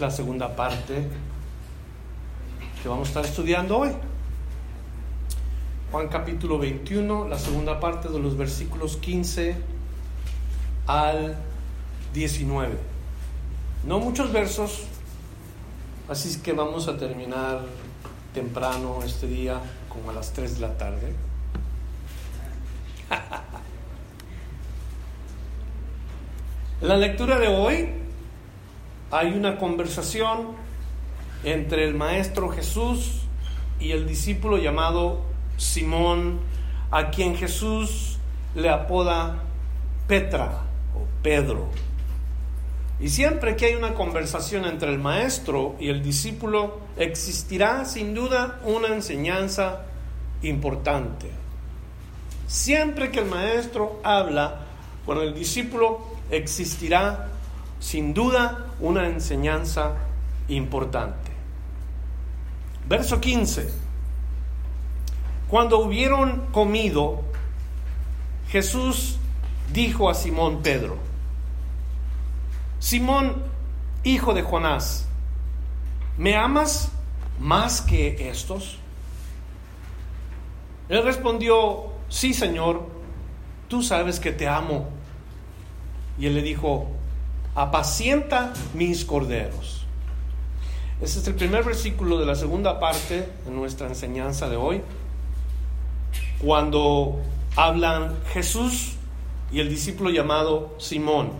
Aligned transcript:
Es 0.00 0.02
la 0.02 0.10
segunda 0.10 0.56
parte 0.56 1.06
que 2.82 2.88
vamos 2.88 3.08
a 3.08 3.10
estar 3.10 3.26
estudiando 3.26 3.76
hoy. 3.76 3.90
Juan 5.92 6.08
capítulo 6.08 6.58
21, 6.58 7.28
la 7.28 7.38
segunda 7.38 7.78
parte 7.80 8.08
de 8.08 8.18
los 8.18 8.34
versículos 8.34 8.96
15 8.96 9.56
al 10.86 11.36
19. 12.14 12.78
No 13.84 13.98
muchos 13.98 14.32
versos, 14.32 14.84
así 16.08 16.40
que 16.40 16.54
vamos 16.54 16.88
a 16.88 16.96
terminar 16.96 17.60
temprano 18.32 19.00
este 19.04 19.26
día, 19.26 19.60
como 19.90 20.08
a 20.08 20.14
las 20.14 20.32
3 20.32 20.54
de 20.54 20.60
la 20.62 20.78
tarde. 20.78 21.12
La 26.80 26.96
lectura 26.96 27.38
de 27.38 27.48
hoy 27.48 27.99
hay 29.10 29.32
una 29.32 29.58
conversación 29.58 30.48
entre 31.44 31.84
el 31.84 31.94
Maestro 31.94 32.50
Jesús 32.50 33.22
y 33.80 33.92
el 33.92 34.06
discípulo 34.06 34.58
llamado 34.58 35.22
Simón, 35.56 36.40
a 36.90 37.10
quien 37.10 37.36
Jesús 37.36 38.18
le 38.54 38.68
apoda 38.68 39.42
Petra 40.06 40.62
o 40.94 41.06
Pedro. 41.22 41.68
Y 43.00 43.08
siempre 43.08 43.56
que 43.56 43.66
hay 43.66 43.74
una 43.74 43.94
conversación 43.94 44.66
entre 44.66 44.90
el 44.90 44.98
maestro 44.98 45.76
y 45.80 45.88
el 45.88 46.02
discípulo, 46.02 46.80
existirá 46.98 47.86
sin 47.86 48.14
duda 48.14 48.60
una 48.64 48.88
enseñanza 48.88 49.86
importante. 50.42 51.30
Siempre 52.46 53.10
que 53.10 53.20
el 53.20 53.26
maestro 53.26 54.00
habla 54.04 54.66
con 55.06 55.18
el 55.18 55.32
discípulo, 55.32 56.00
existirá 56.30 57.28
sin 57.78 58.12
duda 58.12 58.69
una 58.80 59.06
enseñanza 59.06 59.94
importante. 60.48 61.30
Verso 62.88 63.20
15. 63.20 63.70
Cuando 65.48 65.78
hubieron 65.80 66.46
comido, 66.52 67.22
Jesús 68.48 69.18
dijo 69.72 70.10
a 70.10 70.14
Simón 70.14 70.62
Pedro, 70.62 70.96
Simón, 72.78 73.42
hijo 74.04 74.32
de 74.32 74.42
Jonás, 74.42 75.06
¿me 76.16 76.36
amas 76.36 76.90
más 77.38 77.80
que 77.80 78.30
estos? 78.30 78.78
Él 80.88 81.04
respondió, 81.04 81.92
sí, 82.08 82.34
Señor, 82.34 82.88
tú 83.68 83.82
sabes 83.82 84.18
que 84.18 84.32
te 84.32 84.48
amo. 84.48 84.88
Y 86.18 86.26
él 86.26 86.34
le 86.34 86.42
dijo, 86.42 86.88
apacienta 87.54 88.52
mis 88.74 89.04
corderos. 89.04 89.84
Ese 91.00 91.20
es 91.20 91.26
el 91.26 91.34
primer 91.34 91.64
versículo 91.64 92.18
de 92.18 92.26
la 92.26 92.34
segunda 92.34 92.78
parte 92.78 93.28
de 93.44 93.50
nuestra 93.50 93.86
enseñanza 93.86 94.48
de 94.48 94.56
hoy, 94.56 94.82
cuando 96.42 97.20
hablan 97.56 98.18
Jesús 98.32 98.96
y 99.50 99.60
el 99.60 99.68
discípulo 99.68 100.10
llamado 100.10 100.74
Simón. 100.78 101.30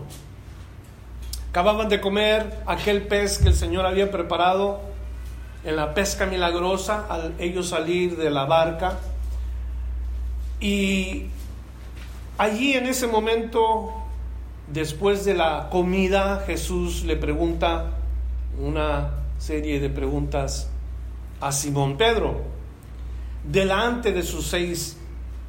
Acababan 1.49 1.89
de 1.89 2.01
comer 2.01 2.63
aquel 2.65 3.03
pez 3.03 3.39
que 3.39 3.49
el 3.49 3.55
Señor 3.55 3.85
había 3.85 4.09
preparado 4.09 4.81
en 5.63 5.75
la 5.75 5.93
pesca 5.93 6.25
milagrosa 6.25 7.05
al 7.09 7.35
ellos 7.39 7.69
salir 7.69 8.17
de 8.17 8.29
la 8.29 8.45
barca. 8.45 8.99
Y 10.59 11.25
allí 12.37 12.73
en 12.73 12.87
ese 12.87 13.07
momento, 13.07 14.00
después 14.73 15.25
de 15.25 15.33
la 15.33 15.69
comida, 15.69 16.43
Jesús 16.45 17.03
le 17.03 17.15
pregunta 17.15 17.91
una 18.59 19.11
serie 19.37 19.79
de 19.79 19.89
preguntas 19.89 20.69
a 21.39 21.51
Simón 21.51 21.97
Pedro, 21.97 22.41
delante 23.43 24.11
de 24.11 24.23
sus 24.23 24.47
seis 24.47 24.97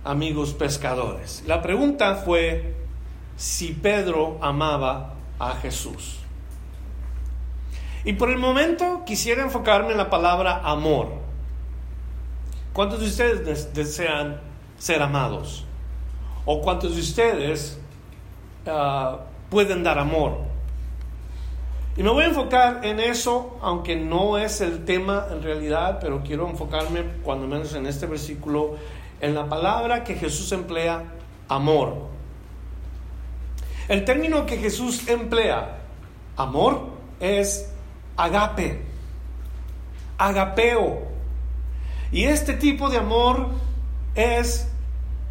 amigos 0.05 0.55
pescadores. 0.55 1.45
La 1.47 1.63
pregunta 1.63 2.17
fue 2.17 2.75
si 3.37 3.73
Pedro 3.73 4.39
amaba 4.41 5.15
a 5.39 5.55
Jesús. 5.57 6.19
Y 8.05 8.15
por 8.15 8.31
el 8.31 8.39
momento 8.39 9.03
quisiera 9.07 9.43
enfocarme 9.43 9.93
en 9.93 9.99
la 9.99 10.11
palabra 10.11 10.63
amor. 10.65 11.09
¿Cuántos 12.73 13.01
de 13.01 13.07
ustedes 13.07 13.75
desean 13.75 14.41
ser 14.79 15.03
amados? 15.03 15.67
¿O 16.45 16.63
cuántos 16.63 16.95
de 16.97 17.01
ustedes 17.01 17.79
ah, 18.67 19.21
pueden 19.51 19.83
dar 19.83 19.99
amor? 19.99 20.53
Y 21.97 22.03
me 22.03 22.11
voy 22.11 22.25
a 22.25 22.29
enfocar 22.29 22.81
en 22.85 23.01
eso, 23.01 23.59
aunque 23.61 23.97
no 23.97 24.39
es 24.39 24.63
el 24.63 24.85
tema 24.85 25.27
en 25.31 25.43
realidad, 25.43 25.99
pero 26.01 26.23
quiero 26.23 26.49
enfocarme, 26.49 27.05
cuando 27.23 27.47
menos 27.47 27.75
en 27.75 27.87
este 27.87 28.07
versículo, 28.07 28.77
en 29.21 29.35
la 29.35 29.47
palabra 29.47 30.03
que 30.03 30.15
Jesús 30.15 30.51
emplea, 30.53 31.05
amor. 31.49 32.09
El 33.89 34.07
término 34.07 34.47
que 34.47 34.57
Jesús 34.57 35.07
emplea, 35.09 35.81
amor, 36.37 36.89
es 37.21 37.71
agape, 38.17 38.81
agapeo. 40.17 41.03
Y 42.11 42.25
este 42.25 42.55
tipo 42.55 42.89
de 42.89 42.99
amor 42.99 43.49
es 44.15 44.67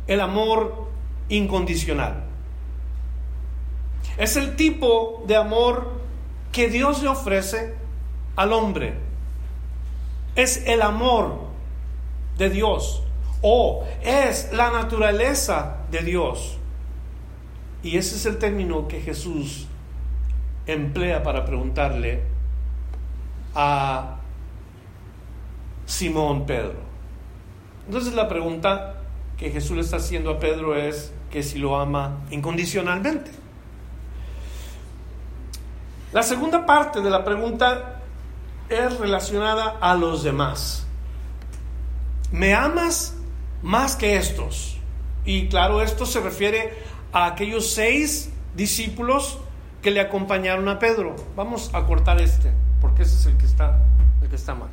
el 0.05 0.21
amor 0.21 0.89
incondicional. 1.27 2.30
Es 4.21 4.37
el 4.37 4.55
tipo 4.55 5.23
de 5.25 5.35
amor 5.35 5.93
que 6.51 6.69
Dios 6.69 7.01
le 7.01 7.09
ofrece 7.09 7.73
al 8.35 8.53
hombre. 8.53 8.93
Es 10.35 10.63
el 10.67 10.83
amor 10.83 11.39
de 12.37 12.51
Dios 12.51 13.01
o 13.41 13.83
es 14.03 14.53
la 14.53 14.69
naturaleza 14.69 15.77
de 15.89 16.03
Dios. 16.03 16.59
Y 17.81 17.97
ese 17.97 18.15
es 18.15 18.27
el 18.27 18.37
término 18.37 18.87
que 18.87 19.01
Jesús 19.01 19.65
emplea 20.67 21.23
para 21.23 21.43
preguntarle 21.43 22.21
a 23.55 24.17
Simón 25.87 26.45
Pedro. 26.45 26.75
Entonces 27.87 28.13
la 28.13 28.29
pregunta 28.29 28.97
que 29.35 29.49
Jesús 29.49 29.77
le 29.77 29.81
está 29.81 29.97
haciendo 29.97 30.29
a 30.29 30.39
Pedro 30.39 30.75
es 30.75 31.11
que 31.31 31.41
si 31.41 31.57
lo 31.57 31.79
ama 31.79 32.19
incondicionalmente. 32.29 33.40
La 36.13 36.23
segunda 36.23 36.65
parte 36.65 36.99
de 36.99 37.09
la 37.09 37.23
pregunta 37.23 38.01
es 38.67 38.99
relacionada 38.99 39.77
a 39.79 39.95
los 39.95 40.23
demás. 40.23 40.85
¿Me 42.31 42.53
amas 42.53 43.15
más 43.61 43.95
que 43.95 44.17
estos? 44.17 44.77
Y 45.23 45.47
claro, 45.47 45.81
esto 45.81 46.05
se 46.05 46.19
refiere 46.19 46.83
a 47.13 47.27
aquellos 47.27 47.71
seis 47.71 48.29
discípulos 48.55 49.37
que 49.81 49.91
le 49.91 50.01
acompañaron 50.01 50.67
a 50.67 50.79
Pedro. 50.79 51.15
Vamos 51.35 51.69
a 51.73 51.85
cortar 51.85 52.19
este, 52.19 52.51
porque 52.81 53.03
ese 53.03 53.15
es 53.15 53.25
el 53.27 53.37
que 53.37 53.45
está, 53.45 53.79
el 54.21 54.27
que 54.27 54.35
está 54.35 54.53
mal. 54.53 54.69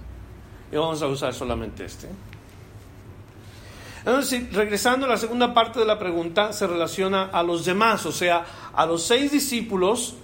Y 0.72 0.76
vamos 0.76 1.00
a 1.02 1.06
usar 1.06 1.32
solamente 1.34 1.84
este. 1.84 2.08
Entonces, 3.98 4.52
regresando 4.52 5.06
a 5.06 5.08
la 5.08 5.16
segunda 5.16 5.54
parte 5.54 5.78
de 5.78 5.86
la 5.86 5.98
pregunta, 5.98 6.52
se 6.52 6.66
relaciona 6.66 7.24
a 7.24 7.42
los 7.42 7.64
demás, 7.64 8.06
o 8.06 8.12
sea, 8.12 8.44
a 8.74 8.86
los 8.86 9.04
seis 9.04 9.30
discípulos 9.30 10.16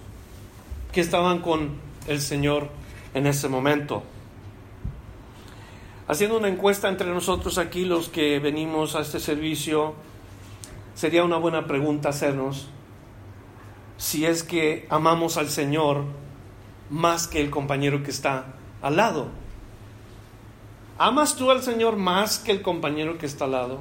que 0.95 1.01
estaban 1.01 1.39
con 1.39 1.71
el 2.07 2.21
Señor 2.21 2.69
en 3.13 3.27
ese 3.27 3.49
momento. 3.49 4.01
Haciendo 6.07 6.37
una 6.37 6.47
encuesta 6.47 6.87
entre 6.87 7.09
nosotros 7.09 7.57
aquí, 7.57 7.83
los 7.83 8.07
que 8.07 8.39
venimos 8.39 8.95
a 8.95 9.01
este 9.01 9.19
servicio, 9.19 9.93
sería 10.93 11.25
una 11.25 11.35
buena 11.35 11.67
pregunta 11.67 12.09
hacernos 12.09 12.69
si 13.97 14.25
es 14.25 14.43
que 14.43 14.87
amamos 14.89 15.35
al 15.35 15.49
Señor 15.49 16.05
más 16.89 17.27
que 17.27 17.41
el 17.41 17.49
compañero 17.49 18.01
que 18.01 18.11
está 18.11 18.53
al 18.81 18.95
lado. 18.95 19.27
¿Amas 20.97 21.35
tú 21.35 21.51
al 21.51 21.61
Señor 21.61 21.97
más 21.97 22.39
que 22.39 22.53
el 22.53 22.61
compañero 22.61 23.17
que 23.17 23.25
está 23.25 23.43
al 23.43 23.51
lado? 23.51 23.79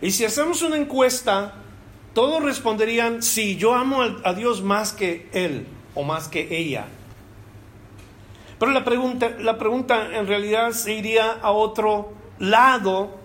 Y 0.00 0.12
si 0.12 0.24
hacemos 0.24 0.62
una 0.62 0.76
encuesta, 0.76 1.54
todos 2.14 2.40
responderían, 2.40 3.20
sí, 3.20 3.56
yo 3.56 3.74
amo 3.74 4.02
a 4.22 4.32
Dios 4.34 4.62
más 4.62 4.92
que 4.92 5.28
Él 5.32 5.66
o 5.98 6.04
más 6.04 6.28
que 6.28 6.56
ella. 6.56 6.86
Pero 8.60 8.70
la 8.70 8.84
pregunta, 8.84 9.30
la 9.40 9.58
pregunta 9.58 10.16
en 10.16 10.28
realidad 10.28 10.70
se 10.70 10.94
iría 10.94 11.32
a 11.32 11.50
otro 11.50 12.12
lado 12.38 13.18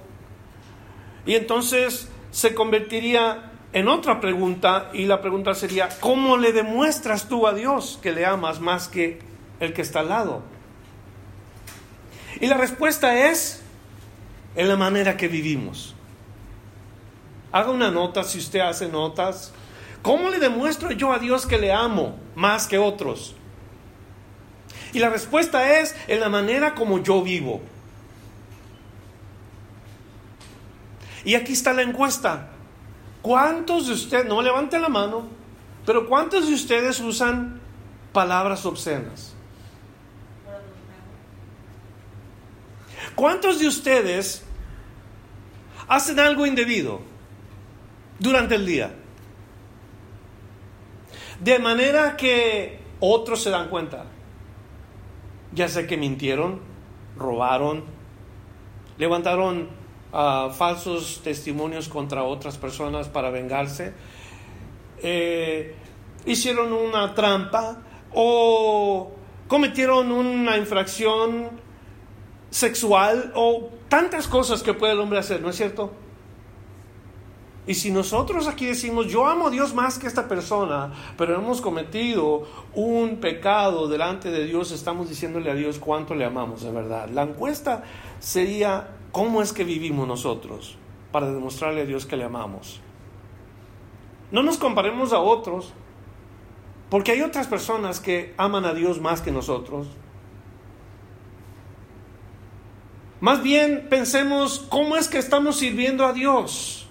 y 1.23 1.35
entonces 1.35 2.09
se 2.31 2.55
convertiría 2.55 3.51
en 3.73 3.87
otra 3.87 4.19
pregunta 4.19 4.89
y 4.91 5.05
la 5.05 5.21
pregunta 5.21 5.53
sería, 5.53 5.87
¿cómo 5.99 6.35
le 6.35 6.51
demuestras 6.51 7.29
tú 7.29 7.45
a 7.45 7.53
Dios 7.53 7.99
que 8.01 8.11
le 8.11 8.25
amas 8.25 8.59
más 8.59 8.87
que 8.87 9.19
el 9.59 9.73
que 9.73 9.83
está 9.83 9.99
al 9.99 10.09
lado? 10.09 10.41
Y 12.41 12.47
la 12.47 12.57
respuesta 12.57 13.29
es 13.29 13.61
en 14.55 14.67
la 14.67 14.77
manera 14.77 15.15
que 15.15 15.27
vivimos. 15.27 15.93
Haga 17.51 17.69
una 17.69 17.91
nota 17.91 18.23
si 18.23 18.39
usted 18.39 18.61
hace 18.61 18.87
notas. 18.87 19.53
¿Cómo 20.03 20.29
le 20.29 20.37
demuestro 20.37 20.91
yo 20.91 21.13
a 21.13 21.17
Dios 21.17 21.45
que 21.45 21.57
le 21.57 21.71
amo 21.71 22.17
más 22.35 22.67
que 22.67 22.77
otros? 22.77 23.35
Y 24.91 24.99
la 24.99 25.09
respuesta 25.09 25.79
es 25.79 25.95
en 26.07 26.19
la 26.19 26.27
manera 26.27 26.75
como 26.75 27.01
yo 27.01 27.23
vivo. 27.23 27.61
Y 31.23 31.35
aquí 31.35 31.53
está 31.53 31.71
la 31.71 31.83
encuesta. 31.83 32.49
¿Cuántos 33.21 33.87
de 33.87 33.93
ustedes, 33.93 34.25
no 34.25 34.41
levanten 34.41 34.81
la 34.81 34.89
mano, 34.89 35.25
pero 35.85 36.09
cuántos 36.09 36.47
de 36.47 36.53
ustedes 36.53 36.99
usan 36.99 37.61
palabras 38.11 38.65
obscenas? 38.65 39.33
¿Cuántos 43.15 43.59
de 43.59 43.67
ustedes 43.67 44.43
hacen 45.87 46.19
algo 46.19 46.45
indebido 46.45 46.99
durante 48.19 48.55
el 48.55 48.65
día? 48.65 48.93
De 51.43 51.59
manera 51.59 52.15
que 52.15 52.79
otros 52.99 53.43
se 53.43 53.49
dan 53.49 53.67
cuenta. 53.69 54.05
Ya 55.51 55.67
sé 55.67 55.85
que 55.85 55.97
mintieron, 55.97 56.61
robaron, 57.17 57.83
levantaron 58.97 59.67
falsos 60.11 61.21
testimonios 61.23 61.89
contra 61.89 62.23
otras 62.23 62.57
personas 62.57 63.09
para 63.09 63.29
vengarse, 63.29 63.93
eh, 65.01 65.75
hicieron 66.25 66.71
una 66.71 67.13
trampa 67.13 67.81
o 68.13 69.11
cometieron 69.47 70.11
una 70.11 70.57
infracción 70.57 71.49
sexual 72.51 73.33
o 73.35 73.69
tantas 73.89 74.27
cosas 74.27 74.63
que 74.63 74.73
puede 74.73 74.93
el 74.93 74.99
hombre 74.99 75.19
hacer, 75.19 75.41
¿no 75.41 75.49
es 75.49 75.57
cierto? 75.57 75.91
Y 77.65 77.75
si 77.75 77.91
nosotros 77.91 78.47
aquí 78.47 78.65
decimos, 78.65 79.07
yo 79.07 79.25
amo 79.25 79.47
a 79.47 79.49
Dios 79.49 79.73
más 79.73 79.97
que 79.97 80.07
esta 80.07 80.27
persona, 80.27 80.91
pero 81.17 81.35
hemos 81.35 81.61
cometido 81.61 82.43
un 82.73 83.17
pecado 83.17 83.87
delante 83.87 84.31
de 84.31 84.45
Dios, 84.45 84.71
estamos 84.71 85.07
diciéndole 85.07 85.49
a 85.49 85.55
Dios 85.55 85.79
cuánto 85.79 86.13
le 86.13 86.25
amamos 86.25 86.61
de 86.63 86.71
verdad. 86.71 87.09
La 87.09 87.23
encuesta 87.23 87.83
sería 88.19 88.97
¿Cómo 89.13 89.43
es 89.43 89.53
que 89.53 89.63
vivimos 89.63 90.07
nosotros 90.07 90.75
para 91.11 91.31
demostrarle 91.31 91.81
a 91.81 91.85
Dios 91.85 92.07
que 92.07 92.17
le 92.17 92.23
amamos? 92.23 92.81
No 94.31 94.41
nos 94.41 94.57
comparemos 94.57 95.13
a 95.13 95.19
otros, 95.19 95.71
porque 96.89 97.11
hay 97.11 97.21
otras 97.21 97.45
personas 97.45 97.99
que 97.99 98.33
aman 98.37 98.65
a 98.65 98.73
Dios 98.73 98.99
más 98.99 99.21
que 99.21 99.31
nosotros. 99.31 99.85
Más 103.21 103.43
bien 103.43 103.85
pensemos 103.87 104.65
cómo 104.67 104.97
es 104.97 105.07
que 105.07 105.19
estamos 105.19 105.57
sirviendo 105.57 106.07
a 106.07 106.13
Dios, 106.13 106.82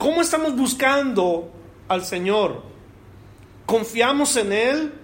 cómo 0.00 0.22
estamos 0.22 0.56
buscando 0.56 1.52
al 1.86 2.06
Señor. 2.06 2.62
¿Confiamos 3.66 4.34
en 4.36 4.52
Él? 4.52 4.94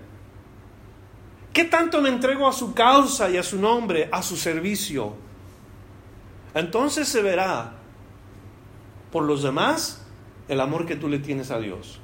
¿Qué 1.53 1.65
tanto 1.65 2.01
me 2.01 2.09
entrego 2.09 2.49
a 2.49 2.53
su 2.53 2.73
causa 2.73 3.29
y 3.29 3.37
a 3.37 3.43
su 3.43 3.59
nombre, 3.61 4.09
a 4.11 4.23
su 4.23 4.37
servicio? 4.37 5.25
entonces 6.55 7.07
se 7.07 7.21
verá 7.21 7.75
por 9.13 9.25
los 9.25 9.43
demás 9.43 10.07
el 10.49 10.59
amor 10.63 10.87
que 10.87 10.97
tú 10.97 11.07
le 11.07 11.19
tienes 11.19 11.51
a 11.51 11.59
Dios. 11.59 12.01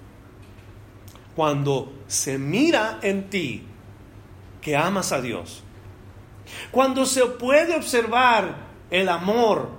Cuando 1.35 1.91
se 2.06 2.37
mira 2.37 2.99
en 3.00 3.31
ti 3.31 3.62
que 4.61 4.77
amas 4.77 5.12
a 5.12 5.23
Dios, 5.23 5.62
cuando 6.71 7.06
se 7.06 7.25
puede 7.25 7.75
observar 7.75 8.55
el 8.91 9.09
amor 9.09 9.71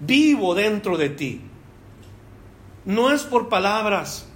vivo 0.00 0.54
dentro 0.54 0.96
de 0.96 1.10
ti, 1.10 1.51
no 2.84 3.10
es 3.10 3.22
por 3.22 3.48
palabras 3.48 4.26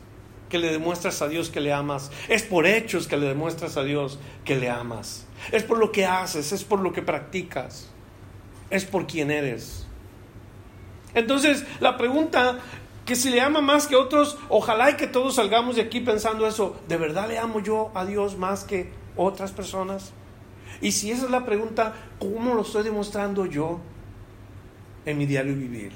que 0.48 0.58
le 0.58 0.70
demuestras 0.70 1.22
a 1.22 1.28
Dios 1.28 1.50
que 1.50 1.60
le 1.60 1.72
amas, 1.72 2.10
es 2.28 2.42
por 2.42 2.66
hechos 2.66 3.08
que 3.08 3.16
le 3.16 3.26
demuestras 3.26 3.76
a 3.76 3.82
Dios 3.82 4.18
que 4.44 4.56
le 4.56 4.70
amas, 4.70 5.26
es 5.52 5.62
por 5.62 5.78
lo 5.78 5.92
que 5.92 6.06
haces, 6.06 6.52
es 6.52 6.64
por 6.64 6.80
lo 6.80 6.92
que 6.92 7.02
practicas 7.02 7.90
es 8.70 8.84
por 8.84 9.06
quien 9.06 9.30
eres. 9.30 9.86
Entonces, 11.14 11.64
la 11.80 11.96
pregunta 11.96 12.58
que 13.04 13.16
si 13.16 13.30
le 13.30 13.40
ama 13.40 13.60
más 13.60 13.86
que 13.86 13.96
otros, 13.96 14.36
ojalá 14.48 14.90
y 14.90 14.96
que 14.96 15.06
todos 15.06 15.36
salgamos 15.36 15.76
de 15.76 15.82
aquí 15.82 16.00
pensando 16.00 16.46
eso, 16.46 16.76
¿de 16.88 16.96
verdad 16.96 17.28
le 17.28 17.38
amo 17.38 17.60
yo 17.60 17.90
a 17.94 18.04
Dios 18.04 18.36
más 18.36 18.64
que 18.64 18.90
otras 19.16 19.52
personas? 19.52 20.12
Y 20.80 20.92
si 20.92 21.10
esa 21.10 21.24
es 21.26 21.30
la 21.30 21.46
pregunta, 21.46 21.94
¿cómo 22.18 22.54
lo 22.54 22.62
estoy 22.62 22.82
demostrando 22.82 23.46
yo 23.46 23.80
en 25.06 25.16
mi 25.16 25.26
diario 25.26 25.54
vivir? 25.54 25.92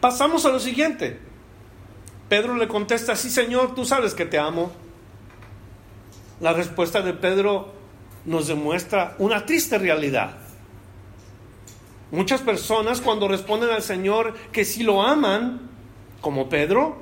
Pasamos 0.00 0.44
a 0.46 0.50
lo 0.50 0.60
siguiente. 0.60 1.18
Pedro 2.28 2.56
le 2.56 2.68
contesta, 2.68 3.16
sí 3.16 3.30
Señor, 3.30 3.74
tú 3.74 3.84
sabes 3.84 4.14
que 4.14 4.24
te 4.24 4.38
amo. 4.38 4.72
La 6.40 6.52
respuesta 6.52 7.00
de 7.02 7.12
Pedro 7.12 7.72
nos 8.24 8.46
demuestra 8.46 9.14
una 9.18 9.46
triste 9.46 9.78
realidad. 9.78 10.36
Muchas 12.10 12.40
personas 12.40 13.00
cuando 13.00 13.28
responden 13.28 13.70
al 13.70 13.82
Señor 13.82 14.34
que 14.52 14.64
si 14.64 14.82
lo 14.82 15.02
aman, 15.02 15.70
como 16.20 16.48
Pedro, 16.48 16.96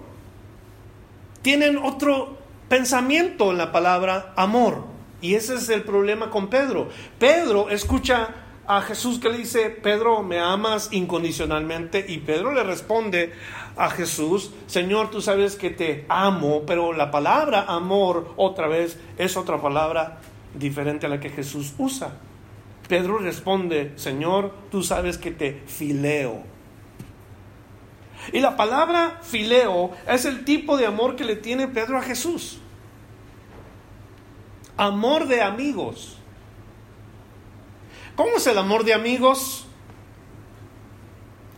tienen 1.42 1.76
otro 1.78 2.38
pensamiento 2.68 3.50
en 3.50 3.58
la 3.58 3.72
palabra 3.72 4.32
amor. 4.36 4.84
Y 5.20 5.34
ese 5.34 5.54
es 5.54 5.68
el 5.68 5.82
problema 5.82 6.30
con 6.30 6.48
Pedro. 6.48 6.88
Pedro 7.18 7.68
escucha 7.68 8.28
a 8.66 8.80
Jesús 8.82 9.18
que 9.18 9.28
le 9.28 9.38
dice, 9.38 9.70
Pedro, 9.70 10.22
¿me 10.22 10.38
amas 10.38 10.92
incondicionalmente? 10.92 12.04
Y 12.08 12.18
Pedro 12.18 12.52
le 12.52 12.62
responde 12.62 13.32
a 13.76 13.90
Jesús, 13.90 14.52
Señor, 14.66 15.10
tú 15.10 15.20
sabes 15.20 15.56
que 15.56 15.70
te 15.70 16.04
amo, 16.08 16.62
pero 16.66 16.92
la 16.92 17.10
palabra 17.10 17.64
amor 17.66 18.32
otra 18.36 18.68
vez 18.68 18.98
es 19.18 19.36
otra 19.36 19.60
palabra 19.60 20.20
diferente 20.54 21.06
a 21.06 21.08
la 21.08 21.20
que 21.20 21.30
Jesús 21.30 21.74
usa. 21.78 22.12
Pedro 22.88 23.18
responde, 23.18 23.92
Señor, 23.96 24.52
tú 24.70 24.82
sabes 24.82 25.18
que 25.18 25.30
te 25.30 25.62
fileo. 25.66 26.42
Y 28.32 28.40
la 28.40 28.56
palabra 28.56 29.18
fileo 29.22 29.90
es 30.06 30.24
el 30.24 30.44
tipo 30.44 30.76
de 30.76 30.86
amor 30.86 31.16
que 31.16 31.24
le 31.24 31.36
tiene 31.36 31.66
Pedro 31.66 31.98
a 31.98 32.02
Jesús. 32.02 32.60
Amor 34.76 35.26
de 35.26 35.42
amigos. 35.42 36.21
¿Cómo 38.16 38.36
es 38.36 38.46
el 38.46 38.58
amor 38.58 38.84
de 38.84 38.92
amigos? 38.92 39.66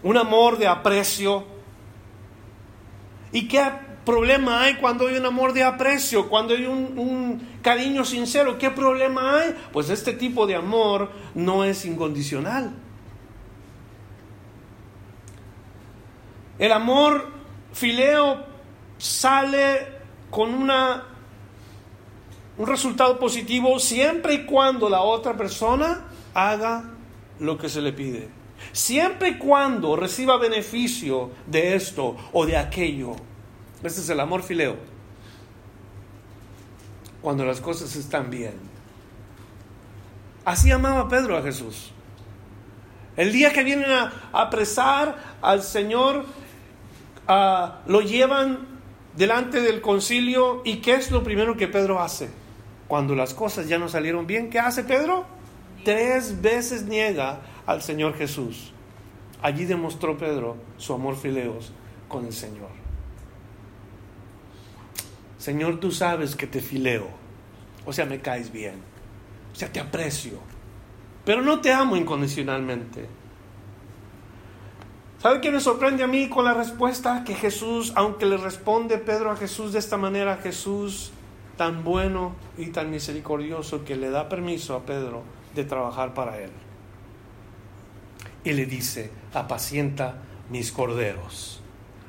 Un 0.03 0.17
amor 0.17 0.59
de 0.59 0.69
aprecio. 0.69 1.45
¿Y 3.33 3.49
qué 3.49 3.65
problema 4.05 4.63
hay 4.63 4.77
cuando 4.77 5.09
hay 5.09 5.17
un 5.17 5.27
amor 5.27 5.53
de 5.53 5.65
aprecio, 5.65 6.29
cuando 6.29 6.55
hay 6.55 6.67
un, 6.67 7.59
cariño 7.63 8.05
sincero? 8.05 8.57
¿Qué 8.59 8.71
problema 8.71 9.41
hay? 9.41 9.57
Pues 9.73 9.91
este 9.91 10.13
tipo 10.13 10.47
de 10.47 10.55
amor 10.55 11.11
no 11.35 11.65
es 11.65 11.85
incondicional. 11.85 12.73
El 16.59 16.71
amor 16.71 17.29
fileo 17.73 18.45
sale 18.97 19.89
con 20.31 20.55
una, 20.55 21.03
un 22.57 22.67
resultado 22.69 23.19
positivo 23.19 23.81
siempre 23.81 24.35
y 24.35 24.45
cuando 24.45 24.89
la 24.89 25.01
otra 25.01 25.37
persona 25.37 26.05
haga 26.35 26.85
lo 27.39 27.57
que 27.57 27.69
se 27.69 27.81
le 27.81 27.93
pide. 27.93 28.29
Siempre 28.73 29.31
y 29.31 29.39
cuando 29.39 29.97
reciba 29.97 30.37
beneficio 30.37 31.31
de 31.47 31.75
esto 31.75 32.17
o 32.33 32.47
de 32.47 32.57
aquello. 32.57 33.13
Este 33.83 34.01
es 34.01 34.09
el 34.09 34.21
amor 34.21 34.43
fileo. 34.43 34.77
Cuando 37.23 37.45
las 37.45 37.61
cosas 37.61 37.95
están 37.97 38.31
bien. 38.31 38.55
Así 40.45 40.71
amaba 40.71 41.09
Pedro 41.09 41.37
a 41.37 41.43
Jesús. 41.43 41.91
El 43.17 43.33
día 43.33 43.53
que 43.53 43.65
vienen 43.65 43.91
a 43.91 44.13
apresar 44.33 45.37
al 45.41 45.63
Señor, 45.63 46.27
ah, 47.29 47.81
lo 47.87 48.01
llevan 48.01 48.75
delante 49.17 49.61
del 49.61 49.81
concilio 49.81 50.63
y 50.65 50.79
¿qué 50.79 50.95
es 50.95 51.11
lo 51.11 51.23
primero 51.23 51.57
que 51.57 51.69
Pedro 51.69 52.01
hace? 52.01 52.29
Cuando 52.89 53.15
las 53.15 53.33
cosas 53.33 53.69
ya 53.69 53.79
no 53.79 53.89
salieron 53.89 54.27
bien, 54.27 54.51
¿qué 54.51 54.59
hace 54.59 54.85
Pedro? 54.85 55.34
Tres 55.85 56.41
veces 56.41 56.85
niega 56.85 57.43
al 57.67 57.83
Señor 57.83 58.17
Jesús. 58.17 58.73
Allí 59.43 59.67
demostró 59.67 60.17
Pedro 60.17 60.57
su 60.79 60.95
amor 60.95 61.17
fileos 61.17 61.73
con 62.09 62.25
el 62.25 62.33
Señor. 62.33 62.71
Señor, 65.37 65.79
tú 65.79 65.91
sabes 65.91 66.35
que 66.35 66.47
te 66.47 66.63
fileo. 66.63 67.09
O 67.85 67.93
sea, 67.93 68.07
me 68.07 68.21
caes 68.21 68.51
bien. 68.51 68.77
O 69.53 69.57
sea, 69.57 69.71
te 69.71 69.79
aprecio. 69.79 70.39
Pero 71.27 71.43
no 71.43 71.61
te 71.61 71.71
amo 71.71 71.97
incondicionalmente. 71.97 73.07
¿Sabe 75.19 75.43
qué 75.43 75.51
me 75.51 75.61
sorprende 75.61 76.03
a 76.03 76.07
mí 76.07 76.31
con 76.31 76.47
la 76.47 76.55
respuesta? 76.55 77.25
Que 77.25 77.35
Jesús, 77.35 77.93
aunque 77.95 78.25
le 78.25 78.39
responde 78.39 78.97
Pedro 78.97 79.31
a 79.31 79.37
Jesús 79.37 79.75
de 79.75 79.79
esta 79.79 79.99
manera, 79.99 80.39
Jesús 80.39 81.13
tan 81.59 81.85
bueno 81.85 82.35
y 82.57 82.69
tan 82.69 82.91
misericordioso 82.91 83.85
que 83.85 83.97
le 83.97 84.11
da 84.11 84.29
permiso 84.31 84.75
a 84.75 84.87
Pedro 84.87 85.23
de 85.55 85.65
trabajar 85.65 86.15
para 86.15 86.39
él. 86.41 86.51
Y 88.45 88.53
le 88.53 88.67
dice, 88.67 89.11
apacienta 89.33 90.17
mis 90.51 90.73
corderos. 90.73 91.61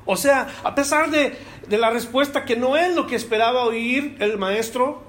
O 0.04 0.16
sea, 0.16 0.48
a 0.62 0.74
pesar 0.74 1.10
de, 1.10 1.36
de 1.68 1.78
la 1.78 1.90
respuesta 1.90 2.44
que 2.44 2.56
no 2.56 2.76
es 2.76 2.94
lo 2.94 3.06
que 3.06 3.16
esperaba 3.16 3.64
oír 3.64 4.16
el 4.20 4.38
maestro, 4.38 5.02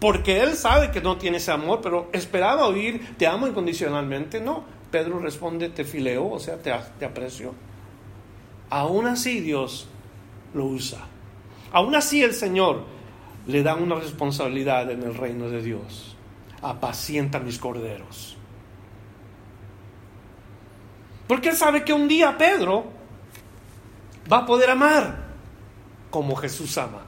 porque 0.00 0.42
él 0.42 0.54
sabe 0.54 0.90
que 0.90 1.00
no 1.00 1.16
tiene 1.16 1.38
ese 1.38 1.52
amor, 1.52 1.80
pero 1.82 2.10
esperaba 2.12 2.66
oír, 2.66 3.14
te 3.16 3.26
amo 3.26 3.46
incondicionalmente, 3.46 4.40
no. 4.40 4.64
Pedro 4.90 5.18
responde, 5.18 5.68
te 5.70 5.84
fileo, 5.84 6.28
o 6.28 6.38
sea, 6.38 6.58
te, 6.58 6.72
te 6.98 7.04
aprecio. 7.04 7.54
Aún 8.68 9.06
así 9.06 9.40
Dios 9.40 9.88
lo 10.52 10.66
usa. 10.66 10.98
Aún 11.72 11.94
así 11.94 12.22
el 12.22 12.34
Señor 12.34 12.84
le 13.46 13.62
da 13.62 13.74
una 13.74 13.96
responsabilidad 13.96 14.90
en 14.90 15.02
el 15.02 15.14
reino 15.14 15.48
de 15.48 15.62
Dios. 15.62 16.15
Apacienta 16.62 17.38
mis 17.38 17.58
corderos. 17.58 18.36
Porque 21.28 21.50
él 21.50 21.56
sabe 21.56 21.84
que 21.84 21.92
un 21.92 22.08
día 22.08 22.38
Pedro 22.38 22.84
va 24.30 24.38
a 24.38 24.46
poder 24.46 24.70
amar 24.70 25.26
como 26.10 26.36
Jesús 26.36 26.78
ama. 26.78 27.02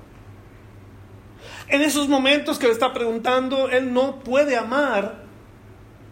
En 1.69 1.83
esos 1.83 2.09
momentos 2.09 2.59
que 2.59 2.67
le 2.67 2.73
está 2.73 2.93
preguntando, 2.93 3.69
él 3.69 3.93
no 3.93 4.21
puede 4.21 4.57
amar 4.57 5.25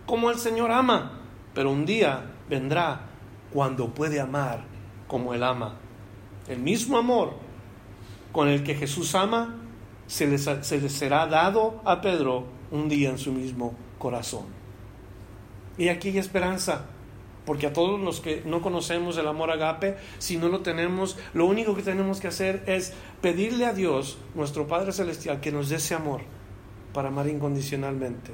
como 0.07 0.31
el 0.31 0.38
Señor 0.38 0.71
ama 0.71 1.16
pero 1.57 1.71
un 1.71 1.87
día 1.87 2.23
vendrá 2.50 3.00
cuando 3.50 3.88
puede 3.88 4.21
amar 4.21 4.62
como 5.09 5.33
Él 5.33 5.43
ama. 5.43 5.76
El 6.49 6.59
mismo 6.59 6.99
amor 6.99 7.33
con 8.31 8.49
el 8.49 8.62
que 8.62 8.75
Jesús 8.75 9.14
ama 9.14 9.55
se 10.07 10.26
le, 10.26 10.37
será 10.37 11.26
dado 11.26 11.81
a 11.87 12.02
Pedro 12.02 12.45
un 12.70 12.88
día 12.88 13.11
en 13.11 13.18
su 13.18 13.32
mismo 13.32 13.75
corazón. 13.99 14.44
Y 15.78 15.88
aquí 15.88 16.08
hay 16.08 16.18
esperanza, 16.18 16.87
porque 17.44 17.66
a 17.66 17.73
todos 17.73 18.00
los 18.00 18.20
que 18.20 18.42
no 18.44 18.62
conocemos 18.62 19.18
el 19.18 19.28
amor 19.28 19.50
agape, 19.50 19.96
si 20.18 20.37
no 20.37 20.49
lo 20.49 20.61
tenemos, 20.61 21.18
lo 21.35 21.46
único 21.46 21.75
que 21.75 21.82
tenemos 21.82 22.20
que 22.20 22.28
hacer 22.28 22.62
es 22.66 22.94
pedirle 23.20 23.66
a 23.66 23.73
Dios, 23.73 24.18
nuestro 24.35 24.66
Padre 24.66 24.92
Celestial, 24.92 25.40
que 25.40 25.52
nos 25.52 25.68
dé 25.68 25.76
ese 25.76 25.94
amor 25.94 26.23
para 26.92 27.08
amar 27.08 27.28
incondicionalmente. 27.28 28.32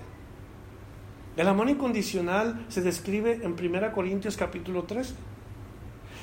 El 1.36 1.48
amor 1.48 1.70
incondicional 1.70 2.66
se 2.68 2.82
describe 2.82 3.40
en 3.42 3.52
1 3.52 3.92
Corintios 3.92 4.36
capítulo 4.36 4.84
3. 4.84 5.14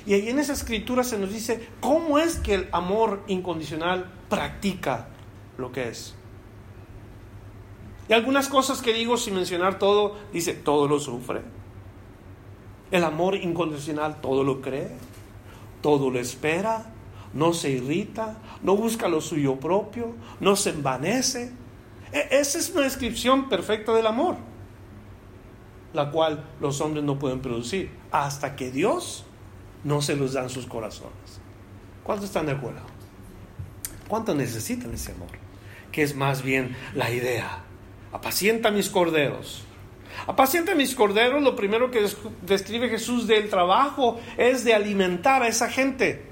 Y 0.05 0.13
ahí 0.13 0.29
en 0.29 0.39
esa 0.39 0.53
escritura 0.53 1.03
se 1.03 1.17
nos 1.17 1.33
dice 1.33 1.67
cómo 1.81 2.19
es 2.19 2.37
que 2.37 2.53
el 2.53 2.69
amor 2.71 3.23
incondicional 3.27 4.11
practica 4.29 5.09
lo 5.57 5.71
que 5.71 5.89
es. 5.89 6.15
Y 8.09 8.13
algunas 8.13 8.49
cosas 8.49 8.81
que 8.81 8.91
digo 8.91 9.17
sin 9.17 9.35
mencionar 9.35 9.79
todo, 9.79 10.17
dice, 10.33 10.53
todo 10.53 10.87
lo 10.87 10.99
sufre. 10.99 11.41
El 12.91 13.03
amor 13.03 13.35
incondicional 13.35 14.19
todo 14.19 14.43
lo 14.43 14.61
cree, 14.61 14.89
todo 15.81 16.09
lo 16.09 16.19
espera, 16.19 16.91
no 17.33 17.53
se 17.53 17.69
irrita, 17.69 18.39
no 18.63 18.75
busca 18.75 19.07
lo 19.07 19.21
suyo 19.21 19.57
propio, 19.57 20.15
no 20.39 20.55
se 20.55 20.71
envanece. 20.71 21.53
E-, 22.11 22.27
esa 22.31 22.57
es 22.57 22.71
una 22.71 22.81
descripción 22.81 23.47
perfecta 23.47 23.93
del 23.93 24.07
amor 24.07 24.49
la 25.93 26.11
cual 26.11 26.43
los 26.59 26.81
hombres 26.81 27.03
no 27.03 27.17
pueden 27.17 27.41
producir, 27.41 27.89
hasta 28.11 28.55
que 28.55 28.71
Dios 28.71 29.25
no 29.83 30.01
se 30.01 30.15
los 30.15 30.33
da 30.33 30.43
en 30.43 30.49
sus 30.49 30.65
corazones. 30.65 31.41
¿Cuántos 32.03 32.27
están 32.27 32.45
de 32.45 32.53
acuerdo? 32.53 32.81
¿Cuántos 34.07 34.35
necesitan 34.35 34.93
ese 34.93 35.11
amor? 35.11 35.29
Que 35.91 36.03
es 36.03 36.15
más 36.15 36.41
bien 36.43 36.75
la 36.93 37.11
idea. 37.11 37.63
Apacienta 38.11 38.71
mis 38.71 38.89
corderos. 38.89 39.63
Apacienta 40.27 40.75
mis 40.75 40.95
corderos, 40.95 41.41
lo 41.41 41.55
primero 41.55 41.91
que 41.91 42.05
describe 42.41 42.89
Jesús 42.89 43.27
del 43.27 43.49
trabajo 43.49 44.19
es 44.37 44.63
de 44.63 44.73
alimentar 44.73 45.43
a 45.43 45.47
esa 45.47 45.69
gente 45.69 46.29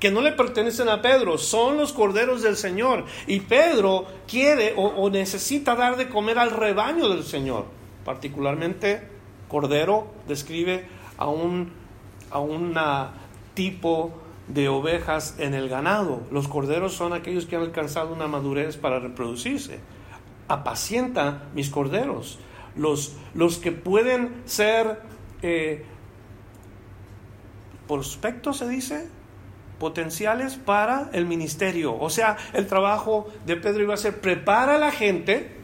que 0.00 0.10
no 0.10 0.20
le 0.20 0.32
pertenecen 0.32 0.88
a 0.88 1.02
Pedro, 1.02 1.38
son 1.38 1.76
los 1.76 1.92
corderos 1.92 2.42
del 2.42 2.56
Señor. 2.56 3.04
Y 3.26 3.40
Pedro 3.40 4.06
quiere 4.28 4.74
o, 4.76 5.10
necesita 5.10 5.74
dar 5.74 5.96
de 5.96 6.08
comer 6.08 6.38
al 6.38 6.50
rebaño 6.50 7.08
del 7.08 7.24
Señor. 7.24 7.66
Particularmente, 8.04 9.02
cordero 9.48 10.08
describe 10.26 10.86
a 11.16 11.28
un 11.28 11.72
a 12.30 13.12
tipo 13.54 14.12
de 14.46 14.68
ovejas 14.68 15.34
en 15.38 15.54
el 15.54 15.68
ganado. 15.68 16.22
Los 16.30 16.48
corderos 16.48 16.94
son 16.94 17.12
aquellos 17.12 17.46
que 17.46 17.56
han 17.56 17.62
alcanzado 17.62 18.14
una 18.14 18.28
madurez 18.28 18.76
para 18.76 19.00
reproducirse. 19.00 19.80
Apacienta 20.48 21.44
mis 21.54 21.70
corderos. 21.70 22.38
Los, 22.76 23.16
los 23.34 23.58
que 23.58 23.72
pueden 23.72 24.42
ser 24.44 25.00
eh, 25.42 25.84
prospectos, 27.86 28.58
se 28.58 28.68
dice, 28.68 29.08
potenciales 29.78 30.56
para 30.56 31.10
el 31.12 31.26
ministerio. 31.26 31.96
O 31.98 32.10
sea, 32.10 32.36
el 32.52 32.66
trabajo 32.66 33.28
de 33.46 33.56
Pedro 33.56 33.82
iba 33.82 33.94
a 33.94 33.98
ser 33.98 34.20
prepara 34.20 34.76
a 34.76 34.78
la 34.78 34.90
gente 34.90 35.58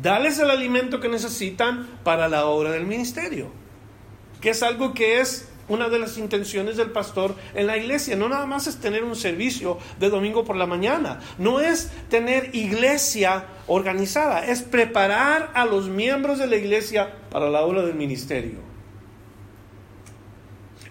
Dales 0.00 0.38
el 0.38 0.50
alimento 0.50 1.00
que 1.00 1.08
necesitan 1.08 1.88
para 2.04 2.28
la 2.28 2.46
obra 2.46 2.70
del 2.70 2.86
ministerio, 2.86 3.50
que 4.40 4.50
es 4.50 4.62
algo 4.62 4.94
que 4.94 5.20
es 5.20 5.47
una 5.68 5.88
de 5.88 5.98
las 5.98 6.18
intenciones 6.18 6.76
del 6.76 6.90
pastor 6.90 7.34
en 7.54 7.66
la 7.66 7.76
iglesia. 7.76 8.16
No 8.16 8.28
nada 8.28 8.46
más 8.46 8.66
es 8.66 8.78
tener 8.78 9.04
un 9.04 9.16
servicio 9.16 9.78
de 9.98 10.10
domingo 10.10 10.44
por 10.44 10.56
la 10.56 10.66
mañana, 10.66 11.20
no 11.38 11.60
es 11.60 11.90
tener 12.08 12.54
iglesia 12.54 13.44
organizada, 13.66 14.44
es 14.46 14.62
preparar 14.62 15.50
a 15.54 15.64
los 15.64 15.88
miembros 15.88 16.38
de 16.38 16.46
la 16.46 16.56
iglesia 16.56 17.14
para 17.30 17.50
la 17.50 17.62
obra 17.62 17.82
del 17.82 17.94
ministerio. 17.94 18.60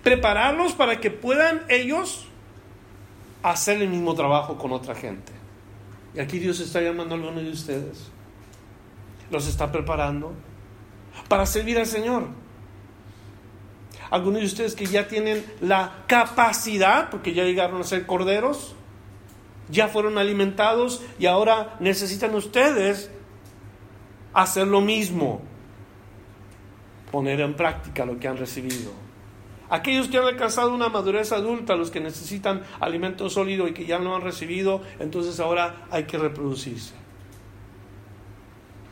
Prepararlos 0.03 0.74
para 0.74 1.00
que 1.00 1.12
puedan 1.12 1.63
ellos 1.67 2.27
hacer 3.43 3.81
el 3.81 3.89
mismo 3.89 4.15
trabajo 4.15 4.57
con 4.57 4.72
otra 4.72 4.96
gente. 4.96 5.34
Y 6.15 6.19
aquí 6.19 6.39
Dios 6.39 6.60
está 6.60 6.81
llamando 6.81 7.15
a 7.15 7.17
algunos 7.17 7.43
de 7.43 7.51
ustedes 7.51 8.12
los 9.29 9.48
está 9.48 9.72
preparando 9.72 10.34
para 11.27 11.46
servir 11.46 11.77
al 11.77 11.86
Señor. 11.86 12.27
Algunos 14.09 14.41
de 14.41 14.47
ustedes 14.47 14.75
que 14.75 14.85
ya 14.85 15.07
tienen 15.07 15.45
la 15.61 16.03
capacidad, 16.07 17.09
porque 17.09 17.33
ya 17.33 17.43
llegaron 17.43 17.81
a 17.81 17.83
ser 17.83 18.05
corderos, 18.05 18.75
ya 19.69 19.87
fueron 19.87 20.17
alimentados 20.17 21.03
y 21.19 21.25
ahora 21.25 21.75
necesitan 21.79 22.33
ustedes 22.35 23.11
hacer 24.33 24.67
lo 24.67 24.81
mismo, 24.81 25.41
poner 27.11 27.41
en 27.41 27.55
práctica 27.55 28.05
lo 28.05 28.17
que 28.19 28.27
han 28.27 28.37
recibido. 28.37 28.91
Aquellos 29.69 30.07
que 30.07 30.17
han 30.17 30.23
alcanzado 30.23 30.73
una 30.73 30.87
madurez 30.87 31.33
adulta, 31.33 31.75
los 31.75 31.91
que 31.91 31.99
necesitan 31.99 32.63
alimento 32.79 33.29
sólido 33.29 33.67
y 33.67 33.73
que 33.73 33.85
ya 33.85 33.99
no 33.99 34.15
han 34.15 34.21
recibido, 34.21 34.81
entonces 34.99 35.39
ahora 35.41 35.87
hay 35.91 36.05
que 36.05 36.17
reproducirse. 36.17 36.93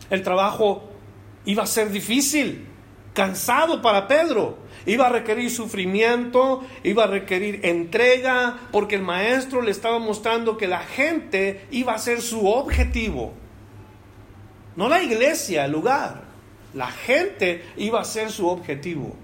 El 0.10 0.22
trabajo 0.22 0.90
iba 1.46 1.64
a 1.64 1.68
ser 1.68 1.90
difícil, 1.90 2.68
cansado 3.16 3.82
para 3.82 4.08
Pedro. 4.08 4.60
Iba 4.86 5.08
a 5.08 5.10
requerir 5.10 5.50
sufrimiento, 5.50 6.64
iba 6.84 7.06
a 7.06 7.08
requerir 7.08 7.62
entrega, 7.64 8.60
porque 8.72 8.96
el 8.96 9.02
maestro 9.02 9.64
le 9.64 9.72
estaba 9.72 9.98
mostrando 9.98 10.58
que 10.58 10.68
la 10.68 10.82
gente 10.82 11.66
iba 11.72 11.96
a 11.96 11.98
ser 11.98 12.22
su 12.22 12.46
objetivo. 12.46 13.34
No 14.76 14.88
la 14.88 15.02
iglesia, 15.02 15.66
el 15.66 15.72
lugar. 15.72 16.26
La 16.76 16.92
gente 16.92 17.64
iba 17.78 18.02
a 18.02 18.06
ser 18.06 18.30
su 18.30 18.48
objetivo. 18.48 19.16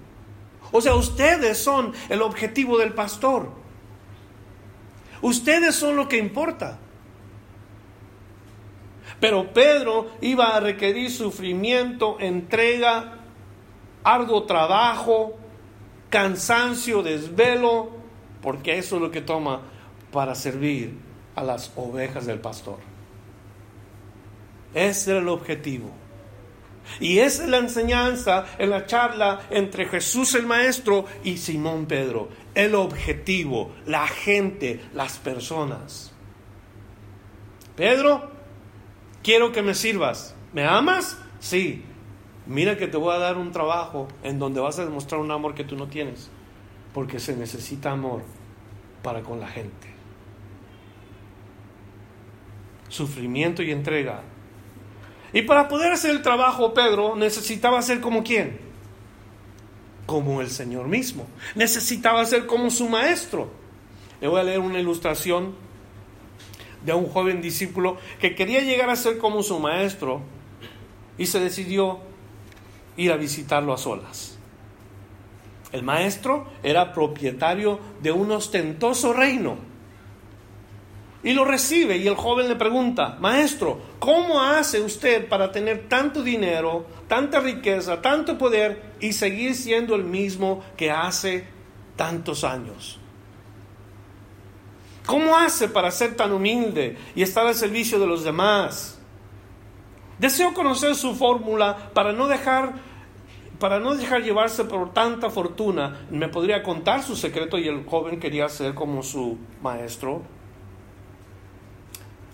O 0.72 0.80
sea, 0.80 0.94
ustedes 0.94 1.58
son 1.58 1.92
el 2.08 2.22
objetivo 2.22 2.78
del 2.78 2.94
pastor. 2.94 3.50
Ustedes 5.20 5.76
son 5.76 5.94
lo 5.94 6.08
que 6.08 6.16
importa. 6.16 6.78
Pero 9.20 9.52
Pedro 9.52 10.10
iba 10.20 10.56
a 10.56 10.60
requerir 10.60 11.10
sufrimiento, 11.10 12.16
entrega, 12.18 13.21
arduo 14.04 14.44
trabajo, 14.44 15.36
cansancio, 16.10 17.02
desvelo, 17.02 17.90
porque 18.40 18.78
eso 18.78 18.96
es 18.96 19.02
lo 19.02 19.10
que 19.10 19.20
toma 19.20 19.62
para 20.10 20.34
servir 20.34 20.98
a 21.34 21.42
las 21.42 21.72
ovejas 21.76 22.26
del 22.26 22.40
pastor. 22.40 22.78
Ese 24.74 25.12
era 25.12 25.20
el 25.20 25.28
objetivo. 25.28 25.90
Y 27.00 27.18
esa 27.18 27.44
es 27.44 27.48
la 27.48 27.58
enseñanza 27.58 28.46
en 28.58 28.70
la 28.70 28.86
charla 28.86 29.42
entre 29.50 29.86
Jesús 29.86 30.34
el 30.34 30.46
Maestro 30.46 31.04
y 31.22 31.38
Simón 31.38 31.86
Pedro. 31.86 32.28
El 32.54 32.74
objetivo, 32.74 33.72
la 33.86 34.06
gente, 34.06 34.80
las 34.92 35.18
personas. 35.18 36.12
Pedro, 37.76 38.30
quiero 39.22 39.52
que 39.52 39.62
me 39.62 39.74
sirvas. 39.74 40.34
¿Me 40.52 40.66
amas? 40.66 41.16
Sí. 41.40 41.84
Mira 42.46 42.76
que 42.76 42.88
te 42.88 42.96
voy 42.96 43.14
a 43.14 43.18
dar 43.18 43.38
un 43.38 43.52
trabajo 43.52 44.08
en 44.22 44.38
donde 44.38 44.60
vas 44.60 44.78
a 44.78 44.84
demostrar 44.84 45.20
un 45.20 45.30
amor 45.30 45.54
que 45.54 45.64
tú 45.64 45.76
no 45.76 45.88
tienes. 45.88 46.30
Porque 46.92 47.18
se 47.20 47.36
necesita 47.36 47.92
amor 47.92 48.22
para 49.02 49.22
con 49.22 49.40
la 49.40 49.48
gente. 49.48 49.88
Sufrimiento 52.88 53.62
y 53.62 53.70
entrega 53.70 54.22
y 55.32 55.42
para 55.42 55.68
poder 55.68 55.92
hacer 55.92 56.10
el 56.10 56.22
trabajo, 56.22 56.74
Pedro 56.74 57.16
necesitaba 57.16 57.80
ser 57.80 58.00
como 58.00 58.22
quién? 58.22 58.60
Como 60.06 60.42
el 60.42 60.50
Señor 60.50 60.88
mismo. 60.88 61.26
Necesitaba 61.54 62.24
ser 62.26 62.46
como 62.46 62.70
su 62.70 62.88
maestro. 62.88 63.50
Le 64.20 64.28
voy 64.28 64.40
a 64.40 64.44
leer 64.44 64.60
una 64.60 64.78
ilustración 64.78 65.54
de 66.84 66.92
un 66.92 67.06
joven 67.06 67.40
discípulo 67.40 67.96
que 68.20 68.34
quería 68.34 68.60
llegar 68.60 68.90
a 68.90 68.96
ser 68.96 69.18
como 69.18 69.42
su 69.42 69.58
maestro 69.58 70.20
y 71.16 71.26
se 71.26 71.40
decidió 71.40 72.00
ir 72.96 73.12
a 73.12 73.16
visitarlo 73.16 73.72
a 73.72 73.78
solas. 73.78 74.38
El 75.72 75.82
maestro 75.82 76.46
era 76.62 76.92
propietario 76.92 77.78
de 78.02 78.12
un 78.12 78.30
ostentoso 78.30 79.12
reino 79.12 79.72
y 81.24 81.32
lo 81.32 81.44
recibe 81.44 81.96
y 81.98 82.08
el 82.08 82.16
joven 82.16 82.48
le 82.48 82.56
pregunta, 82.56 83.16
maestro, 83.20 83.80
¿cómo 84.00 84.42
hace 84.42 84.80
usted 84.80 85.28
para 85.28 85.52
tener 85.52 85.88
tanto 85.88 86.22
dinero, 86.22 86.84
tanta 87.06 87.38
riqueza, 87.38 88.02
tanto 88.02 88.36
poder 88.36 88.94
y 89.00 89.12
seguir 89.12 89.54
siendo 89.54 89.94
el 89.94 90.02
mismo 90.02 90.64
que 90.76 90.90
hace 90.90 91.46
tantos 91.96 92.42
años? 92.42 92.98
¿Cómo 95.06 95.36
hace 95.36 95.68
para 95.68 95.90
ser 95.92 96.16
tan 96.16 96.32
humilde 96.32 96.96
y 97.14 97.22
estar 97.22 97.46
al 97.46 97.54
servicio 97.54 98.00
de 98.00 98.06
los 98.06 98.24
demás? 98.24 98.91
Deseo 100.22 100.54
conocer 100.54 100.94
su 100.94 101.16
fórmula 101.16 101.90
para 101.94 102.12
no 102.12 102.28
dejar 102.28 102.74
para 103.58 103.80
no 103.80 103.96
dejar 103.96 104.22
llevarse 104.22 104.64
por 104.64 104.92
tanta 104.92 105.30
fortuna. 105.30 106.06
Me 106.10 106.28
podría 106.28 106.62
contar 106.62 107.02
su 107.02 107.16
secreto 107.16 107.58
y 107.58 107.66
el 107.66 107.84
joven 107.84 108.20
quería 108.20 108.48
ser 108.48 108.74
como 108.74 109.02
su 109.02 109.36
maestro. 109.62 110.22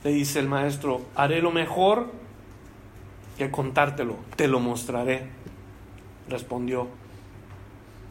Le 0.05 0.11
dice 0.11 0.39
el 0.39 0.49
maestro, 0.49 1.01
haré 1.15 1.41
lo 1.41 1.51
mejor 1.51 2.11
que 3.39 3.51
contártelo, 3.51 4.17
te 4.37 4.49
lo 4.49 4.61
mostraré. 4.61 5.31
Respondió, 6.29 6.89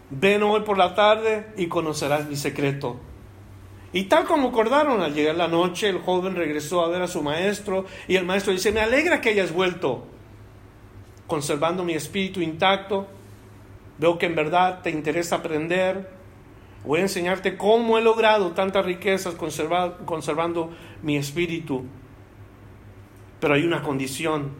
ven 0.10 0.42
hoy 0.42 0.62
por 0.62 0.80
la 0.80 0.96
tarde 0.96 1.54
y 1.56 1.68
conocerás 1.68 2.28
mi 2.28 2.36
secreto. 2.36 3.00
Y 3.98 4.04
tal 4.04 4.26
como 4.26 4.50
acordaron, 4.50 5.02
al 5.02 5.16
llegar 5.16 5.36
la 5.36 5.48
noche, 5.48 5.90
el 5.90 5.98
joven 5.98 6.36
regresó 6.36 6.84
a 6.84 6.88
ver 6.88 7.02
a 7.02 7.08
su 7.08 7.24
maestro 7.24 7.86
y 8.08 8.16
el 8.16 8.26
maestro 8.26 8.54
dice, 8.54 8.72
me 8.72 8.80
alegra 8.80 9.22
que 9.22 9.30
hayas 9.30 9.52
vuelto, 9.52 10.06
conservando 11.26 11.84
mi 11.84 11.94
espíritu 11.94 12.42
intacto. 12.42 13.08
Veo 13.98 14.20
que 14.20 14.28
en 14.28 14.36
verdad 14.36 14.82
te 14.84 14.92
interesa 14.92 15.38
aprender 15.38 16.16
Voy 16.86 17.00
a 17.00 17.04
enseñarte 17.04 17.58
cómo 17.58 17.98
he 17.98 18.02
logrado 18.02 18.52
tantas 18.52 18.86
riquezas 18.86 19.36
conservando 19.36 20.72
mi 21.02 21.18
espíritu. 21.18 21.84
Pero 23.40 23.56
hay 23.56 23.64
una 23.66 23.82
condición. 23.82 24.52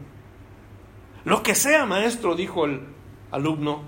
Lo 1.24 1.42
que 1.42 1.54
sea, 1.54 1.86
maestro, 1.86 2.34
dijo 2.34 2.64
el 2.66 2.82
alumno. 3.30 3.82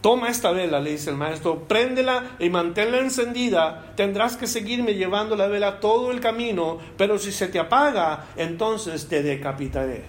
Toma 0.00 0.30
esta 0.30 0.50
vela, 0.50 0.80
le 0.80 0.92
dice 0.92 1.10
el 1.10 1.16
maestro, 1.16 1.68
préndela 1.68 2.36
y 2.38 2.48
manténla 2.48 3.00
encendida. 3.00 3.92
Tendrás 3.96 4.36
que 4.36 4.46
seguirme 4.46 4.94
llevando 4.94 5.36
la 5.36 5.46
vela 5.46 5.78
todo 5.78 6.10
el 6.10 6.20
camino, 6.20 6.78
pero 6.96 7.18
si 7.18 7.32
se 7.32 7.48
te 7.48 7.58
apaga, 7.58 8.28
entonces 8.36 9.08
te 9.08 9.22
decapitaré. 9.22 10.04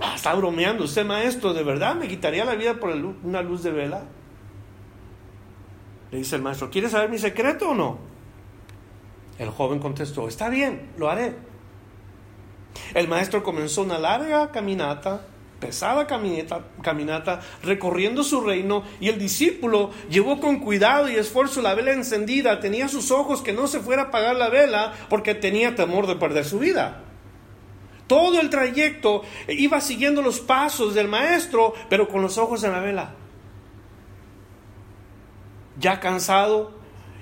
Ah, 0.00 0.14
está 0.16 0.34
bromeando 0.34 0.84
usted, 0.84 1.04
maestro, 1.04 1.52
¿de 1.52 1.62
verdad 1.62 1.94
me 1.94 2.08
quitaría 2.08 2.44
la 2.44 2.54
vida 2.54 2.74
por 2.74 2.90
una 2.90 3.42
luz 3.42 3.62
de 3.62 3.70
vela? 3.70 4.04
Le 6.10 6.18
dice 6.18 6.36
el 6.36 6.42
maestro, 6.42 6.70
¿quieres 6.70 6.92
saber 6.92 7.10
mi 7.10 7.18
secreto 7.18 7.70
o 7.70 7.74
no? 7.74 7.98
El 9.38 9.50
joven 9.50 9.78
contestó, 9.78 10.26
está 10.26 10.48
bien, 10.48 10.90
lo 10.96 11.10
haré. 11.10 11.34
El 12.94 13.08
maestro 13.08 13.42
comenzó 13.42 13.82
una 13.82 13.98
larga 13.98 14.50
caminata, 14.50 15.26
pesada 15.62 16.08
caminata, 16.08 16.64
caminata, 16.82 17.40
recorriendo 17.62 18.24
su 18.24 18.40
reino, 18.40 18.82
y 18.98 19.08
el 19.08 19.18
discípulo 19.18 19.92
llevó 20.10 20.40
con 20.40 20.58
cuidado 20.58 21.08
y 21.08 21.14
esfuerzo 21.14 21.62
la 21.62 21.74
vela 21.74 21.92
encendida, 21.92 22.58
tenía 22.58 22.88
sus 22.88 23.12
ojos 23.12 23.42
que 23.42 23.52
no 23.52 23.68
se 23.68 23.78
fuera 23.78 24.02
a 24.02 24.04
apagar 24.06 24.34
la 24.34 24.48
vela 24.48 24.92
porque 25.08 25.36
tenía 25.36 25.76
temor 25.76 26.08
de 26.08 26.16
perder 26.16 26.44
su 26.44 26.58
vida. 26.58 27.04
Todo 28.08 28.40
el 28.40 28.50
trayecto 28.50 29.22
iba 29.46 29.80
siguiendo 29.80 30.20
los 30.20 30.40
pasos 30.40 30.94
del 30.94 31.06
maestro, 31.06 31.74
pero 31.88 32.08
con 32.08 32.22
los 32.22 32.38
ojos 32.38 32.64
en 32.64 32.72
la 32.72 32.80
vela. 32.80 33.14
Ya 35.78 36.00
cansado 36.00 36.72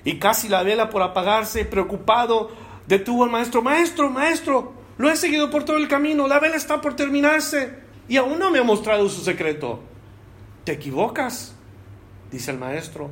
y 0.03 0.19
casi 0.19 0.49
la 0.49 0.63
vela 0.63 0.89
por 0.89 1.03
apagarse, 1.03 1.67
preocupado, 1.67 2.51
detuvo 2.87 3.25
al 3.25 3.31
maestro. 3.31 3.61
Maestro, 3.61 4.09
maestro, 4.09 4.73
lo 4.97 5.11
he 5.11 5.17
seguido 5.17 5.51
por 5.51 5.65
todo 5.65 5.77
el 5.77 5.89
camino, 5.89 6.27
la 6.27 6.41
vela 6.41 6.57
está 6.57 6.81
por 6.81 6.97
terminarse 6.97 7.90
y 8.11 8.17
aún 8.17 8.41
no 8.41 8.51
me 8.51 8.59
ha 8.59 8.65
mostrado 8.65 9.09
su 9.09 9.23
secreto. 9.23 9.79
Te 10.65 10.73
equivocas, 10.73 11.55
dice 12.33 12.51
el 12.51 12.59
maestro. 12.59 13.09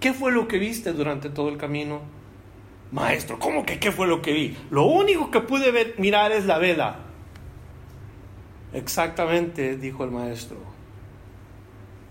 ¿Qué 0.00 0.12
fue 0.12 0.32
lo 0.32 0.48
que 0.48 0.58
viste 0.58 0.92
durante 0.92 1.30
todo 1.30 1.48
el 1.48 1.56
camino? 1.56 2.00
Maestro, 2.90 3.38
¿cómo 3.38 3.64
que 3.64 3.78
qué 3.78 3.92
fue 3.92 4.08
lo 4.08 4.20
que 4.20 4.32
vi? 4.32 4.56
Lo 4.70 4.86
único 4.86 5.30
que 5.30 5.38
pude 5.38 5.70
ver, 5.70 5.94
mirar 5.98 6.32
es 6.32 6.46
la 6.46 6.58
vela. 6.58 6.96
Exactamente, 8.72 9.76
dijo 9.76 10.02
el 10.02 10.10
maestro. 10.10 10.56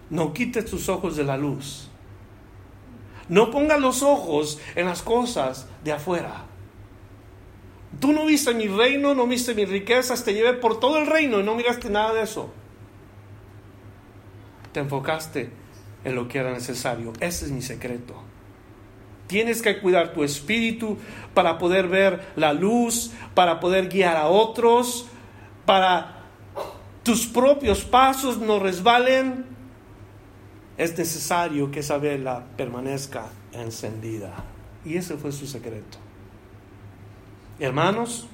No 0.09 0.31
quites 0.31 0.63
tus 0.63 0.87
ojos 0.87 1.17
de 1.17 1.25
la 1.25 1.35
luz. 1.35 1.89
No 3.27 3.51
pongas 3.51 3.81
los 3.81 4.01
ojos 4.01 4.61
en 4.75 4.85
las 4.85 5.01
cosas 5.01 5.67
de 5.83 5.91
afuera. 5.91 6.45
Tú 8.01 8.13
no 8.13 8.25
viste 8.25 8.55
mi 8.55 8.67
reino, 8.67 9.13
no 9.13 9.27
viste 9.27 9.53
mis 9.53 9.69
riquezas, 9.69 10.23
te 10.23 10.33
llevé 10.33 10.53
por 10.53 10.79
todo 10.79 10.97
el 10.97 11.05
reino 11.05 11.39
y 11.39 11.43
no 11.43 11.53
miraste 11.53 11.87
nada 11.87 12.15
de 12.15 12.23
eso. 12.23 12.51
Te 14.73 14.79
enfocaste 14.79 15.51
en 16.03 16.15
lo 16.15 16.27
que 16.27 16.39
era 16.39 16.51
necesario. 16.51 17.13
Ese 17.19 17.45
es 17.45 17.51
mi 17.51 17.61
secreto. 17.61 18.15
Tienes 19.27 19.61
que 19.61 19.79
cuidar 19.79 20.13
tu 20.13 20.23
espíritu 20.23 20.97
para 21.35 21.59
poder 21.59 21.87
ver 21.87 22.33
la 22.35 22.53
luz, 22.53 23.11
para 23.35 23.59
poder 23.59 23.87
guiar 23.87 24.17
a 24.17 24.29
otros, 24.29 25.05
para 25.67 26.23
tus 27.03 27.27
propios 27.27 27.83
pasos 27.83 28.39
no 28.39 28.57
resbalen. 28.57 29.45
Es 30.75 30.97
necesario 30.97 31.69
que 31.69 31.81
esa 31.81 31.99
vela 31.99 32.47
permanezca 32.57 33.27
encendida. 33.53 34.43
Y 34.83 34.97
ese 34.97 35.17
fue 35.17 35.31
su 35.31 35.45
secreto. 35.45 35.99
Hermanos, 37.61 38.25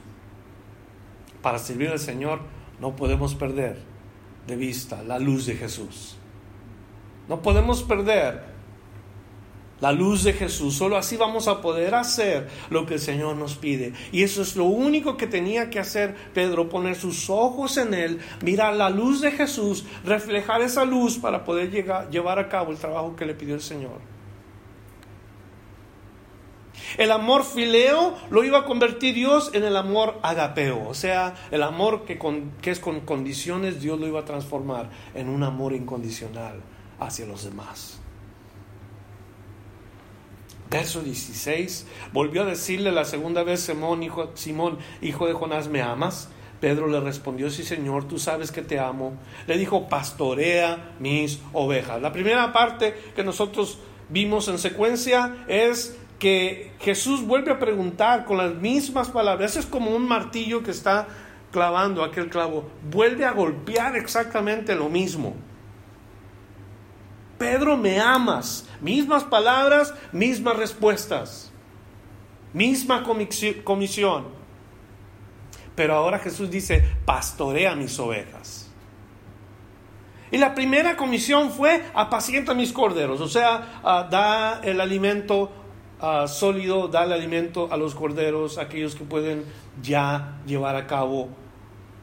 para 1.42 1.60
servir 1.60 1.90
al 1.90 2.00
Señor 2.00 2.40
no 2.80 2.96
podemos 2.96 3.36
perder 3.36 3.78
de 4.48 4.56
vista 4.56 5.04
la 5.04 5.20
luz 5.20 5.46
de 5.46 5.56
Jesús. 5.56 6.16
No 7.28 7.42
podemos 7.42 7.84
perder 7.84 8.46
la 9.82 9.92
luz 9.92 10.24
de 10.24 10.32
Jesús. 10.32 10.76
Solo 10.76 10.96
así 10.96 11.18
vamos 11.18 11.50
a 11.50 11.62
poder 11.62 11.94
hacer 11.94 12.48
lo 12.70 12.86
que 12.86 12.94
el 12.94 13.00
Señor 13.02 13.36
nos 13.36 13.56
pide. 13.56 13.92
Y 14.13 14.24
eso 14.24 14.42
es 14.42 14.56
lo 14.56 14.63
único 14.63 15.18
que 15.18 15.28
tenía 15.28 15.70
que 15.70 15.80
hacer 15.80 16.16
Pedro, 16.34 16.70
poner 16.70 16.96
sus 16.96 17.30
ojos 17.30 17.76
en 17.76 17.94
Él, 17.94 18.22
mirar 18.42 18.76
la 18.76 18.90
luz 18.90 19.20
de 19.20 19.34
Jesús, 19.34 19.84
reflejar 20.06 20.62
esa 20.62 20.86
luz 20.86 21.18
para 21.18 21.44
poder 21.44 21.70
llegar, 21.70 22.10
llevar 22.10 22.40
a 22.40 22.48
cabo 22.48 22.72
el 22.72 22.78
trabajo 22.78 23.18
que 23.18 23.26
le 23.26 23.34
pidió 23.34 23.56
el 23.56 23.62
Señor. 23.62 24.16
El 26.97 27.12
amor 27.12 27.43
fileo 27.43 28.15
lo 28.30 28.43
iba 28.43 28.60
a 28.60 28.65
convertir 28.65 29.15
Dios 29.15 29.52
en 29.54 29.63
el 29.63 29.76
amor 29.76 30.19
agapeo, 30.21 30.88
o 30.88 30.93
sea, 30.93 31.36
el 31.52 31.63
amor 31.63 32.06
que, 32.06 32.19
que 32.62 32.71
es 32.71 32.80
con 32.80 33.02
condiciones, 33.02 33.82
Dios 33.82 34.00
lo 34.00 34.08
iba 34.08 34.21
a 34.21 34.26
transformar 34.26 34.89
en 35.13 35.30
un 35.30 35.43
amor 35.43 35.73
incondicional 35.73 36.62
hacia 37.00 37.26
los 37.26 37.43
demás. 37.43 38.00
Verso 40.69 41.02
16, 41.02 41.88
volvió 42.12 42.41
a 42.41 42.45
decirle 42.45 42.91
la 42.91 43.06
segunda 43.06 43.43
vez, 43.43 43.62
Simón 43.62 44.04
hijo, 44.04 44.32
Simón, 44.34 44.78
hijo 45.02 45.28
de 45.28 45.34
Jonás, 45.34 45.69
¿me 45.69 45.82
amas? 45.82 46.30
Pedro 46.60 46.88
le 46.88 47.00
respondió, 47.00 47.50
sí 47.50 47.63
Señor, 47.63 48.08
tú 48.08 48.17
sabes 48.19 48.52
que 48.52 48.62
te 48.62 48.80
amo. 48.80 49.13
Le 49.45 49.58
dijo, 49.58 49.88
pastorea 49.88 50.95
mis 51.00 51.39
ovejas. 51.54 52.02
La 52.02 52.12
primera 52.12 52.52
parte 52.52 52.95
que 53.15 53.23
nosotros 53.23 53.80
vimos 54.10 54.47
en 54.47 54.58
secuencia 54.58 55.45
es 55.47 55.97
que 56.19 56.73
Jesús 56.80 57.25
vuelve 57.25 57.51
a 57.51 57.60
preguntar 57.60 58.25
con 58.25 58.38
las 58.38 58.56
mismas 58.56 59.10
palabras. 59.10 59.56
es 59.56 59.65
como 59.65 59.91
un 59.91 60.08
martillo 60.08 60.63
que 60.63 60.71
está 60.71 61.08
clavando 61.51 62.03
aquel 62.03 62.30
clavo. 62.30 62.69
Vuelve 62.89 63.25
a 63.25 63.32
golpear 63.32 63.95
exactamente 63.95 64.75
lo 64.75 64.89
mismo. 64.89 65.36
Pedro, 67.38 67.77
me 67.77 67.99
amas. 67.99 68.67
Mismas 68.82 69.23
palabras, 69.23 69.93
mismas 70.12 70.58
respuestas. 70.58 71.51
Misma 72.53 73.03
comisión. 73.03 74.25
Pero 75.75 75.93
ahora 75.93 76.17
Jesús 76.17 76.49
dice, 76.49 76.84
pastorea 77.06 77.75
mis 77.75 77.99
ovejas. 77.99 78.67
Y 80.32 80.38
la 80.38 80.56
primera 80.56 80.97
comisión 80.97 81.51
fue, 81.51 81.84
apacienta 81.93 82.53
mis 82.53 82.73
corderos, 82.73 83.21
o 83.21 83.30
sea, 83.30 83.80
ah, 83.84 84.08
da 84.10 84.60
el 84.62 84.82
alimento 84.82 85.66
ah, 86.01 86.27
sólido, 86.27 86.88
da 86.88 87.01
alimento 87.01 87.69
a 87.71 87.77
los 87.77 87.95
corderos, 87.95 88.57
aquellos 88.57 88.95
que 88.95 89.03
pueden 89.03 89.43
ya 89.81 90.39
llevar 90.45 90.75
a 90.75 90.88
cabo 90.88 91.29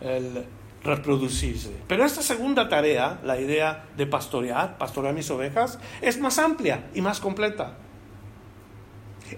el 0.01 0.45
reproducirse. 0.83 1.73
Pero 1.89 2.05
esta 2.05 2.23
segunda 2.23 2.69
tarea, 2.69 3.21
la 3.25 3.41
idea 3.41 3.87
de 3.97 4.07
pastorear, 4.07 4.77
pastorear 4.77 5.15
mis 5.15 5.31
ovejas, 5.31 5.79
es 6.03 6.21
más 6.21 6.39
amplia 6.39 6.85
y 6.95 7.01
más 7.01 7.21
completa. 7.21 7.79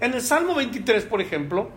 En 0.01 0.13
el 0.13 0.21
Salmo 0.21 0.55
23, 0.55 1.05
por 1.05 1.21
ejemplo, 1.21 1.69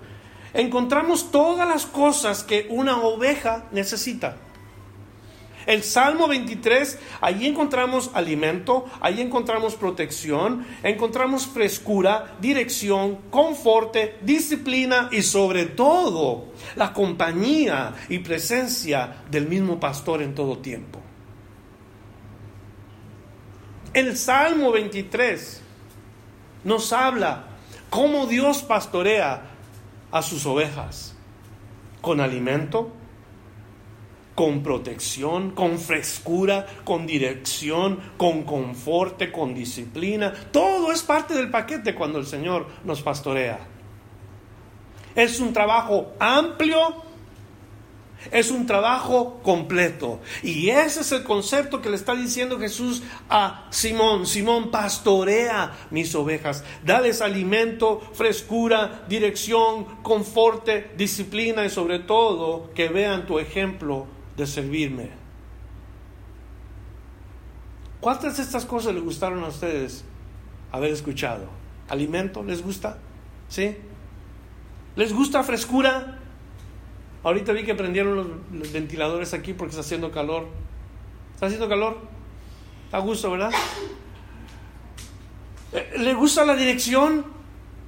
encontramos 0.52 1.30
todas 1.30 1.68
las 1.68 1.86
cosas 1.86 2.42
que 2.42 2.66
una 2.70 3.00
oveja 3.00 3.66
necesita. 3.70 4.36
El 5.66 5.83
Salmo 5.83 6.27
23, 6.27 6.99
allí 7.20 7.46
encontramos 7.46 8.11
alimento, 8.14 8.87
allí 9.01 9.20
encontramos 9.20 9.75
protección, 9.75 10.66
encontramos 10.83 11.46
frescura, 11.46 12.37
dirección, 12.40 13.18
conforte, 13.31 14.18
disciplina 14.23 15.09
y 15.12 15.23
sobre 15.23 15.66
todo 15.66 16.46
la 16.77 16.92
compañía 16.92 17.94
y 18.09 18.20
presencia 18.20 19.23
del 19.31 19.46
mismo 19.46 19.79
pastor 19.79 20.23
en 20.23 20.35
todo 20.35 20.59
tiempo. 20.59 20.99
El 23.92 24.16
Salmo 24.16 24.70
23 24.70 25.62
nos 26.64 26.92
habla 26.92 27.44
cómo 27.90 28.27
Dios 28.27 28.62
pastorea 28.62 29.42
a 30.12 30.23
sus 30.23 30.46
ovejas 30.46 31.14
con 32.01 32.20
alimento, 32.20 32.92
con 34.40 34.62
protección, 34.62 35.50
con 35.50 35.79
frescura, 35.79 36.64
con 36.83 37.07
dirección, 37.07 38.00
con 38.16 38.44
conforte, 38.44 39.31
con 39.31 39.53
disciplina. 39.53 40.33
Todo 40.50 40.92
es 40.92 41.03
parte 41.03 41.35
del 41.35 41.50
paquete 41.50 41.94
cuando 41.94 42.18
el 42.18 42.24
Señor 42.24 42.66
nos 42.85 43.03
pastorea. 43.03 43.59
Es 45.14 45.40
un 45.40 45.53
trabajo 45.53 46.14
amplio, 46.18 47.05
es 48.31 48.50
un 48.50 48.64
trabajo 48.64 49.40
completo. 49.42 50.20
Y 50.42 50.70
ese 50.70 51.03
es 51.03 51.12
el 51.12 51.22
concepto 51.22 51.83
que 51.83 51.90
le 51.90 51.96
está 51.96 52.14
diciendo 52.14 52.59
Jesús 52.59 53.03
a 53.29 53.66
Simón. 53.68 54.26
Simón, 54.26 54.70
pastorea 54.70 55.72
mis 55.90 56.14
ovejas. 56.14 56.64
Dales 56.83 57.20
alimento, 57.20 58.00
frescura, 58.14 59.05
dirección, 59.07 59.85
conforte, 60.03 60.92
disciplina 60.96 61.66
y 61.66 61.68
sobre 61.68 61.98
todo 61.98 62.70
que 62.72 62.88
vean 62.88 63.26
tu 63.26 63.38
ejemplo 63.38 64.07
de 64.40 64.46
servirme. 64.46 65.11
¿Cuántas 68.00 68.38
de 68.38 68.42
estas 68.42 68.64
cosas 68.64 68.94
les 68.94 69.05
gustaron 69.05 69.44
a 69.44 69.48
ustedes 69.48 70.05
haber 70.72 70.90
escuchado? 70.90 71.44
¿Alimento 71.88 72.42
les 72.42 72.62
gusta? 72.62 72.98
¿Sí? 73.48 73.76
¿Les 74.96 75.12
gusta 75.12 75.42
frescura? 75.42 76.18
Ahorita 77.22 77.53
vi 77.53 77.64
que 77.64 77.74
prendieron 77.74 78.16
los, 78.50 78.72
ventiladores 78.72 79.35
aquí 79.35 79.53
porque 79.53 79.70
está 79.70 79.83
haciendo 79.83 80.11
calor. 80.11 80.48
¿Está 81.35 81.46
haciendo 81.46 81.68
calor? 81.68 81.98
Está 82.87 82.96
a 82.96 83.00
gusto, 83.00 83.31
¿verdad? 83.31 83.50
Eh, 85.72 85.94
¿Le 85.98 86.14
gusta 86.14 86.44
la 86.44 86.57
dirección 86.57 87.26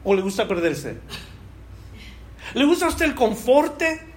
o 0.05 0.15
le 0.15 0.21
gusta 0.21 0.47
perderse? 0.47 0.99
¿Le 2.55 2.65
gusta 2.67 2.87
a 2.87 2.89
usted 2.91 3.07
el 3.07 3.15
conforte 3.15 4.12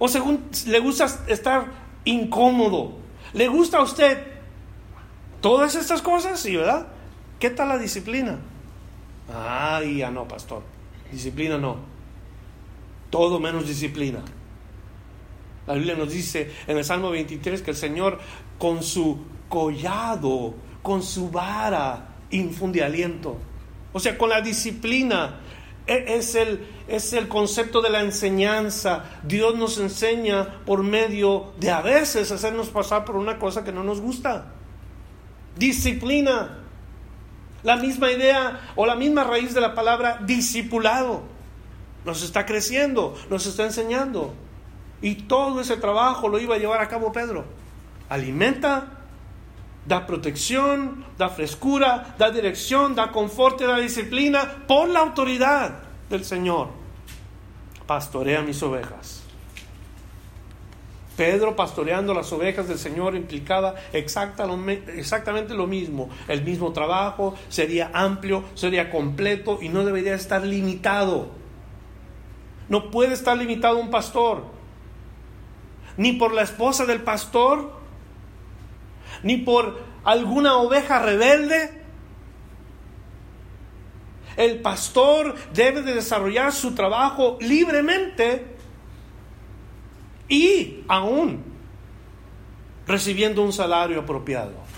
o 0.00 0.08
según 0.08 0.48
le 0.66 0.80
gusta 0.80 1.06
estar 1.28 1.66
incómodo. 2.04 2.94
¿Le 3.34 3.46
gusta 3.46 3.78
a 3.78 3.82
usted 3.82 4.18
todas 5.40 5.76
estas 5.76 6.02
cosas? 6.02 6.40
Sí, 6.40 6.56
¿verdad? 6.56 6.88
¿Qué 7.38 7.50
tal 7.50 7.68
la 7.68 7.78
disciplina? 7.78 8.38
Ay, 9.32 9.98
ya 9.98 10.10
no, 10.10 10.26
pastor. 10.26 10.62
Disciplina 11.12 11.58
no. 11.58 11.76
Todo 13.10 13.38
menos 13.38 13.68
disciplina. 13.68 14.20
La 15.66 15.74
Biblia 15.74 15.94
nos 15.94 16.10
dice 16.10 16.50
en 16.66 16.78
el 16.78 16.84
Salmo 16.84 17.10
23 17.10 17.60
que 17.60 17.70
el 17.70 17.76
Señor 17.76 18.18
con 18.58 18.82
su 18.82 19.18
collado, 19.50 20.54
con 20.82 21.02
su 21.02 21.30
vara, 21.30 22.16
infunde 22.30 22.82
aliento. 22.82 23.36
O 23.92 24.00
sea, 24.00 24.16
con 24.16 24.30
la 24.30 24.40
disciplina 24.40 25.39
es 25.90 26.36
el, 26.36 26.66
es 26.86 27.12
el 27.12 27.26
concepto 27.28 27.82
de 27.82 27.90
la 27.90 28.00
enseñanza. 28.00 29.04
Dios 29.24 29.56
nos 29.56 29.78
enseña 29.78 30.62
por 30.64 30.84
medio 30.84 31.52
de 31.58 31.70
a 31.70 31.80
veces 31.80 32.30
hacernos 32.30 32.68
pasar 32.68 33.04
por 33.04 33.16
una 33.16 33.38
cosa 33.38 33.64
que 33.64 33.72
no 33.72 33.82
nos 33.82 34.00
gusta. 34.00 34.52
Disciplina. 35.56 36.58
La 37.62 37.76
misma 37.76 38.10
idea 38.10 38.72
o 38.76 38.86
la 38.86 38.94
misma 38.94 39.24
raíz 39.24 39.52
de 39.52 39.60
la 39.60 39.74
palabra 39.74 40.20
discipulado. 40.24 41.22
Nos 42.04 42.22
está 42.22 42.46
creciendo, 42.46 43.16
nos 43.28 43.46
está 43.46 43.64
enseñando. 43.64 44.32
Y 45.02 45.14
todo 45.14 45.60
ese 45.60 45.76
trabajo 45.76 46.28
lo 46.28 46.38
iba 46.38 46.54
a 46.54 46.58
llevar 46.58 46.80
a 46.80 46.88
cabo 46.88 47.12
Pedro. 47.12 47.44
Alimenta, 48.08 48.99
da 49.86 50.06
protección, 50.06 51.04
da 51.16 51.28
frescura, 51.28 52.14
da 52.18 52.30
dirección, 52.30 52.94
da 52.94 53.08
confort, 53.08 53.60
da 53.60 53.78
disciplina 53.78 54.64
por 54.66 54.88
la 54.88 55.00
autoridad 55.00 55.82
del 56.08 56.24
Señor. 56.24 56.68
Pastorea 57.86 58.42
mis 58.42 58.62
ovejas. 58.62 59.22
Pedro 61.16 61.54
pastoreando 61.54 62.14
las 62.14 62.32
ovejas 62.32 62.66
del 62.66 62.78
Señor 62.78 63.14
implicaba 63.14 63.74
exactamente 63.92 65.54
lo 65.54 65.66
mismo. 65.66 66.08
El 66.28 66.42
mismo 66.42 66.72
trabajo 66.72 67.34
sería 67.50 67.90
amplio, 67.92 68.44
sería 68.54 68.90
completo 68.90 69.58
y 69.60 69.68
no 69.68 69.84
debería 69.84 70.14
estar 70.14 70.42
limitado. 70.42 71.28
No 72.70 72.90
puede 72.90 73.12
estar 73.12 73.36
limitado 73.36 73.76
un 73.76 73.90
pastor. 73.90 74.44
Ni 75.98 76.12
por 76.12 76.32
la 76.32 76.40
esposa 76.40 76.86
del 76.86 77.02
pastor, 77.02 77.79
ni 79.22 79.38
por 79.38 79.80
alguna 80.04 80.56
oveja 80.56 80.98
rebelde. 81.00 81.80
El 84.36 84.60
pastor 84.60 85.34
debe 85.52 85.82
de 85.82 85.94
desarrollar 85.94 86.52
su 86.52 86.74
trabajo 86.74 87.36
libremente 87.40 88.46
y 90.28 90.84
aún 90.88 91.42
recibiendo 92.86 93.42
un 93.42 93.52
salario 93.52 94.00
apropiado. 94.00 94.70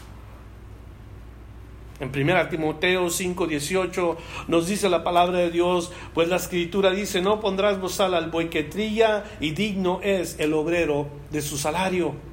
En 2.01 2.09
1 2.09 2.49
Timoteo 2.49 3.09
5, 3.09 3.47
18 3.47 4.17
nos 4.49 4.67
dice 4.67 4.89
la 4.89 5.05
palabra 5.05 5.39
de 5.39 5.53
Dios, 5.53 5.93
pues 6.15 6.29
la 6.29 6.37
escritura 6.37 6.91
dice, 6.91 7.23
no 7.23 7.39
pondrás 7.39 7.81
bozal 7.81 8.15
al 8.15 8.31
buey 8.31 8.51
que 8.51 8.65
trilla 8.65 9.23
y 9.39 9.53
digno 9.53 10.01
es 10.03 10.37
el 10.41 10.53
obrero 10.53 11.07
de 11.31 11.41
su 11.43 11.57
salario. 11.57 12.32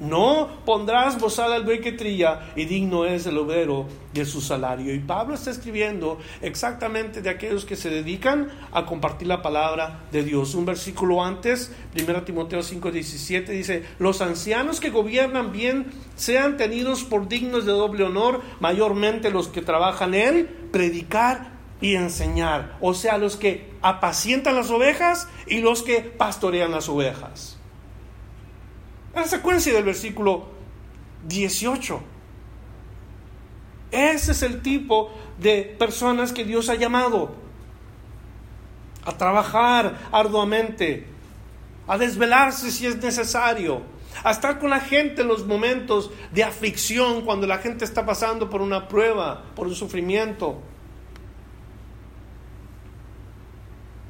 No 0.00 0.48
pondrás 0.64 1.18
bozal 1.18 1.52
al 1.52 1.64
buey 1.64 1.80
que 1.80 1.90
trilla 1.90 2.52
y 2.54 2.66
digno 2.66 3.04
es 3.04 3.26
el 3.26 3.36
obrero 3.36 3.86
de 4.12 4.24
su 4.24 4.40
salario. 4.40 4.94
Y 4.94 5.00
Pablo 5.00 5.34
está 5.34 5.50
escribiendo 5.50 6.18
exactamente 6.40 7.20
de 7.20 7.30
aquellos 7.30 7.64
que 7.64 7.74
se 7.74 7.90
dedican 7.90 8.48
a 8.70 8.86
compartir 8.86 9.26
la 9.26 9.42
palabra 9.42 10.04
de 10.12 10.22
Dios. 10.22 10.54
Un 10.54 10.66
versículo 10.66 11.24
antes, 11.24 11.72
1 11.96 12.22
Timoteo 12.22 12.60
5:17 12.60 13.46
dice, 13.46 13.84
los 13.98 14.22
ancianos 14.22 14.78
que 14.78 14.90
gobiernan 14.90 15.50
bien 15.50 15.86
sean 16.14 16.56
tenidos 16.56 17.02
por 17.02 17.26
dignos 17.26 17.66
de 17.66 17.72
doble 17.72 18.04
honor, 18.04 18.42
mayormente 18.60 19.30
los 19.30 19.48
que 19.48 19.62
trabajan 19.62 20.14
en 20.14 20.46
predicar 20.70 21.58
y 21.80 21.96
enseñar. 21.96 22.76
O 22.80 22.94
sea, 22.94 23.18
los 23.18 23.36
que 23.36 23.72
apacientan 23.82 24.54
las 24.54 24.70
ovejas 24.70 25.28
y 25.48 25.58
los 25.58 25.82
que 25.82 26.02
pastorean 26.02 26.70
las 26.70 26.88
ovejas 26.88 27.57
la 29.14 29.24
secuencia 29.24 29.72
del 29.72 29.84
versículo 29.84 30.46
18. 31.26 32.00
Ese 33.90 34.32
es 34.32 34.42
el 34.42 34.60
tipo 34.62 35.10
de 35.38 35.76
personas 35.78 36.32
que 36.32 36.44
Dios 36.44 36.68
ha 36.68 36.74
llamado 36.74 37.34
a 39.04 39.16
trabajar 39.16 39.98
arduamente, 40.12 41.06
a 41.86 41.96
desvelarse 41.96 42.70
si 42.70 42.86
es 42.86 42.96
necesario, 43.02 43.82
a 44.22 44.30
estar 44.30 44.58
con 44.58 44.70
la 44.70 44.80
gente 44.80 45.22
en 45.22 45.28
los 45.28 45.46
momentos 45.46 46.10
de 46.32 46.44
aflicción, 46.44 47.22
cuando 47.22 47.46
la 47.46 47.58
gente 47.58 47.84
está 47.84 48.04
pasando 48.04 48.50
por 48.50 48.60
una 48.60 48.88
prueba, 48.88 49.44
por 49.54 49.66
un 49.66 49.74
sufrimiento, 49.74 50.60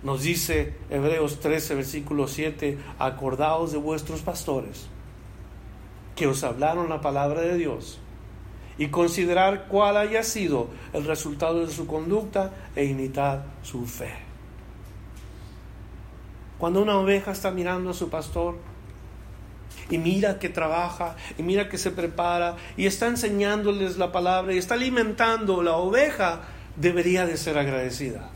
Nos 0.03 0.23
dice 0.23 0.75
Hebreos 0.91 1.41
13, 1.41 1.75
versículo 1.75 2.29
7, 2.29 2.79
acordaos 2.99 3.73
de 3.73 3.79
vuestros 3.79 4.21
pastores 4.21 4.87
que 6.15 6.27
os 6.27 6.43
hablaron 6.45 6.89
la 6.89 7.01
palabra 7.01 7.41
de 7.43 7.57
Dios 7.57 7.99
y 8.77 8.89
considerar 8.89 9.67
cuál 9.69 9.97
haya 9.97 10.23
sido 10.23 10.69
el 10.93 11.05
resultado 11.05 11.65
de 11.65 11.73
su 11.73 11.87
conducta 11.87 12.53
e 12.77 12.85
imitar 12.85 13.45
su 13.63 13.87
fe. 13.87 14.13
Cuando 16.59 16.83
una 16.83 16.97
oveja 16.97 17.33
está 17.33 17.51
mirando 17.51 17.91
a 17.91 17.95
su 17.95 18.09
pastor 18.09 18.57
y 19.91 19.99
mira 19.99 20.39
que 20.39 20.49
trabaja 20.49 21.17
y 21.39 21.43
mira 21.43 21.69
que 21.69 21.79
se 21.79 21.91
prepara 21.91 22.57
y 22.77 22.87
está 22.87 23.07
enseñándoles 23.07 23.97
la 23.97 24.11
palabra 24.11 24.53
y 24.53 24.59
está 24.59 24.75
alimentando 24.75 25.63
la 25.63 25.77
oveja, 25.77 26.41
debería 26.77 27.27
de 27.27 27.37
ser 27.37 27.59
agradecida. 27.59 28.31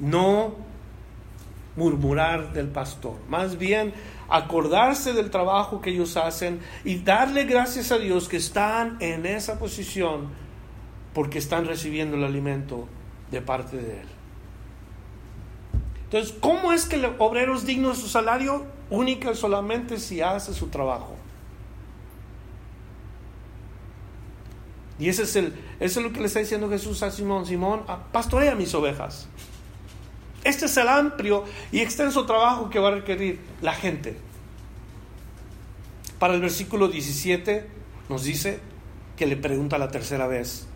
No 0.00 0.54
murmurar 1.76 2.52
del 2.52 2.68
pastor, 2.68 3.16
más 3.28 3.58
bien 3.58 3.92
acordarse 4.28 5.12
del 5.12 5.30
trabajo 5.30 5.80
que 5.80 5.90
ellos 5.90 6.16
hacen 6.16 6.60
y 6.84 6.98
darle 6.98 7.44
gracias 7.44 7.92
a 7.92 7.98
Dios 7.98 8.28
que 8.28 8.36
están 8.36 8.96
en 9.00 9.26
esa 9.26 9.58
posición 9.58 10.28
porque 11.12 11.38
están 11.38 11.66
recibiendo 11.66 12.16
el 12.16 12.24
alimento 12.24 12.88
de 13.30 13.40
parte 13.40 13.76
de 13.76 14.00
Él. 14.00 14.08
Entonces, 16.04 16.34
¿cómo 16.40 16.72
es 16.72 16.86
que 16.86 16.96
el 16.96 17.06
obrero 17.18 17.56
es 17.56 17.66
digno 17.66 17.88
de 17.88 17.96
su 17.96 18.08
salario? 18.08 18.66
Única 18.90 19.34
solamente 19.34 19.98
si 19.98 20.20
hace 20.20 20.54
su 20.54 20.68
trabajo. 20.68 21.16
Y 24.98 25.08
ese 25.08 25.24
es, 25.24 25.34
el, 25.34 25.54
eso 25.80 26.00
es 26.00 26.06
lo 26.06 26.12
que 26.12 26.20
le 26.20 26.26
está 26.26 26.38
diciendo 26.38 26.68
Jesús 26.68 27.02
a 27.02 27.10
Simón. 27.10 27.46
Simón, 27.46 27.82
pastorea 28.12 28.54
mis 28.54 28.72
ovejas. 28.74 29.28
Este 30.44 30.66
es 30.66 30.76
el 30.76 30.88
amplio 30.88 31.44
y 31.72 31.80
extenso 31.80 32.26
trabajo 32.26 32.68
que 32.70 32.78
va 32.78 32.88
a 32.88 32.92
requerir 32.92 33.40
la 33.62 33.72
gente. 33.72 34.16
Para 36.18 36.34
el 36.34 36.40
versículo 36.40 36.88
17 36.88 37.66
nos 38.08 38.24
dice 38.24 38.60
que 39.16 39.26
le 39.26 39.36
pregunta 39.36 39.78
la 39.78 39.90
tercera 39.90 40.26
vez, 40.26 40.66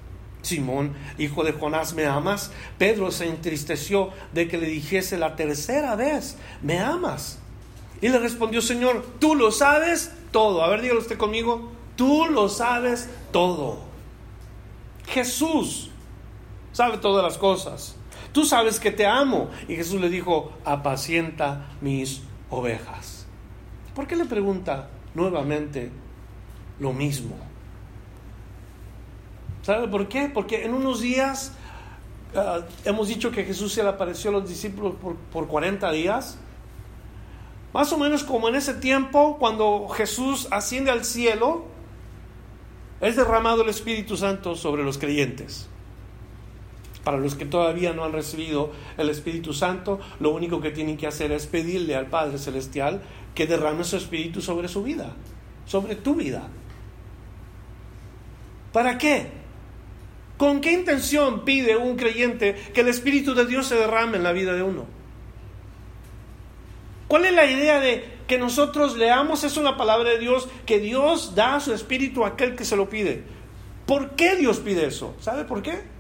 Simón, 0.42 0.94
hijo 1.18 1.44
de 1.44 1.52
Jonás, 1.52 1.94
¿me 1.94 2.06
amas? 2.06 2.50
Pedro 2.78 3.10
se 3.10 3.28
entristeció 3.28 4.10
de 4.32 4.48
que 4.48 4.56
le 4.56 4.66
dijese 4.66 5.18
la 5.18 5.36
tercera 5.36 5.94
vez, 5.96 6.36
¿me 6.62 6.78
amas? 6.78 7.38
Y 8.00 8.08
le 8.08 8.18
respondió, 8.18 8.62
Señor, 8.62 9.04
tú 9.18 9.34
lo 9.34 9.50
sabes 9.50 10.12
todo. 10.30 10.62
A 10.62 10.68
ver, 10.68 10.80
dígalo 10.80 11.00
usted 11.00 11.18
conmigo, 11.18 11.72
tú 11.96 12.26
lo 12.26 12.48
sabes 12.48 13.08
todo. 13.32 13.80
Jesús 15.08 15.90
sabe 16.72 16.98
todas 16.98 17.24
las 17.24 17.36
cosas. 17.36 17.97
Tú 18.38 18.44
sabes 18.44 18.78
que 18.78 18.92
te 18.92 19.04
amo. 19.04 19.50
Y 19.66 19.74
Jesús 19.74 20.00
le 20.00 20.08
dijo, 20.08 20.52
apacienta 20.64 21.70
mis 21.80 22.22
ovejas. 22.50 23.26
¿Por 23.96 24.06
qué 24.06 24.14
le 24.14 24.26
pregunta 24.26 24.90
nuevamente 25.12 25.90
lo 26.78 26.92
mismo? 26.92 27.34
¿Sabe 29.62 29.88
por 29.88 30.06
qué? 30.06 30.30
Porque 30.32 30.64
en 30.64 30.72
unos 30.72 31.00
días 31.00 31.50
ah, 32.36 32.60
hemos 32.84 33.08
dicho 33.08 33.32
que 33.32 33.42
Jesús 33.42 33.72
se 33.72 33.82
le 33.82 33.88
apareció 33.88 34.30
a 34.30 34.34
los 34.34 34.48
discípulos 34.48 34.94
por, 35.02 35.16
por 35.16 35.48
40 35.48 35.90
días. 35.90 36.38
Más 37.72 37.92
o 37.92 37.98
menos 37.98 38.22
como 38.22 38.48
en 38.48 38.54
ese 38.54 38.74
tiempo, 38.74 39.36
cuando 39.40 39.88
Jesús 39.88 40.46
asciende 40.52 40.92
al 40.92 41.04
cielo, 41.04 41.64
es 43.00 43.16
derramado 43.16 43.62
el 43.62 43.68
Espíritu 43.70 44.16
Santo 44.16 44.54
sobre 44.54 44.84
los 44.84 44.96
creyentes. 44.96 45.68
Para 47.08 47.16
los 47.16 47.36
que 47.36 47.46
todavía 47.46 47.94
no 47.94 48.04
han 48.04 48.12
recibido 48.12 48.70
el 48.98 49.08
Espíritu 49.08 49.54
Santo, 49.54 49.98
lo 50.20 50.28
único 50.28 50.60
que 50.60 50.72
tienen 50.72 50.98
que 50.98 51.06
hacer 51.06 51.32
es 51.32 51.46
pedirle 51.46 51.96
al 51.96 52.08
Padre 52.08 52.36
Celestial 52.36 53.00
que 53.34 53.46
derrame 53.46 53.82
su 53.84 53.96
Espíritu 53.96 54.42
sobre 54.42 54.68
su 54.68 54.82
vida, 54.82 55.14
sobre 55.64 55.94
tu 55.94 56.16
vida. 56.16 56.48
¿Para 58.74 58.98
qué? 58.98 59.28
¿Con 60.36 60.60
qué 60.60 60.74
intención 60.74 61.46
pide 61.46 61.78
un 61.78 61.96
creyente 61.96 62.54
que 62.74 62.82
el 62.82 62.88
Espíritu 62.88 63.34
de 63.34 63.46
Dios 63.46 63.64
se 63.64 63.76
derrame 63.76 64.18
en 64.18 64.22
la 64.22 64.32
vida 64.32 64.52
de 64.52 64.62
uno? 64.62 64.84
¿Cuál 67.08 67.24
es 67.24 67.32
la 67.32 67.46
idea 67.46 67.80
de 67.80 68.04
que 68.26 68.36
nosotros 68.36 68.98
leamos 68.98 69.44
eso 69.44 69.60
en 69.60 69.64
la 69.64 69.78
palabra 69.78 70.10
de 70.10 70.18
Dios, 70.18 70.46
que 70.66 70.78
Dios 70.78 71.34
da 71.34 71.58
su 71.58 71.72
Espíritu 71.72 72.26
a 72.26 72.28
aquel 72.28 72.54
que 72.54 72.66
se 72.66 72.76
lo 72.76 72.90
pide? 72.90 73.22
¿Por 73.86 74.10
qué 74.10 74.36
Dios 74.36 74.58
pide 74.58 74.84
eso? 74.84 75.16
¿Sabe 75.20 75.44
por 75.44 75.62
qué? 75.62 75.96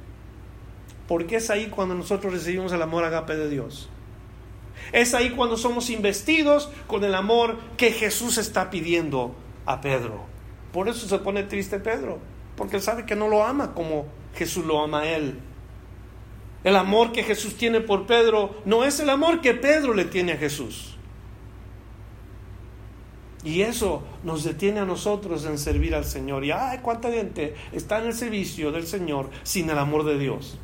Porque 1.08 1.36
es 1.36 1.50
ahí 1.50 1.68
cuando 1.68 1.94
nosotros 1.94 2.32
recibimos 2.32 2.70
el 2.72 2.82
amor 2.82 3.02
agape 3.02 3.34
de 3.34 3.48
Dios. 3.48 3.88
Es 4.92 5.14
ahí 5.14 5.30
cuando 5.30 5.56
somos 5.56 5.90
investidos 5.90 6.70
con 6.86 7.02
el 7.02 7.14
amor 7.14 7.58
que 7.76 7.90
Jesús 7.90 8.38
está 8.38 8.70
pidiendo 8.70 9.34
a 9.66 9.80
Pedro. 9.80 10.26
Por 10.72 10.88
eso 10.88 11.08
se 11.08 11.18
pone 11.18 11.42
triste 11.42 11.80
Pedro, 11.80 12.18
porque 12.56 12.76
él 12.76 12.82
sabe 12.82 13.06
que 13.06 13.16
no 13.16 13.26
lo 13.26 13.42
ama 13.42 13.74
como 13.74 14.06
Jesús 14.34 14.66
lo 14.66 14.82
ama 14.82 15.00
a 15.00 15.10
él. 15.10 15.40
El 16.62 16.76
amor 16.76 17.12
que 17.12 17.22
Jesús 17.22 17.56
tiene 17.56 17.80
por 17.80 18.06
Pedro 18.06 18.56
no 18.66 18.84
es 18.84 19.00
el 19.00 19.08
amor 19.08 19.40
que 19.40 19.54
Pedro 19.54 19.94
le 19.94 20.04
tiene 20.04 20.32
a 20.32 20.36
Jesús. 20.36 20.96
Y 23.44 23.62
eso 23.62 24.02
nos 24.24 24.44
detiene 24.44 24.80
a 24.80 24.84
nosotros 24.84 25.46
en 25.46 25.58
servir 25.58 25.94
al 25.94 26.04
Señor. 26.04 26.44
Y 26.44 26.50
ay, 26.50 26.78
cuánta 26.82 27.10
gente 27.10 27.54
está 27.72 27.98
en 27.98 28.08
el 28.08 28.12
servicio 28.12 28.72
del 28.72 28.86
Señor 28.86 29.30
sin 29.42 29.70
el 29.70 29.78
amor 29.78 30.04
de 30.04 30.18
Dios. 30.18 30.58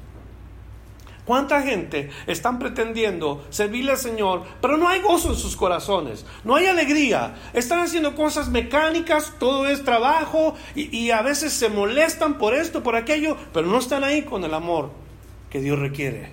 ¿Cuánta 1.25 1.63
gente 1.63 2.11
están 2.27 2.59
pretendiendo 2.59 3.47
servirle 3.49 3.93
al 3.93 3.99
Señor, 3.99 4.43
pero 4.61 4.77
no 4.77 4.89
hay 4.89 5.01
gozo 5.01 5.31
en 5.31 5.37
sus 5.37 5.57
corazones, 5.57 6.27
no 6.45 6.55
hay 6.55 6.67
alegría? 6.67 7.35
Están 7.55 7.81
haciendo 7.81 8.15
cosas 8.15 8.51
mecánicas, 8.51 9.33
todo 9.39 9.67
es 9.67 9.85
trabajo 9.85 10.55
y, 10.75 11.11
a 11.11 11.23
veces 11.23 11.55
se 11.55 11.71
molestan 11.71 12.37
por 12.37 12.55
esto, 12.55 12.83
por 12.83 12.95
aquello, 12.95 13.39
pero 13.55 13.67
no 13.67 13.79
están 13.79 14.05
ahí 14.05 14.23
con 14.23 14.45
el 14.45 14.53
amor 14.53 14.91
que 15.49 15.61
Dios 15.61 15.79
requiere. 15.79 16.31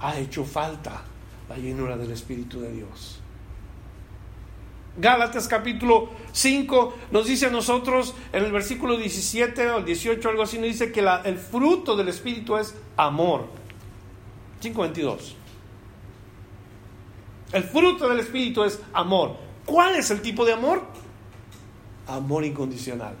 Ha 0.00 0.18
hecho 0.18 0.44
falta 0.44 1.02
la 1.48 1.56
llenura 1.56 1.96
del 1.96 2.10
Espíritu 2.10 2.60
de 2.60 2.72
Dios. 2.72 3.20
Gálatas 4.96 5.46
capítulo 5.46 6.10
5 6.32 6.98
nos 7.12 7.26
dice 7.26 7.46
a 7.46 7.50
nosotros 7.50 8.14
en 8.32 8.44
el 8.44 8.50
versículo 8.50 8.96
17 8.96 9.70
o 9.70 9.82
18, 9.82 10.28
algo 10.28 10.42
así, 10.42 10.58
nos 10.58 10.66
dice 10.66 10.90
que 10.90 11.06
el 11.24 11.38
fruto 11.38 11.96
del 11.96 12.08
Espíritu 12.08 12.56
es 12.56 12.74
amor 12.96 13.59
5.22. 14.60 15.34
El 17.52 17.64
fruto 17.64 18.08
del 18.08 18.20
Espíritu 18.20 18.62
es 18.62 18.80
amor. 18.92 19.36
¿Cuál 19.66 19.96
es 19.96 20.10
el 20.10 20.20
tipo 20.20 20.44
de 20.44 20.52
amor? 20.52 20.82
Amor 22.06 22.44
incondicional. 22.44 23.14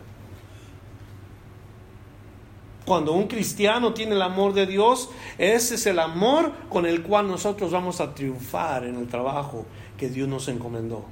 Cuando 2.84 3.12
un 3.12 3.28
cristiano 3.28 3.92
tiene 3.92 4.14
el 4.14 4.22
amor 4.22 4.52
de 4.52 4.66
Dios, 4.66 5.10
ese 5.38 5.76
es 5.76 5.86
el 5.86 5.98
amor 5.98 6.52
con 6.68 6.86
el 6.86 7.02
cual 7.02 7.28
nosotros 7.28 7.70
vamos 7.70 8.00
a 8.00 8.14
triunfar 8.14 8.84
en 8.84 8.96
el 8.96 9.06
trabajo 9.06 9.66
que 9.96 10.08
Dios 10.08 10.28
nos 10.28 10.48
encomendó. 10.48 11.04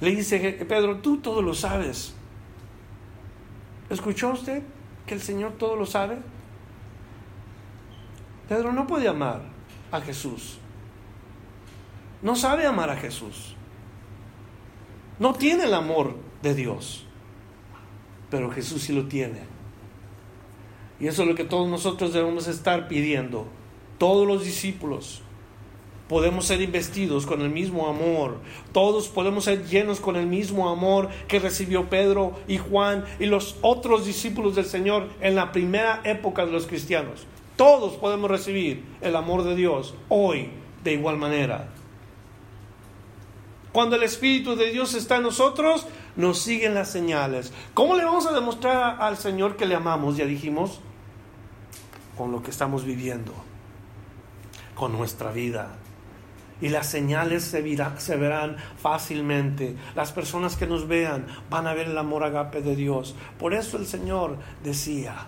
Le 0.00 0.10
dice 0.14 0.38
Pedro, 0.68 0.98
tú 0.98 1.18
todo 1.18 1.42
lo 1.42 1.54
sabes. 1.54 2.14
¿Escuchó 3.88 4.30
usted 4.30 4.62
que 5.06 5.14
el 5.14 5.20
Señor 5.20 5.52
todo 5.58 5.76
lo 5.76 5.84
sabe? 5.84 6.18
Pedro 8.50 8.72
no 8.72 8.84
puede 8.88 9.06
amar 9.06 9.42
a 9.92 10.00
Jesús. 10.00 10.58
No 12.20 12.34
sabe 12.34 12.66
amar 12.66 12.90
a 12.90 12.96
Jesús. 12.96 13.54
No 15.20 15.34
tiene 15.34 15.66
el 15.66 15.74
amor 15.74 16.16
de 16.42 16.56
Dios. 16.56 17.06
Pero 18.28 18.50
Jesús 18.50 18.82
sí 18.82 18.92
lo 18.92 19.06
tiene. 19.06 19.38
Y 20.98 21.06
eso 21.06 21.22
es 21.22 21.28
lo 21.28 21.36
que 21.36 21.44
todos 21.44 21.68
nosotros 21.68 22.12
debemos 22.12 22.48
estar 22.48 22.88
pidiendo. 22.88 23.46
Todos 23.98 24.26
los 24.26 24.44
discípulos 24.44 25.22
podemos 26.08 26.46
ser 26.46 26.60
investidos 26.60 27.26
con 27.26 27.42
el 27.42 27.50
mismo 27.50 27.86
amor. 27.86 28.38
Todos 28.72 29.06
podemos 29.06 29.44
ser 29.44 29.64
llenos 29.64 30.00
con 30.00 30.16
el 30.16 30.26
mismo 30.26 30.68
amor 30.68 31.08
que 31.28 31.38
recibió 31.38 31.88
Pedro 31.88 32.32
y 32.48 32.58
Juan 32.58 33.04
y 33.20 33.26
los 33.26 33.58
otros 33.62 34.06
discípulos 34.06 34.56
del 34.56 34.66
Señor 34.66 35.08
en 35.20 35.36
la 35.36 35.52
primera 35.52 36.00
época 36.02 36.44
de 36.44 36.50
los 36.50 36.66
cristianos. 36.66 37.28
Todos 37.60 37.98
podemos 37.98 38.30
recibir 38.30 38.86
el 39.02 39.14
amor 39.14 39.44
de 39.44 39.54
Dios 39.54 39.94
hoy 40.08 40.48
de 40.82 40.94
igual 40.94 41.18
manera. 41.18 41.68
Cuando 43.70 43.96
el 43.96 44.02
Espíritu 44.02 44.56
de 44.56 44.70
Dios 44.70 44.94
está 44.94 45.16
en 45.16 45.24
nosotros, 45.24 45.86
nos 46.16 46.38
siguen 46.38 46.72
las 46.72 46.90
señales. 46.90 47.52
¿Cómo 47.74 47.96
le 47.96 48.04
vamos 48.06 48.24
a 48.26 48.32
demostrar 48.32 48.96
al 49.02 49.18
Señor 49.18 49.58
que 49.58 49.66
le 49.66 49.74
amamos? 49.74 50.16
Ya 50.16 50.24
dijimos, 50.24 50.80
con 52.16 52.32
lo 52.32 52.42
que 52.42 52.50
estamos 52.50 52.86
viviendo, 52.86 53.34
con 54.74 54.92
nuestra 54.92 55.30
vida. 55.30 55.76
Y 56.62 56.70
las 56.70 56.86
señales 56.86 57.44
se, 57.44 58.16
verán 58.16 58.56
fácilmente. 58.78 59.76
Las 59.94 60.12
personas 60.12 60.56
que 60.56 60.66
nos 60.66 60.88
vean 60.88 61.26
van 61.50 61.66
a 61.66 61.74
ver 61.74 61.88
el 61.88 61.98
amor 61.98 62.24
agape 62.24 62.62
de 62.62 62.74
Dios. 62.74 63.14
Por 63.38 63.52
eso 63.52 63.76
el 63.76 63.86
Señor 63.86 64.38
decía, 64.64 65.26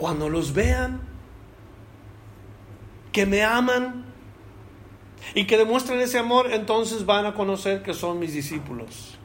cuando 0.00 0.30
los 0.30 0.54
vean, 0.54 1.02
que 3.12 3.26
me 3.26 3.42
aman 3.42 4.06
y 5.34 5.44
que 5.44 5.58
demuestren 5.58 6.00
ese 6.00 6.18
amor, 6.18 6.50
entonces 6.52 7.04
van 7.04 7.26
a 7.26 7.34
conocer 7.34 7.82
que 7.82 7.92
son 7.92 8.18
mis 8.18 8.32
discípulos. 8.32 9.18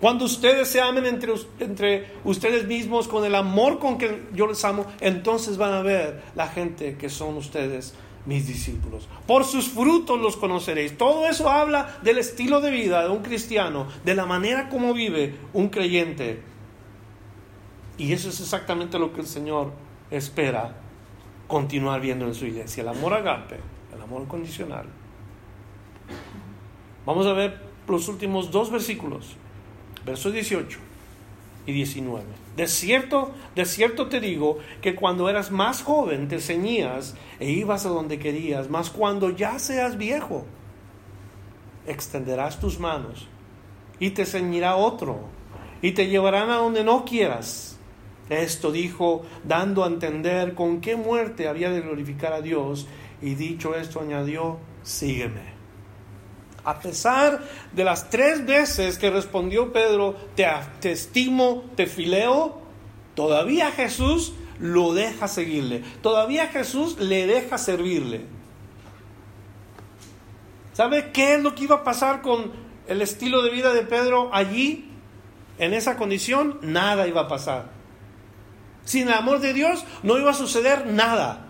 Cuando 0.00 0.24
ustedes 0.24 0.66
se 0.66 0.80
amen 0.80 1.06
entre, 1.06 2.10
ustedes 2.24 2.66
mismos 2.66 3.06
con 3.06 3.24
el 3.24 3.36
amor 3.36 3.78
con 3.78 3.96
que 3.96 4.24
yo 4.34 4.48
les 4.48 4.64
amo, 4.64 4.86
entonces 5.00 5.56
van 5.56 5.72
a 5.72 5.82
ver 5.82 6.24
la 6.34 6.48
gente 6.48 6.96
que 6.96 7.08
son 7.08 7.36
ustedes 7.36 7.94
mis 8.26 8.48
discípulos. 8.48 9.06
Por 9.28 9.44
sus 9.44 9.68
frutos 9.68 10.20
los 10.20 10.36
conoceréis. 10.36 10.98
Todo 10.98 11.28
eso 11.28 11.48
habla 11.48 12.00
del 12.02 12.18
estilo 12.18 12.60
de 12.60 12.72
vida 12.72 13.04
de 13.04 13.10
un 13.10 13.22
cristiano, 13.22 13.86
de 14.04 14.16
la 14.16 14.26
manera 14.26 14.68
como 14.68 14.92
vive 14.94 15.36
un 15.52 15.68
creyente. 15.68 16.42
Y 17.98 18.12
eso 18.12 18.30
es 18.30 18.40
exactamente 18.40 18.98
lo 18.98 19.12
que 19.12 19.20
el 19.20 19.28
Señor 19.28 19.70
espera 20.12 20.74
continuar 21.48 22.00
viendo 22.00 22.26
en 22.26 22.34
su 22.34 22.46
iglesia. 22.46 22.82
El 22.82 22.88
amor 22.88 23.14
agape, 23.14 23.58
el 23.94 24.00
amor 24.00 24.28
condicional. 24.28 24.86
Vamos 27.04 27.26
a 27.26 27.32
ver 27.32 27.60
los 27.88 28.08
últimos 28.08 28.50
dos 28.50 28.70
versículos, 28.70 29.36
versos 30.04 30.32
18 30.32 30.78
y 31.66 31.72
19. 31.72 32.24
De 32.56 32.68
cierto, 32.68 33.32
de 33.54 33.64
cierto 33.64 34.08
te 34.08 34.20
digo 34.20 34.58
que 34.80 34.94
cuando 34.94 35.28
eras 35.28 35.50
más 35.50 35.82
joven 35.82 36.28
te 36.28 36.40
ceñías 36.40 37.14
e 37.40 37.50
ibas 37.50 37.86
a 37.86 37.88
donde 37.88 38.18
querías, 38.18 38.68
mas 38.68 38.90
cuando 38.90 39.30
ya 39.30 39.58
seas 39.58 39.96
viejo, 39.96 40.44
extenderás 41.86 42.60
tus 42.60 42.78
manos 42.78 43.26
y 43.98 44.10
te 44.10 44.26
ceñirá 44.26 44.76
otro 44.76 45.20
y 45.80 45.92
te 45.92 46.08
llevarán 46.08 46.50
a 46.50 46.56
donde 46.56 46.84
no 46.84 47.04
quieras. 47.04 47.78
Esto 48.40 48.72
dijo, 48.72 49.22
dando 49.44 49.84
a 49.84 49.88
entender 49.88 50.54
con 50.54 50.80
qué 50.80 50.96
muerte 50.96 51.48
había 51.48 51.70
de 51.70 51.80
glorificar 51.80 52.32
a 52.32 52.40
Dios, 52.40 52.86
y 53.20 53.34
dicho 53.34 53.74
esto 53.74 54.00
añadió, 54.00 54.58
sígueme. 54.82 55.52
A 56.64 56.78
pesar 56.78 57.42
de 57.72 57.84
las 57.84 58.08
tres 58.08 58.46
veces 58.46 58.98
que 58.98 59.10
respondió 59.10 59.72
Pedro, 59.72 60.14
te, 60.36 60.92
estimo, 60.92 61.64
te 61.74 61.86
fileo, 61.86 62.60
todavía 63.14 63.72
Jesús 63.72 64.32
lo 64.60 64.94
deja 64.94 65.26
seguirle. 65.26 65.82
Todavía 66.02 66.46
Jesús 66.48 66.98
le 66.98 67.26
deja 67.26 67.58
servirle. 67.58 68.22
¿Sabe 70.72 71.10
qué 71.12 71.34
es 71.34 71.42
lo 71.42 71.54
que 71.54 71.64
iba 71.64 71.76
a 71.76 71.84
pasar 71.84 72.22
con 72.22 72.52
el 72.86 73.02
estilo 73.02 73.42
de 73.42 73.50
vida 73.50 73.72
de 73.72 73.82
Pedro 73.82 74.30
allí? 74.32 74.88
En 75.58 75.74
esa 75.74 75.96
condición, 75.96 76.58
nada 76.62 77.08
iba 77.08 77.22
a 77.22 77.28
pasar. 77.28 77.81
Sin 78.84 79.08
el 79.08 79.14
amor 79.14 79.40
de 79.40 79.52
Dios 79.52 79.84
no 80.02 80.18
iba 80.18 80.30
a 80.30 80.34
suceder 80.34 80.86
nada. 80.86 81.46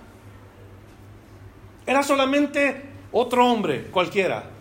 Era 1.87 2.03
solamente 2.03 2.83
otro 3.11 3.47
hombre, 3.47 3.87
cualquiera 3.91 4.53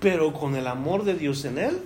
pero 0.00 0.32
con 0.32 0.54
el 0.56 0.66
amor 0.66 1.04
de 1.04 1.14
Dios 1.14 1.44
en 1.44 1.58
él, 1.58 1.78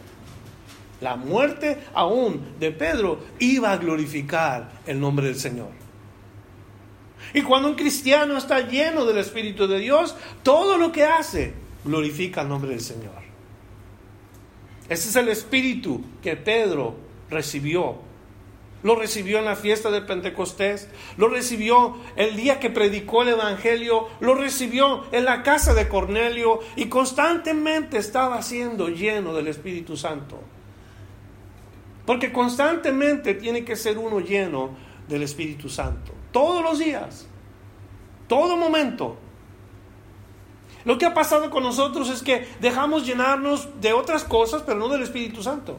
la 1.00 1.16
muerte 1.16 1.78
aún 1.94 2.54
de 2.58 2.70
Pedro 2.70 3.20
iba 3.38 3.72
a 3.72 3.76
glorificar 3.76 4.70
el 4.86 5.00
nombre 5.00 5.26
del 5.26 5.36
Señor. 5.36 5.70
Y 7.32 7.42
cuando 7.42 7.68
un 7.68 7.76
cristiano 7.76 8.36
está 8.36 8.60
lleno 8.60 9.04
del 9.04 9.18
Espíritu 9.18 9.66
de 9.66 9.78
Dios, 9.78 10.14
todo 10.42 10.76
lo 10.76 10.90
que 10.90 11.04
hace 11.04 11.54
glorifica 11.84 12.42
el 12.42 12.48
nombre 12.48 12.70
del 12.70 12.80
Señor. 12.80 13.20
Ese 14.88 15.08
es 15.08 15.16
el 15.16 15.28
Espíritu 15.28 16.02
que 16.20 16.36
Pedro 16.36 16.96
recibió 17.30 17.96
lo 18.82 18.94
recibió 18.94 19.38
en 19.38 19.44
la 19.44 19.56
fiesta 19.56 19.90
de 19.90 20.00
Pentecostés, 20.00 20.88
lo 21.16 21.28
recibió 21.28 21.96
el 22.16 22.36
día 22.36 22.60
que 22.60 22.70
predicó 22.70 23.22
el 23.22 23.30
Evangelio, 23.30 24.08
lo 24.20 24.34
recibió 24.34 25.04
en 25.12 25.24
la 25.24 25.42
casa 25.42 25.74
de 25.74 25.88
Cornelio 25.88 26.60
y 26.76 26.86
constantemente 26.86 27.98
estaba 27.98 28.40
siendo 28.42 28.88
lleno 28.88 29.34
del 29.34 29.48
Espíritu 29.48 29.96
Santo. 29.96 30.40
Porque 32.06 32.32
constantemente 32.32 33.34
tiene 33.34 33.64
que 33.64 33.76
ser 33.76 33.98
uno 33.98 34.20
lleno 34.20 34.70
del 35.08 35.22
Espíritu 35.22 35.68
Santo. 35.68 36.12
Todos 36.32 36.62
los 36.62 36.78
días, 36.78 37.26
todo 38.26 38.56
momento. 38.56 39.16
Lo 40.84 40.96
que 40.96 41.04
ha 41.04 41.12
pasado 41.12 41.50
con 41.50 41.62
nosotros 41.62 42.08
es 42.08 42.22
que 42.22 42.48
dejamos 42.60 43.04
llenarnos 43.06 43.80
de 43.80 43.92
otras 43.92 44.24
cosas, 44.24 44.62
pero 44.64 44.78
no 44.78 44.88
del 44.88 45.02
Espíritu 45.02 45.42
Santo. 45.42 45.78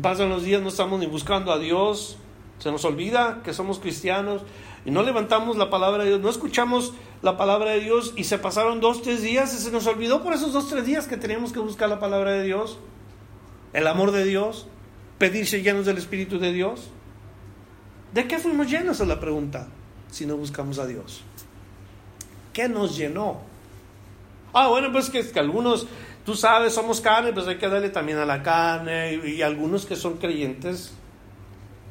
Pasan 0.00 0.30
los 0.30 0.42
días, 0.42 0.62
no 0.62 0.68
estamos 0.68 0.98
ni 1.00 1.06
buscando 1.06 1.52
a 1.52 1.58
Dios, 1.58 2.16
se 2.58 2.70
nos 2.70 2.84
olvida 2.84 3.42
que 3.44 3.52
somos 3.52 3.78
cristianos 3.78 4.42
y 4.86 4.90
no 4.90 5.02
levantamos 5.02 5.56
la 5.56 5.68
palabra 5.68 6.04
de 6.04 6.10
Dios, 6.10 6.20
no 6.20 6.30
escuchamos 6.30 6.94
la 7.20 7.36
palabra 7.36 7.72
de 7.72 7.80
Dios 7.80 8.14
y 8.16 8.24
se 8.24 8.38
pasaron 8.38 8.80
dos, 8.80 9.02
tres 9.02 9.20
días 9.20 9.52
y 9.52 9.58
se 9.58 9.70
nos 9.70 9.86
olvidó 9.86 10.22
por 10.22 10.32
esos 10.32 10.52
dos, 10.52 10.68
tres 10.68 10.86
días 10.86 11.06
que 11.06 11.18
teníamos 11.18 11.52
que 11.52 11.58
buscar 11.58 11.90
la 11.90 12.00
palabra 12.00 12.32
de 12.32 12.44
Dios, 12.44 12.78
el 13.74 13.86
amor 13.86 14.12
de 14.12 14.24
Dios, 14.24 14.66
pedirse 15.18 15.62
llenos 15.62 15.84
del 15.84 15.98
Espíritu 15.98 16.38
de 16.38 16.52
Dios. 16.52 16.88
¿De 18.14 18.26
qué 18.26 18.38
fuimos 18.38 18.70
llenos? 18.70 19.00
Es 19.00 19.08
la 19.08 19.20
pregunta, 19.20 19.68
si 20.10 20.24
no 20.24 20.36
buscamos 20.36 20.78
a 20.78 20.86
Dios. 20.86 21.22
¿Qué 22.52 22.68
nos 22.68 22.96
llenó? 22.96 23.40
Ah, 24.52 24.68
bueno, 24.68 24.92
pues 24.92 25.10
que, 25.10 25.26
que 25.28 25.40
algunos 25.40 25.86
Tú 26.24 26.36
sabes, 26.36 26.72
somos 26.72 27.00
carne, 27.00 27.32
pues 27.32 27.48
hay 27.48 27.58
que 27.58 27.68
darle 27.68 27.90
también 27.90 28.18
a 28.18 28.24
la 28.24 28.42
carne. 28.42 29.14
Y, 29.24 29.42
algunos 29.42 29.86
que 29.86 29.96
son 29.96 30.18
creyentes 30.18 30.94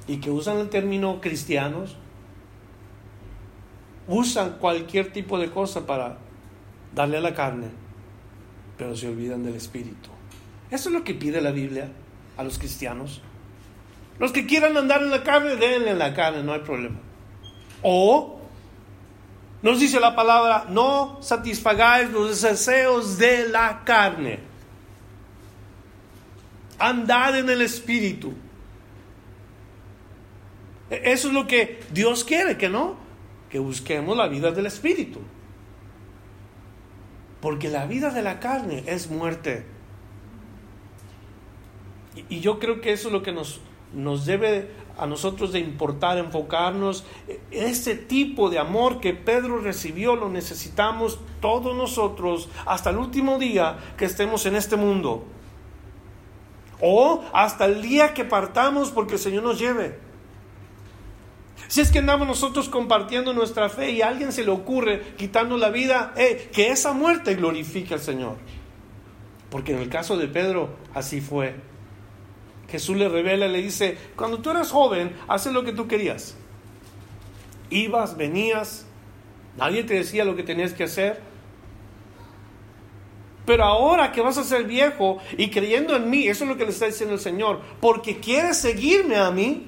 y 0.08 0.18
que 0.18 0.32
usan 0.32 0.58
el 0.58 0.70
término 0.70 1.20
cristianos, 1.20 1.98
usan 4.08 4.58
cualquier 4.60 5.12
tipo 5.12 5.38
de 5.38 5.52
cosa 5.52 5.86
para 5.86 6.18
darle 6.96 7.18
a 7.18 7.22
la 7.22 7.34
carne, 7.34 7.68
pero 8.78 8.96
se 8.96 9.08
olvidan 9.08 9.44
del 9.44 9.56
espíritu. 9.56 10.10
Eso 10.70 10.90
es 10.90 10.96
lo 10.96 11.04
que 11.04 11.14
pide 11.14 11.42
la 11.42 11.52
Biblia 11.52 11.92
a 12.38 12.44
los 12.44 12.58
cristianos. 12.58 13.22
Los 14.18 14.32
que 14.32 14.46
quieran 14.46 14.78
andar 14.78 15.02
en 15.02 15.12
la 15.12 15.24
carne, 15.24 15.56
denle 15.56 15.92
en 15.92 16.00
la 16.00 16.14
carne, 16.14 16.44
no 16.44 16.54
hay 16.54 16.62
problema. 16.62 17.00
O 17.84 18.41
nos 19.62 19.80
dice 19.80 20.00
la 20.00 20.16
palabra, 20.16 20.66
no 20.70 21.20
satisfagáis 21.22 22.10
los 22.10 22.42
deseos 22.42 23.18
de 23.18 23.48
la 23.50 23.84
carne. 23.84 24.40
Andad 26.80 27.38
en 27.38 27.50
el 27.50 27.62
Espíritu. 27.62 28.34
E-, 30.90 31.12
eso 31.12 31.28
es 31.28 31.34
lo 31.34 31.46
que 31.46 31.80
Dios 31.92 32.24
quiere, 32.24 32.58
que 32.58 32.70
no, 32.70 32.96
que 33.50 33.60
busquemos 33.60 34.18
la 34.18 34.28
vida 34.28 34.52
del 34.52 34.66
Espíritu. 34.66 35.22
Porque 37.40 37.70
la 37.70 37.86
vida 37.86 38.10
de 38.10 38.22
la 38.22 38.40
carne 38.40 38.84
es 38.88 39.10
muerte. 39.10 39.66
Y, 42.30 42.40
yo 42.40 42.60
creo 42.60 42.82
que 42.82 42.94
eso 42.94 43.08
es 43.08 43.14
lo 43.14 43.24
que 43.24 43.32
nos, 43.32 43.62
nos 43.94 44.26
debe 44.26 44.70
a 45.02 45.08
nosotros 45.08 45.52
de 45.52 45.60
importar, 45.60 46.20
enfocarnos. 46.20 47.04
Ese 47.50 47.96
tipo 47.96 48.52
de 48.52 48.60
amor 48.60 49.00
que 49.00 49.16
Pedro 49.16 49.58
recibió 49.58 50.16
lo 50.16 50.30
necesitamos 50.30 51.20
todos 51.42 51.76
nosotros 51.76 52.50
hasta 52.68 52.92
el 52.92 52.98
último 52.98 53.40
día 53.40 53.80
que 53.98 54.06
estemos 54.06 54.46
en 54.46 54.56
este 54.56 54.76
mundo. 54.76 55.26
O 56.82 57.26
hasta 57.34 57.66
el 57.66 57.82
día 57.82 58.14
que 58.14 58.26
partamos 58.26 58.92
porque 58.92 59.14
el 59.14 59.20
Señor 59.20 59.42
nos 59.42 59.58
lleve. 59.58 59.98
Si 61.68 61.82
es 61.82 61.90
que 61.90 61.98
andamos 61.98 62.28
nosotros 62.28 62.70
compartiendo 62.70 63.34
nuestra 63.34 63.70
fe 63.70 63.90
y 63.90 64.04
a 64.04 64.10
alguien 64.10 64.32
se 64.32 64.44
le 64.44 64.52
ocurre 64.52 65.16
quitando 65.18 65.58
la 65.58 65.70
vida, 65.70 66.14
eh, 66.16 66.52
que 66.54 66.70
esa 66.70 66.94
muerte 66.94 67.34
glorifique 67.34 67.96
al 67.96 68.02
Señor. 68.02 68.36
Porque 69.50 69.74
en 69.74 69.80
el 69.80 69.90
caso 69.90 70.16
de 70.16 70.28
Pedro 70.28 70.70
así 70.94 71.22
fue. 71.22 71.71
Jesús 72.72 72.96
le 72.96 73.10
revela, 73.10 73.50
le 73.50 73.62
dice, 73.62 73.98
cuando 74.16 74.40
tú 74.40 74.50
eras 74.50 74.72
joven, 74.72 75.14
haces 75.28 75.52
lo 75.52 75.64
que 75.64 75.74
tú 75.74 75.88
querías. 75.88 76.38
Ibas, 77.70 78.16
venías, 78.16 78.86
nadie 79.58 79.84
te 79.84 79.96
decía 79.96 80.24
lo 80.24 80.38
que 80.38 80.44
tenías 80.44 80.74
que 80.74 80.86
hacer. 80.86 81.22
Pero 83.46 83.66
ahora 83.66 84.14
que 84.14 84.22
vas 84.22 84.38
a 84.38 84.46
ser 84.46 84.64
viejo 84.64 85.18
y 85.38 85.50
creyendo 85.50 85.98
en 85.98 86.10
mí, 86.10 86.28
eso 86.28 86.46
es 86.46 86.50
lo 86.50 86.56
que 86.56 86.64
le 86.64 86.70
está 86.70 86.86
diciendo 86.86 87.14
el 87.14 87.20
Señor, 87.20 87.60
porque 87.82 88.22
quieres 88.22 88.58
seguirme 88.58 89.18
a 89.18 89.32
mí, 89.32 89.66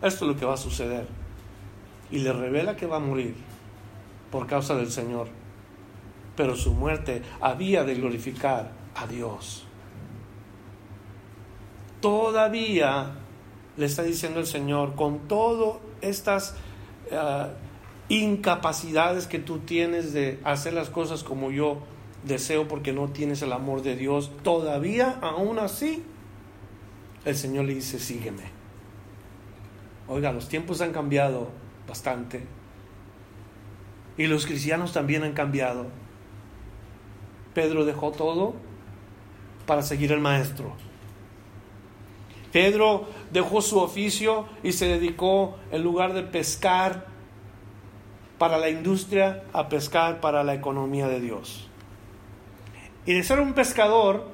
esto 0.00 0.24
es 0.24 0.30
lo 0.30 0.36
que 0.36 0.46
va 0.46 0.54
a 0.54 0.58
suceder. 0.58 1.06
Y 2.10 2.20
le 2.20 2.32
revela 2.32 2.74
que 2.74 2.86
va 2.86 2.96
a 2.96 3.00
morir 3.00 3.34
por 4.30 4.46
causa 4.46 4.74
del 4.76 4.90
Señor. 4.90 5.28
Pero 6.36 6.56
su 6.56 6.72
muerte 6.72 7.22
había 7.40 7.84
de 7.84 7.94
glorificar 7.96 8.72
a 8.94 9.06
Dios 9.06 9.66
todavía 12.04 13.12
le 13.78 13.86
está 13.86 14.02
diciendo 14.02 14.38
el 14.38 14.44
Señor, 14.44 14.94
con 14.94 15.20
todas 15.20 15.80
estas 16.02 16.54
eh, 17.10 17.46
incapacidades 18.10 19.26
que 19.26 19.38
tú 19.38 19.60
tienes 19.60 20.12
de 20.12 20.38
hacer 20.44 20.74
las 20.74 20.90
cosas 20.90 21.24
como 21.24 21.50
yo 21.50 21.78
deseo 22.22 22.68
porque 22.68 22.92
no 22.92 23.08
tienes 23.08 23.40
el 23.40 23.54
amor 23.54 23.80
de 23.80 23.96
Dios, 23.96 24.30
todavía 24.42 25.18
aún 25.22 25.58
así 25.58 26.02
el 27.24 27.36
Señor 27.36 27.64
le 27.64 27.76
dice, 27.76 27.98
sígueme. 27.98 28.44
Oiga, 30.06 30.30
los 30.30 30.46
tiempos 30.50 30.82
han 30.82 30.92
cambiado 30.92 31.48
bastante. 31.88 32.44
Y 34.18 34.26
los 34.26 34.44
cristianos 34.44 34.92
también 34.92 35.22
han 35.22 35.32
cambiado. 35.32 35.86
Pedro 37.54 37.86
dejó 37.86 38.12
todo 38.12 38.52
para 39.64 39.80
seguir 39.80 40.12
al 40.12 40.20
maestro. 40.20 40.83
Pedro 42.54 43.08
dejó 43.32 43.60
su 43.60 43.80
oficio 43.80 44.46
y 44.62 44.70
se 44.70 44.86
dedicó, 44.86 45.58
en 45.72 45.82
lugar 45.82 46.12
de 46.14 46.22
pescar 46.22 47.04
para 48.38 48.58
la 48.58 48.70
industria, 48.70 49.42
a 49.52 49.68
pescar 49.68 50.20
para 50.20 50.44
la 50.44 50.54
economía 50.54 51.08
de 51.08 51.18
Dios. 51.18 51.68
Y 53.06 53.14
de 53.14 53.24
ser 53.24 53.40
un 53.40 53.54
pescador 53.54 54.28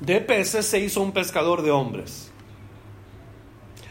de 0.00 0.20
peces 0.20 0.66
se 0.66 0.80
hizo 0.80 1.00
un 1.00 1.12
pescador 1.12 1.62
de 1.62 1.70
hombres. 1.70 2.30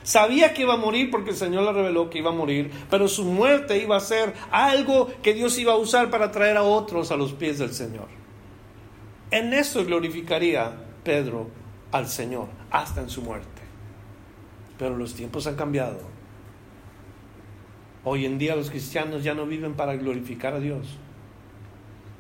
Sabía 0.04 0.54
que 0.54 0.62
iba 0.62 0.76
a 0.76 0.78
morir 0.78 1.10
porque 1.10 1.32
el 1.32 1.36
Señor 1.36 1.64
le 1.64 1.74
reveló 1.74 2.12
que 2.12 2.20
iba 2.20 2.30
a 2.30 2.34
morir, 2.34 2.70
pero 2.92 3.08
su 3.08 3.26
muerte 3.26 3.80
iba 3.80 3.98
a 3.98 4.02
ser 4.02 4.36
algo 4.52 5.08
que 5.24 5.34
Dios 5.34 5.58
iba 5.58 5.74
a 5.74 5.78
usar 5.78 6.12
para 6.12 6.30
traer 6.30 6.58
a 6.58 6.62
otros 6.62 7.10
a 7.10 7.18
los 7.18 7.34
pies 7.34 7.58
del 7.58 7.74
Señor. 7.74 8.08
En 9.32 9.52
eso 9.52 9.84
glorificaría 9.84 10.72
Pedro 11.04 11.58
al 11.92 12.08
Señor 12.08 12.48
hasta 12.72 13.02
en 13.02 13.10
su 13.10 13.22
muerte. 13.22 13.62
Pero 14.78 14.98
los 14.98 15.14
tiempos 15.14 15.48
han 15.48 15.56
cambiado. 15.56 16.00
Hoy 18.04 18.26
en 18.26 18.38
día 18.38 18.56
los 18.56 18.70
cristianos 18.70 19.24
ya 19.24 19.34
no 19.34 19.46
viven 19.46 19.74
para 19.74 19.96
glorificar 19.96 20.54
a 20.54 20.60
Dios, 20.60 20.98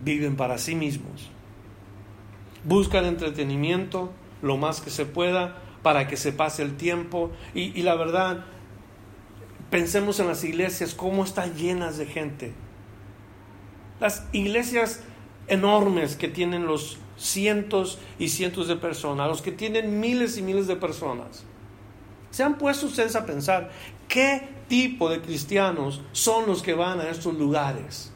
viven 0.01 0.35
para 0.35 0.57
sí 0.57 0.75
mismos. 0.75 1.31
Buscan 2.65 3.05
entretenimiento 3.05 4.11
lo 4.41 4.57
más 4.57 4.81
que 4.81 4.89
se 4.89 5.05
pueda 5.05 5.61
para 5.81 6.07
que 6.07 6.17
se 6.17 6.31
pase 6.31 6.63
el 6.63 6.75
tiempo. 6.75 7.31
Y, 7.53 7.81
la 7.81 7.95
verdad, 7.95 8.45
pensemos 9.69 10.19
en 10.19 10.27
las 10.27 10.43
iglesias, 10.43 10.93
cómo 10.93 11.23
están 11.23 11.55
llenas 11.55 11.97
de 11.97 12.05
gente. 12.05 12.53
Las 13.99 14.27
iglesias 14.31 15.03
enormes 15.47 16.15
que 16.15 16.27
tienen 16.27 16.65
los 16.65 16.97
cientos 17.19 17.99
y 18.17 18.29
cientos 18.29 18.67
de 18.67 18.77
personas, 18.77 19.27
los 19.27 19.41
que 19.41 19.51
tienen 19.51 19.99
miles 19.99 20.37
y 20.37 20.41
miles 20.41 20.67
de 20.67 20.75
personas. 20.75 21.43
¿Se 22.31 22.43
han 22.43 22.57
puesto 22.57 22.85
ustedes 22.87 23.15
a 23.15 23.25
pensar 23.25 23.69
qué 24.07 24.47
tipo 24.67 25.09
de 25.09 25.21
cristianos 25.21 26.01
son 26.11 26.45
los 26.47 26.61
que 26.61 26.73
van 26.73 26.99
a 26.99 27.09
estos 27.09 27.33
lugares? 27.35 28.11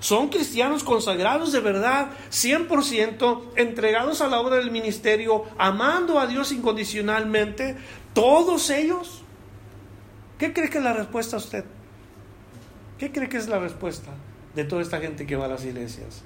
Son 0.00 0.28
cristianos 0.28 0.84
consagrados 0.84 1.52
de 1.52 1.60
verdad, 1.60 2.10
100% 2.30 3.52
entregados 3.56 4.20
a 4.20 4.28
la 4.28 4.40
obra 4.40 4.56
del 4.56 4.70
ministerio, 4.70 5.44
amando 5.56 6.18
a 6.18 6.26
Dios 6.26 6.52
incondicionalmente. 6.52 7.76
Todos 8.12 8.68
ellos. 8.70 9.22
¿Qué 10.38 10.52
cree 10.52 10.68
que 10.68 10.78
es 10.78 10.84
la 10.84 10.92
respuesta 10.92 11.36
a 11.36 11.38
usted? 11.38 11.64
¿Qué 12.98 13.10
cree 13.10 13.28
que 13.28 13.38
es 13.38 13.48
la 13.48 13.58
respuesta 13.58 14.10
de 14.54 14.64
toda 14.64 14.82
esta 14.82 15.00
gente 15.00 15.26
que 15.26 15.36
va 15.36 15.46
a 15.46 15.48
las 15.48 15.64
iglesias? 15.64 16.22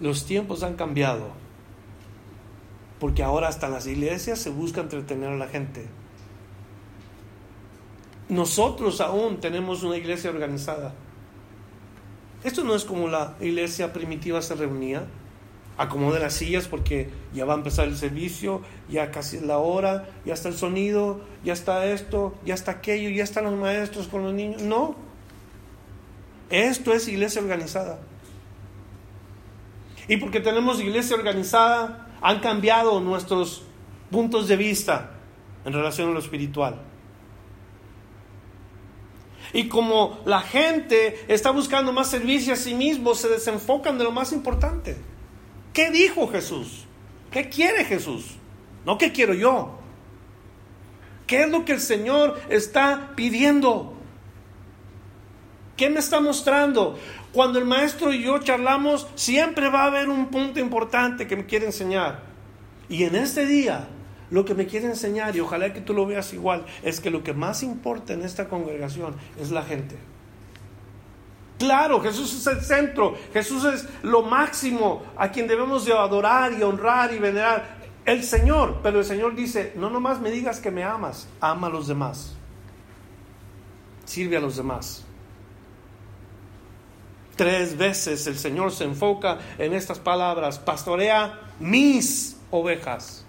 Los 0.00 0.26
tiempos 0.26 0.62
han 0.62 0.74
cambiado. 0.74 1.30
Porque 3.00 3.22
ahora 3.22 3.48
hasta 3.48 3.68
las 3.68 3.86
iglesias 3.86 4.38
se 4.38 4.50
busca 4.50 4.80
entretener 4.80 5.30
a 5.30 5.36
la 5.36 5.48
gente. 5.48 5.86
Nosotros 8.28 9.00
aún 9.00 9.38
tenemos 9.40 9.82
una 9.82 9.96
iglesia 9.96 10.30
organizada. 10.30 10.94
Esto 12.42 12.64
no 12.64 12.74
es 12.74 12.84
como 12.84 13.08
la 13.08 13.36
iglesia 13.40 13.92
primitiva 13.92 14.42
se 14.42 14.54
reunía. 14.54 15.04
Acomode 15.78 16.20
las 16.20 16.34
sillas 16.34 16.68
porque 16.68 17.10
ya 17.34 17.44
va 17.44 17.52
a 17.52 17.56
empezar 17.56 17.86
el 17.86 17.96
servicio, 17.96 18.62
ya 18.88 19.10
casi 19.10 19.36
es 19.36 19.42
la 19.42 19.58
hora, 19.58 20.08
ya 20.24 20.32
está 20.32 20.48
el 20.48 20.56
sonido, 20.56 21.20
ya 21.44 21.52
está 21.52 21.84
esto, 21.86 22.34
ya 22.46 22.54
está 22.54 22.72
aquello, 22.72 23.10
ya 23.10 23.24
están 23.24 23.44
los 23.44 23.54
maestros 23.54 24.08
con 24.08 24.22
los 24.22 24.32
niños. 24.32 24.62
No. 24.62 24.96
Esto 26.48 26.94
es 26.94 27.08
iglesia 27.08 27.42
organizada. 27.42 27.98
Y 30.08 30.18
porque 30.18 30.40
tenemos 30.40 30.80
iglesia 30.80 31.16
organizada, 31.16 32.08
han 32.20 32.40
cambiado 32.40 33.00
nuestros 33.00 33.62
puntos 34.10 34.48
de 34.48 34.56
vista 34.56 35.12
en 35.64 35.72
relación 35.72 36.10
a 36.10 36.12
lo 36.12 36.20
espiritual. 36.20 36.80
Y 39.52 39.68
como 39.68 40.20
la 40.24 40.40
gente 40.40 41.24
está 41.32 41.50
buscando 41.50 41.92
más 41.92 42.10
servicio 42.10 42.52
a 42.52 42.56
sí 42.56 42.74
mismo, 42.74 43.14
se 43.14 43.28
desenfocan 43.28 43.98
de 43.98 44.04
lo 44.04 44.12
más 44.12 44.32
importante. 44.32 44.96
¿Qué 45.72 45.90
dijo 45.90 46.28
Jesús? 46.28 46.84
¿Qué 47.30 47.48
quiere 47.48 47.84
Jesús? 47.84 48.36
No 48.84 48.98
qué 48.98 49.12
quiero 49.12 49.34
yo. 49.34 49.78
¿Qué 51.26 51.42
es 51.42 51.50
lo 51.50 51.64
que 51.64 51.72
el 51.72 51.80
Señor 51.80 52.40
está 52.48 53.12
pidiendo? 53.16 53.94
¿Qué 55.76 55.90
me 55.90 55.98
está 55.98 56.20
mostrando? 56.20 56.98
Cuando 57.36 57.58
el 57.58 57.66
maestro 57.66 58.14
y 58.14 58.22
yo 58.22 58.38
charlamos, 58.38 59.06
siempre 59.14 59.68
va 59.68 59.82
a 59.82 59.86
haber 59.88 60.08
un 60.08 60.28
punto 60.28 60.58
importante 60.58 61.26
que 61.26 61.36
me 61.36 61.44
quiere 61.44 61.66
enseñar. 61.66 62.22
Y 62.88 63.04
en 63.04 63.14
este 63.14 63.44
día, 63.44 63.88
lo 64.30 64.46
que 64.46 64.54
me 64.54 64.66
quiere 64.66 64.86
enseñar, 64.86 65.36
y 65.36 65.40
ojalá 65.40 65.70
que 65.74 65.82
tú 65.82 65.92
lo 65.92 66.06
veas 66.06 66.32
igual, 66.32 66.64
es 66.82 66.98
que 66.98 67.10
lo 67.10 67.22
que 67.22 67.34
más 67.34 67.62
importa 67.62 68.14
en 68.14 68.22
esta 68.22 68.48
congregación 68.48 69.16
es 69.38 69.50
la 69.50 69.62
gente. 69.62 69.98
Claro, 71.58 72.00
Jesús 72.00 72.32
es 72.32 72.46
el 72.46 72.62
centro, 72.62 73.14
Jesús 73.34 73.66
es 73.66 73.86
lo 74.02 74.22
máximo 74.22 75.02
a 75.18 75.30
quien 75.30 75.46
debemos 75.46 75.84
de 75.84 75.92
adorar 75.92 76.54
y 76.54 76.62
honrar 76.62 77.12
y 77.12 77.18
venerar. 77.18 77.76
El 78.06 78.24
Señor, 78.24 78.80
pero 78.82 79.00
el 79.00 79.04
Señor 79.04 79.34
dice, 79.34 79.74
no 79.76 79.90
nomás 79.90 80.22
me 80.22 80.30
digas 80.30 80.58
que 80.58 80.70
me 80.70 80.84
amas, 80.84 81.28
ama 81.42 81.66
a 81.66 81.70
los 81.70 81.86
demás. 81.86 82.34
Sirve 84.06 84.38
a 84.38 84.40
los 84.40 84.56
demás. 84.56 85.05
Tres 87.36 87.76
veces 87.76 88.26
el 88.26 88.38
Señor 88.38 88.72
se 88.72 88.84
enfoca 88.84 89.38
en 89.58 89.74
estas 89.74 89.98
palabras, 89.98 90.58
pastorea 90.58 91.40
mis 91.60 92.38
ovejas 92.50 93.26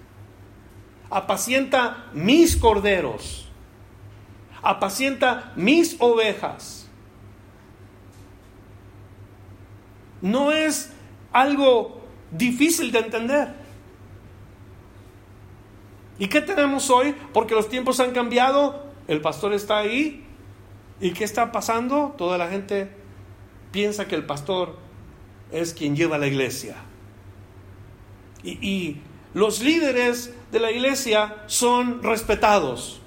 apacienta 1.09 2.05
mis 2.13 2.57
corderos, 2.57 3.47
apacienta 4.61 5.51
mis 5.55 5.95
ovejas. 5.99 6.87
No 10.21 10.51
es 10.51 10.91
algo 11.31 12.01
difícil 12.31 12.91
de 12.91 12.99
entender. 12.99 13.53
¿Y 16.19 16.27
qué 16.27 16.41
tenemos 16.41 16.89
hoy? 16.89 17.15
Porque 17.33 17.53
los 17.53 17.69
tiempos 17.69 17.99
han 17.99 18.11
cambiado, 18.11 18.87
el 19.07 19.21
pastor 19.21 19.53
está 19.53 19.77
ahí. 19.77 20.25
¿Y 20.99 21.11
qué 21.11 21.23
está 21.23 21.51
pasando? 21.51 22.15
Toda 22.17 22.39
la 22.39 22.47
gente 22.47 22.89
piensa 23.77 24.07
que 24.07 24.15
el 24.15 24.25
pastor 24.25 24.75
es 25.51 25.71
quien 25.71 25.95
lleva 25.95 26.17
la 26.17 26.25
iglesia. 26.25 26.77
Y, 28.41 28.53
y 28.67 29.01
los 29.35 29.61
líderes 29.61 30.33
de 30.51 30.59
la 30.59 30.71
iglesia 30.71 31.43
son 31.45 32.01
respetados, 32.01 33.01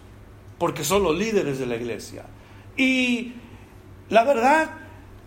porque 0.58 0.84
son 0.84 1.02
los 1.02 1.18
líderes 1.18 1.58
de 1.58 1.66
la 1.66 1.74
iglesia. 1.74 2.22
Y 2.76 3.32
la 4.10 4.22
verdad, 4.22 4.70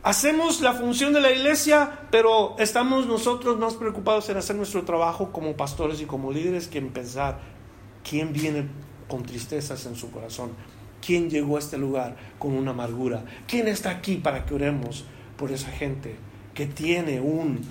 hacemos 0.01 0.61
la 0.61 0.75
función 0.75 1.11
de 1.11 1.19
la 1.19 1.33
iglesia, 1.33 2.07
pero 2.09 2.55
estamos 2.57 3.05
nosotros 3.05 3.59
más 3.59 3.73
preocupados 3.73 4.29
en 4.29 4.37
hacer 4.37 4.55
nuestro 4.55 4.85
trabajo 4.85 5.33
como 5.33 5.57
pastores 5.57 5.99
y 5.99 6.05
como 6.05 6.31
líderes 6.31 6.69
que 6.69 6.77
en 6.77 6.93
pensar 6.93 7.41
quién 8.09 8.31
viene 8.31 8.69
con 9.09 9.23
tristezas 9.23 9.85
en 9.87 9.97
su 9.97 10.09
corazón, 10.09 10.51
quién 11.05 11.29
llegó 11.29 11.57
a 11.57 11.59
este 11.59 11.77
lugar 11.77 12.15
con 12.39 12.53
una 12.53 12.71
amargura, 12.71 13.25
quién 13.45 13.67
está 13.67 13.89
aquí 13.89 14.15
para 14.15 14.45
que 14.45 14.53
oremos 14.53 15.03
por 15.37 15.51
esa 15.51 15.69
gente 15.69 16.15
que 16.53 16.65
tiene 16.65 17.19
un 17.19 17.61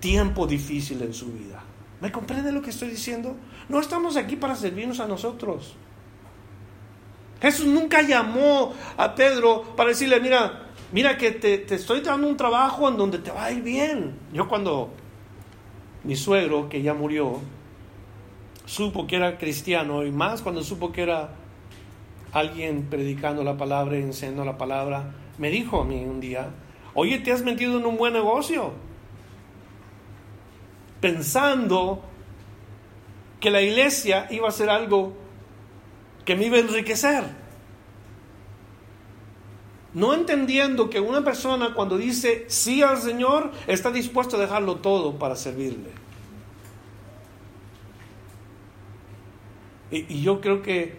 tiempo 0.00 0.46
difícil 0.46 1.02
en 1.02 1.14
su 1.14 1.26
vida. 1.32 1.62
¿Me 2.00 2.12
comprende 2.12 2.52
lo 2.52 2.62
que 2.62 2.70
estoy 2.70 2.90
diciendo? 2.90 3.36
No 3.68 3.80
estamos 3.80 4.16
aquí 4.16 4.36
para 4.36 4.54
servirnos 4.54 5.00
a 5.00 5.06
nosotros. 5.06 5.74
Jesús 7.40 7.66
nunca 7.66 8.02
llamó 8.02 8.74
a 8.96 9.14
Pedro 9.14 9.62
para 9.76 9.90
decirle, 9.90 10.20
mira, 10.20 10.66
mira 10.92 11.16
que 11.16 11.32
te, 11.32 11.74
estoy 11.74 12.00
dando 12.00 12.28
un 12.28 12.36
trabajo 12.36 12.88
en 12.88 12.96
donde 12.96 13.18
te 13.18 13.30
va 13.30 13.46
a 13.46 13.52
ir 13.52 13.62
bien. 13.62 14.18
Yo 14.32 14.48
cuando 14.48 14.90
mi 16.04 16.16
suegro, 16.16 16.68
que 16.68 16.82
ya 16.82 16.94
murió, 16.94 17.40
supo 18.64 19.06
que 19.06 19.16
era 19.16 19.38
cristiano 19.38 20.04
y 20.04 20.10
más 20.10 20.42
cuando 20.42 20.62
supo 20.62 20.92
que 20.92 21.02
era 21.02 21.30
alguien 22.32 22.86
predicando 22.90 23.42
la 23.44 23.56
palabra 23.56 23.96
enseñando 23.96 24.44
la 24.44 24.58
palabra, 24.58 25.12
me 25.38 25.50
dijo 25.50 25.80
a 25.80 25.84
mí 25.84 26.04
un 26.04 26.20
día, 26.20 26.50
oye, 26.94 27.18
te 27.18 27.32
has 27.32 27.42
metido 27.42 27.78
en 27.78 27.86
un 27.86 27.96
buen 27.96 28.12
negocio 28.12 28.72
pensando 31.00 32.02
que 33.40 33.50
la 33.50 33.60
iglesia 33.60 34.26
iba 34.30 34.48
a 34.48 34.50
ser 34.50 34.70
algo 34.70 35.14
que 36.24 36.34
me 36.34 36.46
iba 36.46 36.56
a 36.56 36.60
enriquecer. 36.60 37.24
No 39.94 40.12
entendiendo 40.12 40.90
que 40.90 41.00
una 41.00 41.22
persona 41.22 41.72
cuando 41.74 41.96
dice 41.96 42.44
sí 42.48 42.82
al 42.82 42.98
Señor 42.98 43.52
está 43.66 43.90
dispuesto 43.90 44.36
a 44.36 44.40
dejarlo 44.40 44.76
todo 44.76 45.18
para 45.18 45.36
servirle. 45.36 45.90
Y, 49.90 50.20
yo 50.20 50.40
creo 50.40 50.62
que 50.62 50.98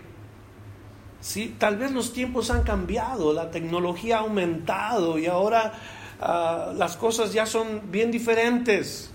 sí, 1.27 1.55
tal 1.57 1.77
vez 1.77 1.91
los 1.91 2.13
tiempos 2.13 2.49
han 2.49 2.63
cambiado, 2.63 3.33
la 3.33 3.51
tecnología 3.51 4.17
ha 4.17 4.21
aumentado 4.21 5.19
y 5.19 5.25
ahora 5.25 5.73
ah, 6.21 6.73
las 6.75 6.95
cosas 6.95 7.33
ya 7.33 7.45
son 7.45 7.91
bien 7.91 8.11
diferentes, 8.11 9.11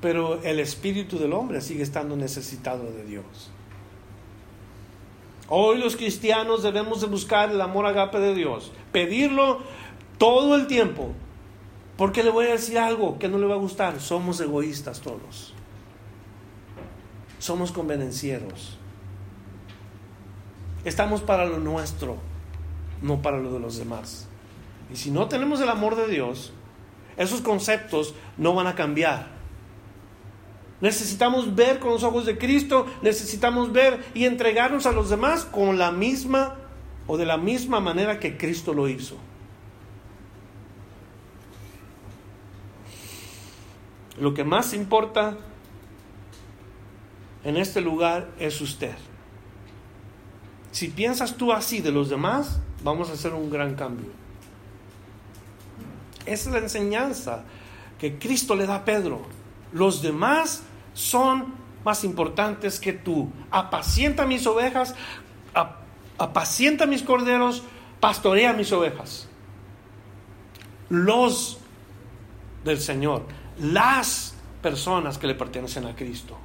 pero 0.00 0.42
el 0.42 0.60
espíritu 0.60 1.18
del 1.18 1.32
hombre 1.32 1.60
sigue 1.60 1.82
estando 1.82 2.16
necesitado 2.16 2.84
de 2.92 3.04
Dios. 3.04 3.50
Hoy 5.48 5.78
los 5.78 5.96
cristianos 5.96 6.62
debemos 6.62 7.00
de 7.00 7.08
buscar 7.08 7.50
el 7.50 7.60
amor 7.60 7.86
agape 7.86 8.18
de 8.18 8.34
Dios, 8.34 8.72
pedirlo 8.92 9.58
todo 10.18 10.54
el 10.54 10.66
tiempo, 10.66 11.12
porque 11.96 12.22
le 12.22 12.30
voy 12.30 12.46
a 12.46 12.52
decir 12.52 12.78
algo 12.78 13.18
que 13.18 13.28
no 13.28 13.38
le 13.38 13.46
va 13.46 13.54
a 13.54 13.58
gustar, 13.58 14.00
somos 14.00 14.40
egoístas 14.40 15.00
todos 15.00 15.54
somos 17.42 17.72
convenencieros. 17.72 18.78
Estamos 20.84 21.20
para 21.20 21.46
lo 21.46 21.58
nuestro, 21.58 22.16
no 23.00 23.22
para 23.22 23.38
lo 23.38 23.52
de 23.52 23.60
los 23.60 23.76
demás. 23.78 24.28
Y 24.92 24.96
si 24.96 25.10
no 25.10 25.28
tenemos 25.28 25.60
el 25.60 25.68
amor 25.68 25.96
de 25.96 26.08
Dios, 26.08 26.52
esos 27.16 27.40
conceptos 27.40 28.14
no 28.36 28.54
van 28.54 28.66
a 28.66 28.74
cambiar. 28.74 29.28
Necesitamos 30.80 31.54
ver 31.54 31.78
con 31.78 31.90
los 31.90 32.02
ojos 32.02 32.26
de 32.26 32.36
Cristo, 32.36 32.86
necesitamos 33.02 33.72
ver 33.72 34.04
y 34.14 34.24
entregarnos 34.24 34.86
a 34.86 34.92
los 34.92 35.10
demás 35.10 35.44
con 35.44 35.78
la 35.78 35.92
misma 35.92 36.56
o 37.06 37.16
de 37.16 37.26
la 37.26 37.36
misma 37.36 37.78
manera 37.78 38.18
que 38.18 38.36
Cristo 38.36 38.74
lo 38.74 38.88
hizo. 38.88 39.16
Lo 44.18 44.34
que 44.34 44.44
más 44.44 44.74
importa 44.74 45.36
en 47.44 47.56
este 47.56 47.80
lugar 47.80 48.30
es 48.38 48.60
usted. 48.60 48.94
Si 50.72 50.88
piensas 50.88 51.36
tú 51.36 51.52
así 51.52 51.80
de 51.80 51.92
los 51.92 52.08
demás, 52.08 52.58
vamos 52.82 53.10
a 53.10 53.12
hacer 53.12 53.34
un 53.34 53.50
gran 53.50 53.74
cambio. 53.74 54.10
Esa 56.24 56.48
es 56.48 56.54
la 56.54 56.58
enseñanza 56.58 57.44
que 57.98 58.18
Cristo 58.18 58.56
le 58.56 58.66
da 58.66 58.76
a 58.76 58.84
Pedro. 58.84 59.22
Los 59.72 60.02
demás 60.02 60.62
son 60.94 61.54
más 61.84 62.04
importantes 62.04 62.80
que 62.80 62.94
tú. 62.94 63.30
Apacienta 63.50 64.24
mis 64.24 64.46
ovejas, 64.46 64.94
apacienta 66.18 66.86
mis 66.86 67.02
corderos, 67.02 67.62
pastorea 68.00 68.54
mis 68.54 68.72
ovejas. 68.72 69.28
Los 70.88 71.58
del 72.64 72.80
Señor, 72.80 73.26
las 73.58 74.34
personas 74.62 75.18
que 75.18 75.26
le 75.26 75.34
pertenecen 75.34 75.86
a 75.86 75.94
Cristo. 75.94 76.38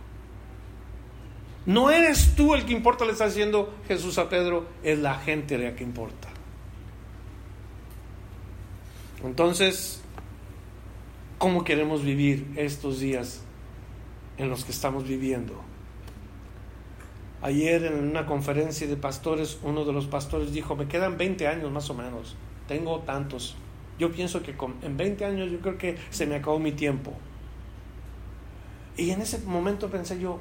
No 1.68 1.92
eres 1.92 2.34
tú 2.34 2.56
el 2.56 2.66
que 2.66 2.72
importa, 2.72 3.04
le 3.04 3.12
está 3.12 3.26
diciendo 3.26 3.76
Jesús 3.90 4.18
a 4.20 4.30
Pedro, 4.30 4.66
es 4.84 5.00
la 5.00 5.16
gente 5.16 5.58
la 5.58 5.76
que 5.76 5.84
importa. 5.84 6.30
Entonces, 9.22 10.02
¿cómo 11.38 11.66
queremos 11.66 12.06
vivir 12.06 12.54
estos 12.56 13.02
días 13.02 13.42
en 14.38 14.50
los 14.50 14.64
que 14.64 14.72
estamos 14.72 15.06
viviendo? 15.06 15.62
Ayer 17.42 17.84
en 17.84 17.96
una 17.96 18.26
conferencia 18.26 18.88
de 18.88 18.96
pastores, 18.96 19.60
uno 19.62 19.84
de 19.84 19.92
los 19.92 20.08
pastores 20.08 20.54
dijo, 20.54 20.78
me 20.78 20.88
quedan 20.88 21.18
20 21.18 21.48
años 21.50 21.70
más 21.70 21.90
o 21.90 21.94
menos, 21.94 22.38
tengo 22.70 23.00
tantos. 23.00 23.58
Yo 24.00 24.14
pienso 24.14 24.42
que 24.42 24.56
en 24.84 24.96
20 24.96 25.26
años 25.26 25.52
yo 25.52 25.60
creo 25.60 25.78
que 25.78 25.98
se 26.12 26.28
me 26.28 26.36
acabó 26.36 26.60
mi 26.60 26.72
tiempo. 26.72 27.12
Y 28.96 29.10
en 29.10 29.22
ese 29.22 29.40
momento 29.40 29.90
pensé 29.90 30.18
yo, 30.18 30.40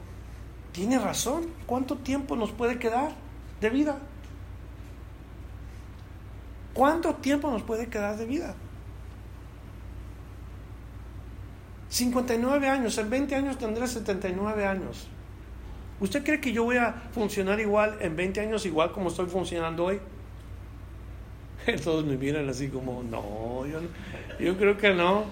tiene 0.77 0.99
razón. 0.99 1.47
¿Cuánto 1.65 1.97
tiempo 1.97 2.37
nos 2.37 2.53
puede 2.53 2.79
quedar 2.79 3.13
de 3.63 3.71
vida? 3.71 3.99
¿Cuánto 6.75 7.15
tiempo 7.15 7.51
nos 7.51 7.63
puede 7.63 7.87
quedar 7.87 8.19
de 8.19 8.27
vida? 8.27 8.55
59 11.89 12.69
años, 12.69 12.99
en 12.99 13.09
20 13.09 13.35
años 13.35 13.57
tendré 13.57 13.87
79 13.87 14.67
años. 14.67 15.09
¿Usted 15.99 16.23
cree 16.23 16.43
que 16.43 16.53
yo 16.53 16.65
voy 16.65 16.77
a 16.77 16.93
funcionar 17.13 17.59
igual 17.59 17.97
en 18.01 18.15
20 18.15 18.41
años, 18.41 18.67
igual 18.67 18.93
como 18.93 19.09
estoy 19.09 19.29
funcionando 19.29 19.87
hoy? 19.87 19.99
Todos 21.85 22.05
me 22.05 22.19
miran 22.19 22.51
así 22.51 22.69
como, 22.69 23.03
no, 23.03 23.65
yo, 23.67 23.81
yo 24.39 24.59
creo 24.59 24.77
que 24.77 24.93
no. 24.93 25.25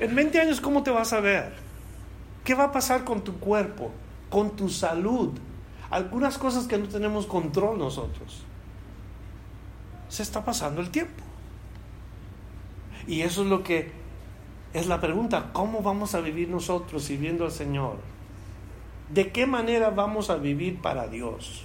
En 0.00 0.14
20 0.14 0.40
años, 0.40 0.62
¿cómo 0.62 0.82
te 0.82 0.90
vas 0.90 1.12
a 1.12 1.20
ver? 1.20 1.52
¿Qué 2.44 2.54
va 2.54 2.64
a 2.64 2.72
pasar 2.72 3.04
con 3.04 3.22
tu 3.22 3.38
cuerpo? 3.38 3.92
Con 4.32 4.56
tu 4.56 4.70
salud. 4.70 5.30
Algunas 5.90 6.38
cosas 6.38 6.66
que 6.66 6.78
no 6.78 6.88
tenemos 6.88 7.26
control 7.26 7.78
nosotros. 7.78 8.44
Se 10.08 10.22
está 10.22 10.42
pasando 10.42 10.80
el 10.80 10.90
tiempo. 10.90 11.22
Y 13.06 13.20
eso 13.20 13.42
es 13.42 13.48
lo 13.48 13.62
que 13.62 13.92
es 14.72 14.86
la 14.86 15.00
pregunta, 15.00 15.50
¿cómo 15.52 15.82
vamos 15.82 16.14
a 16.14 16.20
vivir 16.20 16.48
nosotros 16.48 17.04
sirviendo 17.04 17.44
al 17.44 17.52
Señor? 17.52 17.96
¿De 19.10 19.30
qué 19.30 19.46
manera 19.46 19.90
vamos 19.90 20.30
a 20.30 20.36
vivir 20.36 20.80
para 20.80 21.08
Dios? 21.08 21.64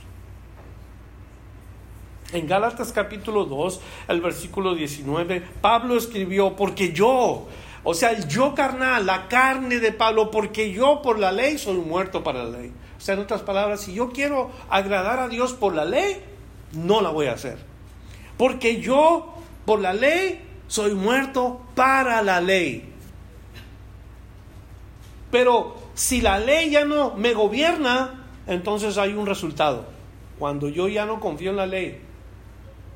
En 2.33 2.45
Gálatas 2.47 2.91
capítulo 2.91 3.45
2, 3.45 3.79
el 4.09 4.19
versículo 4.19 4.75
19, 4.75 5.41
Pablo 5.61 5.95
escribió, 5.95 6.57
porque 6.57 6.91
yo, 6.91 7.47
o 7.89 7.93
sea, 7.93 8.11
el 8.11 8.27
yo 8.27 8.53
carnal, 8.53 9.05
la 9.05 9.29
carne 9.29 9.79
de 9.79 9.93
Pablo, 9.93 10.29
porque 10.29 10.73
yo 10.73 11.01
por 11.01 11.19
la 11.19 11.31
ley 11.31 11.57
soy 11.57 11.77
muerto 11.77 12.21
para 12.21 12.43
la 12.43 12.57
ley. 12.57 12.73
O 12.97 12.99
sea, 12.99 13.15
en 13.15 13.21
otras 13.21 13.43
palabras, 13.43 13.79
si 13.79 13.93
yo 13.93 14.09
quiero 14.09 14.51
agradar 14.69 15.21
a 15.21 15.29
Dios 15.29 15.53
por 15.53 15.73
la 15.73 15.85
ley, 15.85 16.21
no 16.73 16.99
la 16.99 17.11
voy 17.11 17.27
a 17.27 17.31
hacer. 17.31 17.57
Porque 18.35 18.81
yo 18.81 19.35
por 19.63 19.79
la 19.79 19.93
ley 19.93 20.41
soy 20.67 20.95
muerto 20.95 21.61
para 21.75 22.21
la 22.23 22.41
ley. 22.41 22.93
Pero 25.31 25.77
si 25.93 26.19
la 26.19 26.39
ley 26.39 26.71
ya 26.71 26.83
no 26.83 27.15
me 27.15 27.33
gobierna, 27.33 28.25
entonces 28.47 28.97
hay 28.97 29.13
un 29.13 29.25
resultado. 29.25 29.85
Cuando 30.37 30.67
yo 30.67 30.89
ya 30.89 31.05
no 31.05 31.21
confío 31.21 31.51
en 31.51 31.55
la 31.55 31.65
ley, 31.65 32.01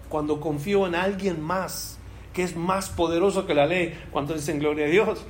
cuando 0.10 0.42
confío 0.42 0.86
en 0.86 0.96
alguien 0.96 1.42
más, 1.42 1.98
que 2.34 2.44
es 2.44 2.56
más 2.56 2.90
poderoso 2.90 3.46
que 3.46 3.54
la 3.54 3.66
ley, 3.66 3.98
cuando 4.12 4.34
dicen 4.34 4.60
gloria 4.60 4.86
a 4.86 4.90
Dios. 4.90 5.26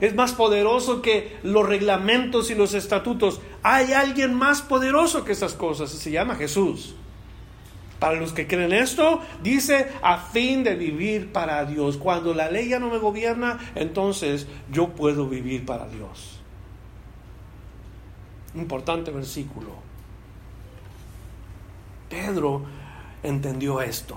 Es 0.00 0.14
más 0.14 0.32
poderoso 0.32 1.02
que 1.02 1.36
los 1.42 1.66
reglamentos 1.66 2.50
y 2.50 2.54
los 2.54 2.74
estatutos. 2.74 3.40
Hay 3.62 3.92
alguien 3.92 4.34
más 4.34 4.62
poderoso 4.62 5.24
que 5.24 5.32
esas 5.32 5.54
cosas, 5.54 5.90
se 5.90 6.10
llama 6.10 6.36
Jesús. 6.36 6.94
Para 7.98 8.14
los 8.14 8.32
que 8.32 8.46
creen 8.46 8.72
esto, 8.72 9.20
dice 9.42 9.88
a 10.02 10.18
fin 10.18 10.62
de 10.62 10.76
vivir 10.76 11.32
para 11.32 11.64
Dios. 11.64 11.96
Cuando 11.96 12.32
la 12.32 12.48
ley 12.48 12.68
ya 12.68 12.78
no 12.78 12.90
me 12.90 12.98
gobierna, 12.98 13.58
entonces 13.74 14.46
yo 14.70 14.90
puedo 14.90 15.28
vivir 15.28 15.66
para 15.66 15.88
Dios. 15.88 16.38
Importante 18.54 19.10
versículo. 19.10 19.70
Pedro 22.08 22.62
entendió 23.24 23.82
esto. 23.82 24.16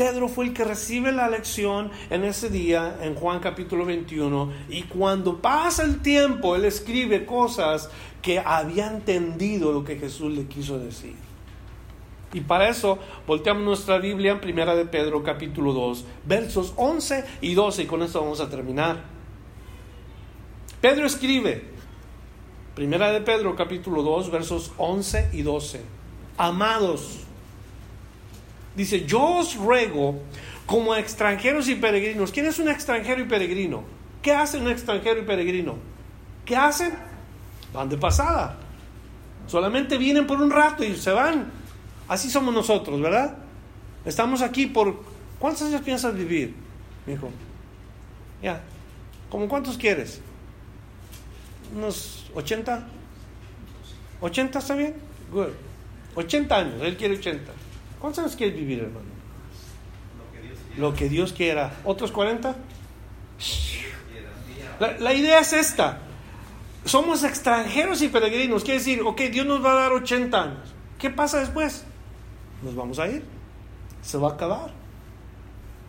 Pedro 0.00 0.28
fue 0.28 0.46
el 0.46 0.54
que 0.54 0.64
recibe 0.64 1.12
la 1.12 1.28
lección 1.28 1.90
en 2.08 2.24
ese 2.24 2.48
día, 2.48 2.96
en 3.02 3.14
Juan 3.14 3.38
capítulo 3.38 3.84
21, 3.84 4.50
y 4.70 4.84
cuando 4.84 5.42
pasa 5.42 5.82
el 5.82 6.00
tiempo, 6.00 6.56
él 6.56 6.64
escribe 6.64 7.26
cosas 7.26 7.90
que 8.22 8.38
había 8.38 8.86
entendido 8.86 9.74
lo 9.74 9.84
que 9.84 9.96
Jesús 9.96 10.32
le 10.32 10.46
quiso 10.46 10.78
decir. 10.78 11.16
Y 12.32 12.40
para 12.40 12.70
eso 12.70 12.98
volteamos 13.26 13.62
nuestra 13.62 13.98
Biblia 13.98 14.32
en 14.32 14.40
Primera 14.40 14.74
de 14.74 14.86
Pedro 14.86 15.22
capítulo 15.22 15.74
2, 15.74 16.06
versos 16.24 16.72
11 16.76 17.26
y 17.42 17.52
12, 17.52 17.82
y 17.82 17.86
con 17.86 18.02
esto 18.02 18.22
vamos 18.22 18.40
a 18.40 18.48
terminar. 18.48 19.04
Pedro 20.80 21.04
escribe, 21.04 21.62
Primera 22.74 23.12
de 23.12 23.20
Pedro 23.20 23.54
capítulo 23.54 24.02
2, 24.02 24.30
versos 24.30 24.72
11 24.78 25.28
y 25.34 25.42
12. 25.42 25.82
Amados, 26.38 27.26
Dice, 28.74 29.04
yo 29.04 29.38
os 29.38 29.56
ruego 29.56 30.20
como 30.66 30.94
extranjeros 30.94 31.68
y 31.68 31.74
peregrinos. 31.74 32.30
¿Quién 32.30 32.46
es 32.46 32.58
un 32.58 32.68
extranjero 32.68 33.20
y 33.20 33.24
peregrino? 33.24 33.82
¿Qué 34.22 34.32
hace 34.32 34.58
un 34.58 34.68
extranjero 34.68 35.20
y 35.20 35.24
peregrino? 35.24 35.76
¿Qué 36.44 36.56
hacen? 36.56 36.92
Van 37.72 37.88
de 37.88 37.96
pasada. 37.96 38.56
Solamente 39.46 39.98
vienen 39.98 40.26
por 40.26 40.40
un 40.40 40.50
rato 40.50 40.84
y 40.84 40.96
se 40.96 41.10
van. 41.10 41.50
Así 42.06 42.30
somos 42.30 42.54
nosotros, 42.54 43.00
¿verdad? 43.00 43.36
Estamos 44.04 44.42
aquí 44.42 44.66
por... 44.66 45.02
¿Cuántos 45.38 45.62
años 45.62 45.80
piensas 45.82 46.14
vivir, 46.14 46.54
hijo? 47.06 47.30
Ya. 48.42 48.60
¿Cómo 49.30 49.48
cuántos 49.48 49.78
quieres? 49.78 50.20
¿Unos 51.74 52.30
80? 52.34 52.86
¿80 54.20 54.58
está 54.58 54.74
bien? 54.74 54.94
Good. 55.32 55.48
80 56.14 56.56
años, 56.56 56.74
él 56.82 56.96
quiere 56.96 57.14
80. 57.14 57.52
¿Cuántos 58.00 58.24
años 58.24 58.36
quieres 58.36 58.56
vivir, 58.56 58.80
hermano? 58.80 59.06
Lo 60.78 60.94
que 60.94 61.08
Dios 61.08 61.32
quiera. 61.32 61.72
¿Otros 61.84 62.10
40? 62.10 62.56
La, 64.78 64.98
la 64.98 65.14
idea 65.14 65.40
es 65.40 65.52
esta. 65.52 65.98
somos 66.84 67.22
extranjeros 67.24 68.00
y 68.02 68.08
peregrinos. 68.08 68.64
Quiere 68.64 68.78
decir, 68.78 69.02
ok, 69.04 69.20
Dios 69.32 69.46
nos 69.46 69.64
va 69.64 69.72
a 69.72 69.82
dar 69.82 69.92
80 69.92 70.42
años. 70.42 70.74
¿Qué 70.98 71.10
pasa 71.10 71.40
después? 71.40 71.84
Nos 72.62 72.74
vamos 72.74 72.98
a 72.98 73.08
ir. 73.08 73.22
Se 74.02 74.16
va 74.16 74.30
a 74.30 74.32
acabar. 74.32 74.70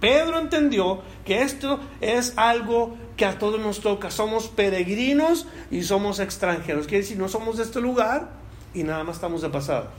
Pedro 0.02 0.40
entendió 0.40 1.02
que 1.24 1.44
esto 1.44 1.80
es 2.02 2.34
algo 2.36 2.98
que 3.16 3.26
a 3.26 3.38
todos 3.38 3.60
nos 3.60 3.82
toca. 3.82 4.10
Somos 4.10 4.48
peregrinos 4.48 5.48
y 5.70 5.84
somos 5.84 6.20
extranjeros. 6.20 6.88
Quiere 6.88 7.04
decir, 7.04 7.18
no 7.18 7.30
somos 7.30 7.58
de 7.58 7.64
este 7.64 7.80
lugar 7.80 8.32
y 8.74 8.84
nada 8.84 9.04
más 9.04 9.18
estamos 9.18 9.42
de 9.44 9.50
pasado. 9.50 9.90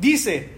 Dice, 0.00 0.48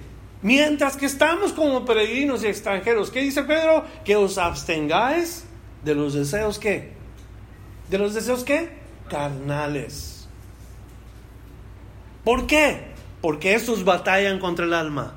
mientras 0.40 0.97
que 0.97 1.07
estamos 1.07 1.53
como 1.53 1.84
peregrinos 1.84 2.45
y 2.45 2.47
extranjeros, 2.47 3.11
¿qué 3.11 3.20
dice 3.20 3.43
Pedro? 3.43 3.84
Que 4.05 4.16
os 4.16 4.38
abstengáis 4.38 5.45
de 5.84 5.95
los 5.95 6.14
deseos 6.14 6.59
que 6.59 6.93
de 7.90 7.99
los 7.99 8.14
deseos 8.14 8.43
qué? 8.43 8.70
Carnales. 9.11 10.26
¿Por 12.24 12.47
qué? 12.47 12.93
Porque 13.20 13.55
estos 13.55 13.84
batallan 13.84 14.38
contra 14.38 14.64
el 14.64 14.72
alma. 14.72 15.14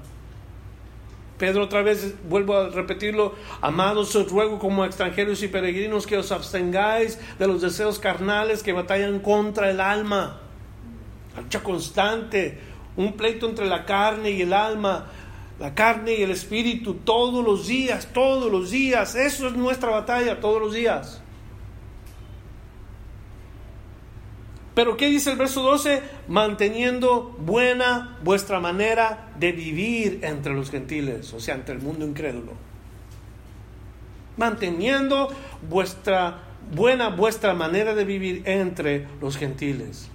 Pedro 1.38 1.64
otra 1.64 1.82
vez, 1.82 2.16
vuelvo 2.28 2.58
a 2.58 2.70
repetirlo, 2.70 3.36
amados, 3.62 4.16
os 4.16 4.30
ruego 4.30 4.60
como 4.60 4.84
extranjeros 4.84 5.44
y 5.44 5.48
peregrinos 5.48 6.08
que 6.08 6.18
os 6.18 6.32
abstengáis 6.32 7.18
de 7.40 7.48
los 7.48 7.62
deseos 7.62 8.00
carnales 8.00 8.64
que 8.64 8.74
batallan 8.74 9.20
contra 9.20 9.70
el 9.70 9.80
alma. 9.80 10.42
Lucha 11.38 11.62
constante, 11.62 12.60
un 12.98 13.14
pleito 13.14 13.50
entre 13.50 13.66
la 13.66 13.86
carne 13.86 14.32
y 14.32 14.42
el 14.42 14.54
alma, 14.54 15.08
la 15.60 15.74
carne 15.74 16.16
y 16.16 16.24
el 16.24 16.32
espíritu, 16.32 16.96
todos 16.96 17.44
los 17.44 17.68
días, 17.68 18.10
todos 18.14 18.52
los 18.52 18.72
días. 18.72 19.16
Eso 19.16 19.48
es 19.48 19.54
nuestra 19.54 19.90
batalla, 19.90 20.40
todos 20.40 20.62
los 20.62 20.74
días. 20.74 21.22
Pero 24.74 24.98
¿qué 24.98 25.08
dice 25.08 25.32
el 25.32 25.38
verso 25.38 25.64
12? 25.64 26.02
Manteniendo 26.28 27.34
buena 27.40 28.18
vuestra 28.24 28.60
manera 28.60 29.30
de 29.40 29.54
vivir 29.54 30.20
entre 30.24 30.54
los 30.54 30.70
gentiles, 30.70 31.34
o 31.34 31.40
sea, 31.40 31.56
entre 31.56 31.76
el 31.76 31.82
mundo 31.82 32.06
incrédulo. 32.06 32.52
Manteniendo 34.36 35.30
vuestra 35.70 36.42
buena 36.74 37.10
vuestra 37.10 37.54
manera 37.54 37.96
de 37.96 38.04
vivir 38.04 38.42
entre 38.46 39.08
los 39.22 39.38
gentiles. 39.38 40.10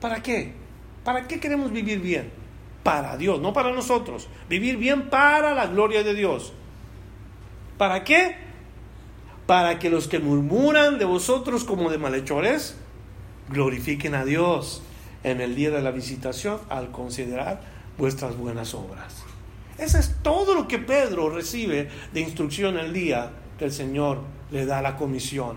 ¿Para 0.00 0.22
qué? 0.22 0.61
¿Para 1.04 1.26
qué 1.26 1.40
queremos 1.40 1.72
vivir 1.72 2.00
bien? 2.00 2.30
Para 2.82 3.16
Dios, 3.16 3.40
no 3.40 3.52
para 3.52 3.72
nosotros. 3.72 4.28
Vivir 4.48 4.76
bien 4.76 5.10
para 5.10 5.54
la 5.54 5.66
gloria 5.66 6.02
de 6.02 6.14
Dios. 6.14 6.52
¿Para 7.78 8.04
qué? 8.04 8.36
Para 9.46 9.78
que 9.78 9.90
los 9.90 10.08
que 10.08 10.18
murmuran 10.18 10.98
de 10.98 11.04
vosotros 11.04 11.64
como 11.64 11.90
de 11.90 11.98
malhechores, 11.98 12.76
glorifiquen 13.48 14.14
a 14.14 14.24
Dios 14.24 14.82
en 15.24 15.40
el 15.40 15.54
día 15.54 15.70
de 15.70 15.82
la 15.82 15.90
visitación 15.90 16.58
al 16.68 16.90
considerar 16.90 17.60
vuestras 17.98 18.36
buenas 18.36 18.74
obras. 18.74 19.24
Eso 19.78 19.98
es 19.98 20.16
todo 20.22 20.54
lo 20.54 20.68
que 20.68 20.78
Pedro 20.78 21.30
recibe 21.30 21.88
de 22.12 22.20
instrucción 22.20 22.78
el 22.78 22.92
día 22.92 23.32
que 23.58 23.64
el 23.64 23.72
Señor 23.72 24.20
le 24.50 24.66
da 24.66 24.82
la 24.82 24.96
comisión. 24.96 25.56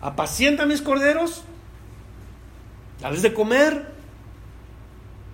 Apacienta 0.00 0.66
mis 0.66 0.82
corderos, 0.82 1.44
dales 3.00 3.22
de 3.22 3.32
comer, 3.34 3.92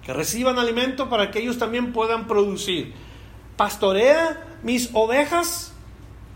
que 0.04 0.12
reciban 0.12 0.58
alimento 0.58 1.08
para 1.08 1.30
que 1.30 1.40
ellos 1.40 1.58
también 1.58 1.92
puedan 1.92 2.26
producir. 2.26 2.94
Pastorea 3.56 4.58
mis 4.62 4.90
ovejas, 4.92 5.72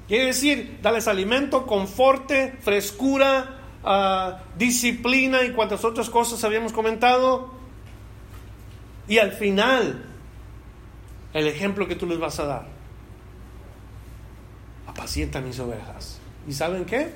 quiere 0.09 0.27
decir, 0.27 0.79
dales 0.83 1.09
alimento, 1.09 1.66
conforte, 1.66 2.57
frescura, 2.61 3.61
disciplina 4.57 5.43
y 5.43 5.53
cuantas 5.53 5.85
otras 5.85 6.11
cosas 6.11 6.43
habíamos 6.45 6.72
comentado. 6.72 7.53
Y 9.09 9.18
al 9.18 9.33
final, 9.33 10.05
el 11.33 11.47
ejemplo 11.47 11.87
que 11.87 11.97
tú 11.97 12.07
les 12.07 12.18
vas 12.18 12.39
a 12.41 12.47
dar. 12.47 12.66
Apacienta 14.87 15.41
mis 15.41 15.59
ovejas. 15.59 16.20
¿Y 16.47 16.53
saben 16.53 16.85
qué? 16.85 17.12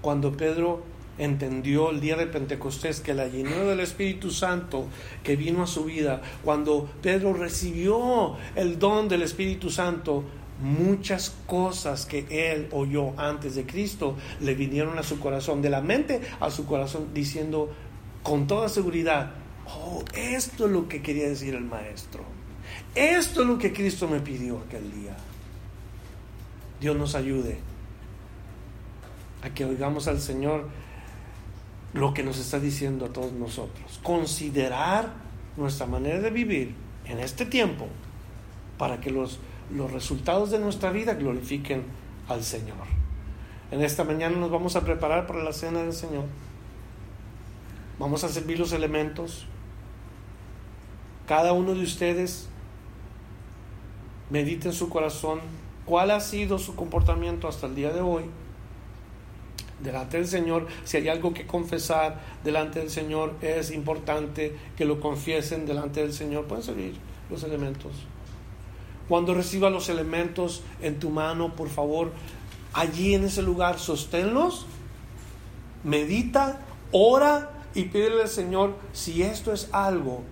Cuando 0.00 0.36
Pedro 0.36 0.82
entendió 1.18 1.90
el 1.90 2.00
día 2.00 2.16
de 2.16 2.26
Pentecostés 2.26 3.00
que 3.00 3.14
la 3.14 3.28
llenura 3.28 3.64
del 3.64 3.80
Espíritu 3.80 4.30
Santo 4.30 4.86
que 5.22 5.36
vino 5.36 5.62
a 5.62 5.66
su 5.66 5.84
vida, 5.84 6.22
cuando 6.44 6.88
Pedro 7.02 7.32
recibió 7.32 8.36
el 8.54 8.78
don 8.78 9.08
del 9.08 9.22
Espíritu 9.22 9.70
Santo, 9.70 10.24
muchas 10.62 11.34
cosas 11.46 12.06
que 12.06 12.26
él 12.30 12.68
oyó 12.72 13.18
antes 13.18 13.54
de 13.54 13.64
Cristo 13.64 14.16
le 14.40 14.54
vinieron 14.54 14.98
a 14.98 15.02
su 15.02 15.20
corazón, 15.20 15.62
de 15.62 15.70
la 15.70 15.80
mente 15.80 16.20
a 16.40 16.50
su 16.50 16.66
corazón, 16.66 17.08
diciendo 17.14 17.70
con 18.22 18.46
toda 18.46 18.68
seguridad, 18.68 19.32
oh, 19.66 20.04
esto 20.14 20.66
es 20.66 20.72
lo 20.72 20.88
que 20.88 21.02
quería 21.02 21.28
decir 21.28 21.54
el 21.54 21.64
maestro. 21.64 22.24
Esto 22.94 23.42
es 23.42 23.46
lo 23.46 23.58
que 23.58 23.72
Cristo 23.72 24.08
me 24.08 24.20
pidió 24.20 24.58
aquel 24.58 24.92
día. 24.92 25.16
Dios 26.80 26.96
nos 26.96 27.14
ayude 27.14 27.58
a 29.42 29.50
que 29.50 29.64
oigamos 29.64 30.08
al 30.08 30.20
Señor 30.20 30.68
lo 31.94 32.14
que 32.14 32.22
nos 32.22 32.38
está 32.38 32.60
diciendo 32.60 33.06
a 33.06 33.08
todos 33.08 33.32
nosotros. 33.32 34.00
Considerar 34.02 35.12
nuestra 35.56 35.86
manera 35.86 36.20
de 36.20 36.30
vivir 36.30 36.74
en 37.04 37.18
este 37.18 37.46
tiempo 37.46 37.86
para 38.76 39.00
que 39.00 39.10
los 39.10 39.40
los 39.74 39.92
resultados 39.92 40.50
de 40.50 40.58
nuestra 40.58 40.90
vida 40.90 41.14
glorifiquen 41.14 41.84
al 42.28 42.42
Señor. 42.42 42.76
En 43.70 43.82
esta 43.82 44.04
mañana 44.04 44.36
nos 44.36 44.50
vamos 44.50 44.76
a 44.76 44.82
preparar 44.82 45.26
para 45.26 45.42
la 45.42 45.52
cena 45.52 45.82
del 45.82 45.92
Señor. 45.92 46.24
Vamos 47.98 48.24
a 48.24 48.28
servir 48.28 48.58
los 48.58 48.72
elementos. 48.72 49.46
Cada 51.26 51.52
uno 51.52 51.74
de 51.74 51.82
ustedes 51.82 52.48
medite 54.30 54.68
en 54.68 54.74
su 54.74 54.88
corazón 54.88 55.40
cuál 55.84 56.10
ha 56.10 56.20
sido 56.20 56.58
su 56.58 56.74
comportamiento 56.74 57.48
hasta 57.48 57.66
el 57.66 57.74
día 57.74 57.92
de 57.92 58.00
hoy. 58.00 58.24
Delante 59.82 60.16
del 60.16 60.26
Señor, 60.26 60.66
si 60.84 60.96
hay 60.96 61.08
algo 61.08 61.32
que 61.32 61.46
confesar 61.46 62.20
delante 62.42 62.80
del 62.80 62.90
Señor, 62.90 63.34
es 63.40 63.70
importante 63.70 64.56
que 64.76 64.84
lo 64.84 65.00
confiesen 65.00 65.66
delante 65.66 66.00
del 66.00 66.12
Señor. 66.12 66.46
Pueden 66.46 66.64
servir 66.64 66.94
los 67.30 67.44
elementos. 67.44 67.92
Cuando 69.08 69.34
reciba 69.34 69.70
los 69.70 69.88
elementos 69.88 70.62
en 70.82 70.98
tu 70.98 71.10
mano, 71.10 71.54
por 71.54 71.68
favor, 71.68 72.12
allí 72.72 73.14
en 73.14 73.24
ese 73.24 73.42
lugar, 73.42 73.78
sosténlos, 73.78 74.66
medita, 75.84 76.60
ora 76.92 77.50
y 77.74 77.84
pídele 77.84 78.22
al 78.22 78.28
Señor 78.28 78.74
si 78.92 79.22
esto 79.22 79.52
es 79.52 79.68
algo 79.72 80.22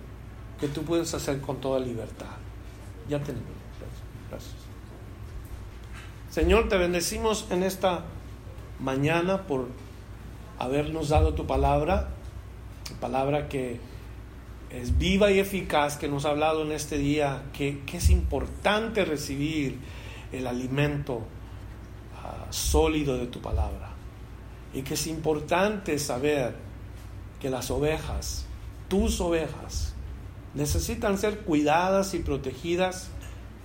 que 0.59 0.67
tú 0.67 0.83
puedes 0.83 1.13
hacer 1.13 1.39
con 1.41 1.61
toda 1.61 1.79
libertad. 1.79 2.35
Ya 3.09 3.19
tenemos. 3.19 3.47
Gracias. 4.29 4.53
Señor, 6.29 6.67
te 6.67 6.77
bendecimos 6.77 7.47
en 7.49 7.63
esta 7.63 8.03
mañana 8.79 9.47
por 9.47 9.67
habernos 10.59 11.09
dado 11.09 11.33
tu 11.33 11.45
palabra, 11.45 12.09
palabra 12.99 13.47
que 13.47 13.79
es 14.69 14.97
viva 14.97 15.31
y 15.31 15.39
eficaz 15.39 15.97
que 15.97 16.07
nos 16.07 16.25
ha 16.25 16.29
hablado 16.29 16.63
en 16.63 16.71
este 16.71 16.97
día, 16.97 17.43
que, 17.53 17.81
es 17.93 18.09
importante 18.09 19.05
recibir 19.05 19.79
el 20.31 20.47
alimento 20.47 21.21
ah, 22.23 22.47
sólido 22.49 23.17
de 23.17 23.27
tu 23.27 23.41
palabra. 23.41 23.91
Y 24.73 24.81
que 24.81 24.95
es 24.95 25.07
importante 25.07 25.97
saber 25.97 26.55
que 27.39 27.49
las 27.49 27.71
ovejas, 27.71 28.45
tus 28.89 29.21
ovejas, 29.21 29.93
necesitan 30.53 31.17
ser 31.17 31.39
cuidadas 31.39 32.13
y 32.13 32.19
protegidas, 32.19 33.09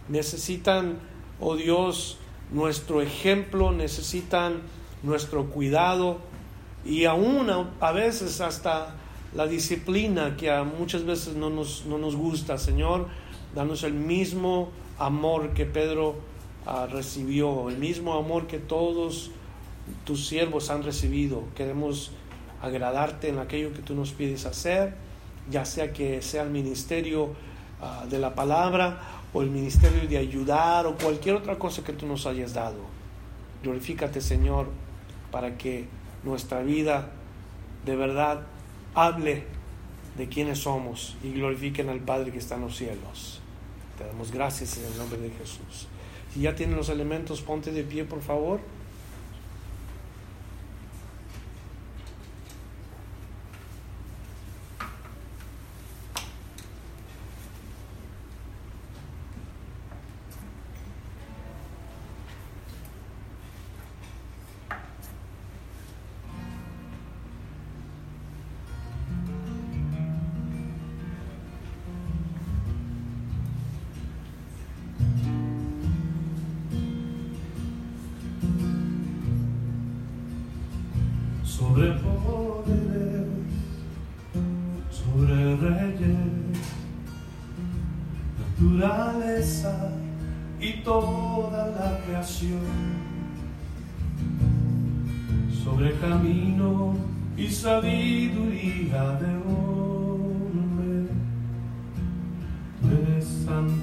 necesitan, 0.09 0.99
oh 1.41 1.57
Dios, 1.57 2.19
nuestro 2.53 3.03
ejemplo, 3.03 3.73
necesitan 3.73 4.63
nuestro 5.03 5.47
cuidado 5.51 6.19
y 6.85 7.05
aún 7.05 7.49
a 7.81 7.93
veces 7.93 8.41
hasta 8.41 8.95
la 9.35 9.47
disciplina 9.47 10.37
que 10.37 10.51
a 10.51 10.65
muchas 10.65 11.05
veces 11.05 11.35
no 11.35 11.51
nos, 11.51 11.87
no 11.87 11.99
nos 11.99 12.17
gusta, 12.17 12.59
Señor, 12.59 13.09
danos 13.55 13.83
el 13.83 13.95
mismo 13.95 14.71
amor 14.99 15.51
que 15.55 15.65
Pedro 15.65 16.17
ah, 16.67 16.87
recibió, 16.91 17.69
el 17.69 17.79
mismo 17.79 18.15
amor 18.15 18.47
que 18.47 18.59
todos 18.59 19.31
tus 20.05 20.27
siervos 20.27 20.71
han 20.71 20.83
recibido. 20.83 21.45
Queremos 21.55 22.13
agradarte 22.61 23.29
en 23.29 23.39
aquello 23.39 23.73
que 23.73 23.83
tú 23.83 23.95
nos 23.95 24.13
pides 24.13 24.45
hacer, 24.47 24.95
ya 25.51 25.65
sea 25.65 25.93
que 25.93 26.23
sea 26.23 26.43
el 26.43 26.51
ministerio 26.51 27.35
ah, 27.81 28.05
de 28.09 28.19
la 28.19 28.35
palabra 28.35 29.01
o 29.33 29.43
el 29.43 29.51
ministerio 29.51 30.09
de 30.09 30.19
ayudar 30.19 30.87
o 30.87 30.97
cualquier 30.97 31.37
otra 31.37 31.59
cosa 31.59 31.83
que 31.83 31.93
tú 31.93 32.07
nos 32.07 32.27
hayas 32.27 32.53
dado. 32.53 32.79
Glorifícate, 33.63 34.21
Señor, 34.21 34.67
para 35.33 35.59
que 35.59 35.87
nuestra 36.23 36.63
vida 36.63 37.11
de 37.85 37.97
verdad 37.97 38.43
hable 38.95 39.43
de 40.17 40.29
quiénes 40.29 40.61
somos 40.61 41.17
y 41.25 41.33
glorifiquen 41.33 41.89
al 41.89 42.01
Padre 42.01 42.31
que 42.31 42.39
está 42.39 42.55
en 42.55 42.61
los 42.61 42.77
cielos. 42.77 43.41
Te 43.99 44.05
damos 44.05 44.31
gracias 44.31 44.79
en 44.79 44.85
el 44.85 44.99
nombre 44.99 45.19
de 45.19 45.31
Jesús. 45.31 45.89
Si 46.33 46.41
ya 46.41 46.55
tienen 46.55 46.77
los 46.77 46.89
elementos, 46.89 47.41
ponte 47.41 47.73
de 47.73 47.83
pie, 47.83 48.05
por 48.05 48.23
favor. 48.23 48.61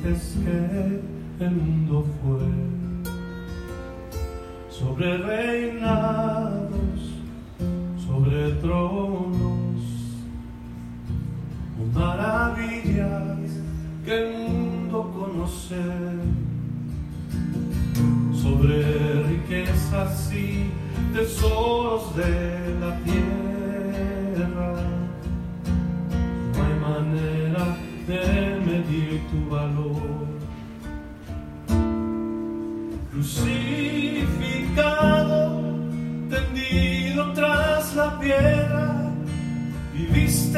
Que 0.10 1.46
el 1.46 1.52
mundo 1.52 2.04
fue 2.24 2.40
sobre 4.72 5.18
reinados, 5.18 6.72
sobre 8.08 8.54
tronos, 8.54 9.82
maravillas 11.94 13.52
que 14.04 14.18
el 14.18 14.34
mundo 14.34 15.12
conoce, 15.14 15.76
sobre 18.34 19.24
riquezas 19.28 20.34
y 20.34 20.72
tesoros 21.14 22.16
de 22.16 22.76
la 22.80 22.98
tierra. 23.04 23.29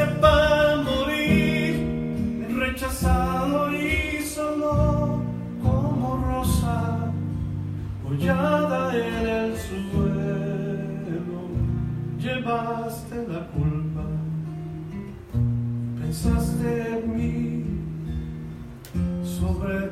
Para 0.00 0.76
morir, 0.76 2.48
rechazado 2.56 3.74
y 3.74 4.22
solo 4.22 5.20
como 5.62 6.24
rosa, 6.26 7.12
hollada 8.08 8.96
en 8.96 9.26
el 9.26 9.58
suelo, 9.58 9.90
llevaste 12.18 13.16
la 13.28 13.46
culpa, 13.48 14.04
pensaste 16.00 16.98
en 16.98 17.16
mí 17.16 17.64
sobre 19.22 19.90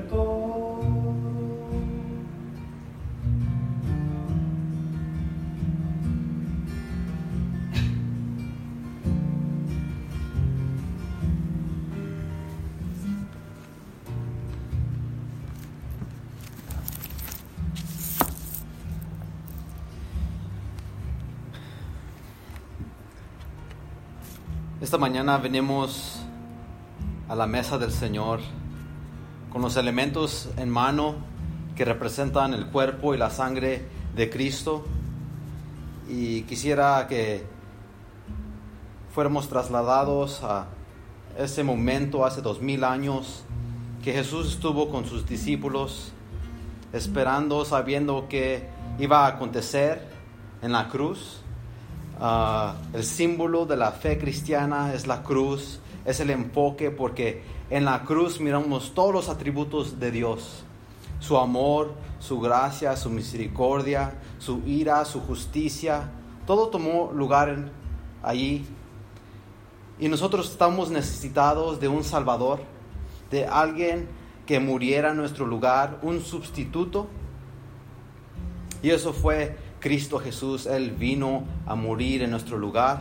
mañana 25.01 25.38
venimos 25.38 26.20
a 27.26 27.34
la 27.34 27.46
mesa 27.46 27.78
del 27.78 27.90
Señor 27.90 28.40
con 29.51 29.62
los 29.62 29.78
elementos 29.78 30.51
en 30.59 30.68
mano 30.68 31.14
que 31.74 31.86
representan 31.86 32.53
el 32.53 32.66
cuerpo 32.66 33.14
y 33.14 33.16
la 33.16 33.30
sangre 33.30 33.86
de 34.14 34.28
Cristo. 34.28 34.84
Y 36.07 36.42
quisiera 36.42 37.07
que 37.09 37.46
fuéramos 39.14 39.48
trasladados 39.48 40.44
a 40.44 40.66
ese 41.38 41.64
momento 41.64 42.26
hace 42.26 42.42
dos 42.42 42.61
mil 42.61 42.84
años 42.84 43.44
que 44.05 44.12
Jesús 44.12 44.51
estuvo 44.51 44.90
con 44.90 45.07
sus 45.07 45.26
discípulos 45.26 46.12
esperando, 46.92 47.64
sabiendo 47.64 48.28
que 48.28 48.68
iba 48.98 49.24
a 49.24 49.28
acontecer 49.28 50.07
en 50.61 50.72
la 50.72 50.88
cruz 50.88 51.40
Ah, 52.22 52.76
el 52.92 53.02
símbolo 53.02 53.64
de 53.64 53.78
la 53.78 53.92
fe 53.92 54.18
cristiana 54.18 54.92
es 54.92 55.06
la 55.06 55.22
cruz, 55.22 55.80
es 56.04 56.20
el 56.20 56.28
enfoque 56.28 56.90
porque 56.90 57.42
en 57.70 57.86
la 57.86 58.02
cruz 58.02 58.40
miramos 58.40 58.92
todos 58.94 59.14
los 59.14 59.28
atributos 59.30 59.98
de 59.98 60.10
Dios. 60.10 60.64
Su 61.18 61.38
amor, 61.38 61.94
su 62.18 62.38
gracia, 62.38 62.94
su 62.96 63.08
misericordia, 63.08 64.18
su 64.38 64.60
ira, 64.66 65.02
su 65.06 65.20
justicia, 65.20 66.10
todo 66.46 66.68
tomó 66.68 67.10
lugar 67.14 67.70
allí. 68.22 68.66
Y 69.98 70.08
nosotros 70.08 70.50
estamos 70.50 70.90
necesitados 70.90 71.80
de 71.80 71.88
un 71.88 72.04
Salvador, 72.04 72.60
de 73.30 73.46
alguien 73.46 74.08
que 74.44 74.60
muriera 74.60 75.12
en 75.12 75.16
nuestro 75.16 75.46
lugar, 75.46 76.00
un 76.02 76.20
sustituto. 76.20 77.06
Y 78.82 78.90
eso 78.90 79.14
fue 79.14 79.56
Cristo 79.81 80.18
Jesús, 80.18 80.66
Él 80.66 80.93
vino 80.93 81.45
a 81.66 81.74
morir 81.74 82.22
en 82.22 82.31
nuestro 82.31 82.59
lugar. 82.59 83.01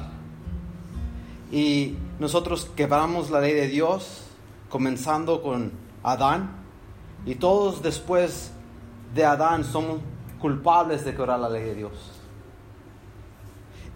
Y 1.51 1.95
nosotros 2.19 2.69
quebramos 2.75 3.29
la 3.29 3.41
ley 3.41 3.53
de 3.53 3.67
Dios, 3.67 4.23
comenzando 4.69 5.41
con 5.41 5.71
Adán, 6.03 6.51
y 7.25 7.35
todos 7.35 7.81
después 7.81 8.51
de 9.13 9.25
Adán 9.25 9.63
somos 9.63 9.99
culpables 10.39 11.03
de 11.03 11.13
quebrar 11.13 11.39
la 11.39 11.49
ley 11.49 11.63
de 11.63 11.75
Dios. 11.75 11.91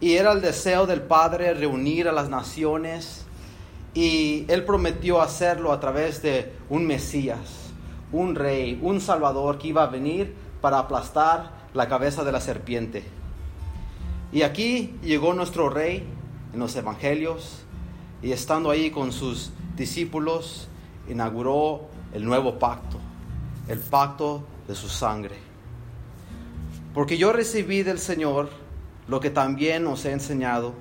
Y 0.02 0.16
era 0.16 0.34
el 0.34 0.42
deseo 0.42 0.86
del 0.86 1.02
Padre 1.02 1.54
reunir 1.54 2.10
a 2.10 2.12
las 2.12 2.28
naciones 2.28 3.26
y 3.94 4.46
Él 4.50 4.66
prometió 4.66 5.22
hacerlo 5.22 5.72
a 5.72 5.80
través 5.80 6.22
de 6.22 6.54
un 6.70 6.86
Mesías, 6.86 7.72
un 8.12 8.36
rey, 8.36 8.78
un 8.82 9.00
Salvador 9.00 9.58
que 9.58 9.70
iba 9.70 9.84
a 9.84 9.88
venir 9.88 10.36
para 10.60 10.80
aplastar 10.80 11.53
la 11.74 11.88
cabeza 11.88 12.24
de 12.24 12.32
la 12.32 12.42
serpiente. 12.42 13.04
Y 14.32 14.42
aquí 14.42 14.96
llegó 15.04 15.34
nuestro 15.34 15.70
rey 15.70 16.08
en 16.54 16.60
los 16.60 16.76
evangelios 16.76 17.64
y 18.22 18.32
estando 18.32 18.70
ahí 18.70 18.92
con 18.92 19.12
sus 19.12 19.52
discípulos 19.76 20.68
inauguró 21.10 21.88
el 22.14 22.26
nuevo 22.26 22.58
pacto, 22.60 22.98
el 23.68 23.80
pacto 23.80 24.44
de 24.68 24.76
su 24.76 24.90
sangre. 24.90 25.36
Porque 26.94 27.18
yo 27.18 27.34
recibí 27.34 27.84
del 27.84 28.00
Señor 28.00 28.50
lo 29.08 29.20
que 29.20 29.30
también 29.30 29.86
os 29.88 30.06
he 30.06 30.12
enseñado, 30.12 30.74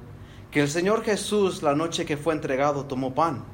que 0.50 0.60
el 0.60 0.68
Señor 0.68 1.02
Jesús 1.02 1.62
la 1.62 1.74
noche 1.74 2.04
que 2.04 2.16
fue 2.16 2.34
entregado 2.34 2.84
tomó 2.84 3.14
pan 3.14 3.44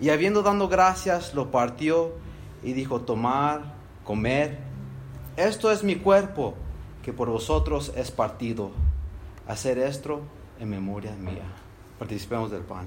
y 0.00 0.10
habiendo 0.10 0.42
dado 0.42 0.68
gracias 0.68 1.34
lo 1.34 1.50
partió 1.50 2.12
y 2.62 2.72
dijo 2.72 3.02
tomar, 3.02 3.74
comer 4.04 4.58
esto 5.36 5.70
es 5.70 5.82
mi 5.82 5.96
cuerpo 5.96 6.54
que 7.02 7.12
por 7.12 7.28
vosotros 7.30 7.92
es 7.94 8.10
partido. 8.10 8.70
Hacer 9.46 9.78
esto 9.78 10.20
en 10.58 10.70
memoria 10.70 11.12
mía. 11.12 11.44
Participemos 11.98 12.50
del 12.50 12.62
pan. 12.62 12.86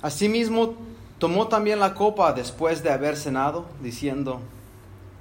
Asimismo, 0.00 0.74
tomó 1.18 1.48
también 1.48 1.80
la 1.80 1.94
copa 1.94 2.34
después 2.34 2.82
de 2.82 2.90
haber 2.92 3.16
cenado, 3.16 3.64
diciendo, 3.80 4.40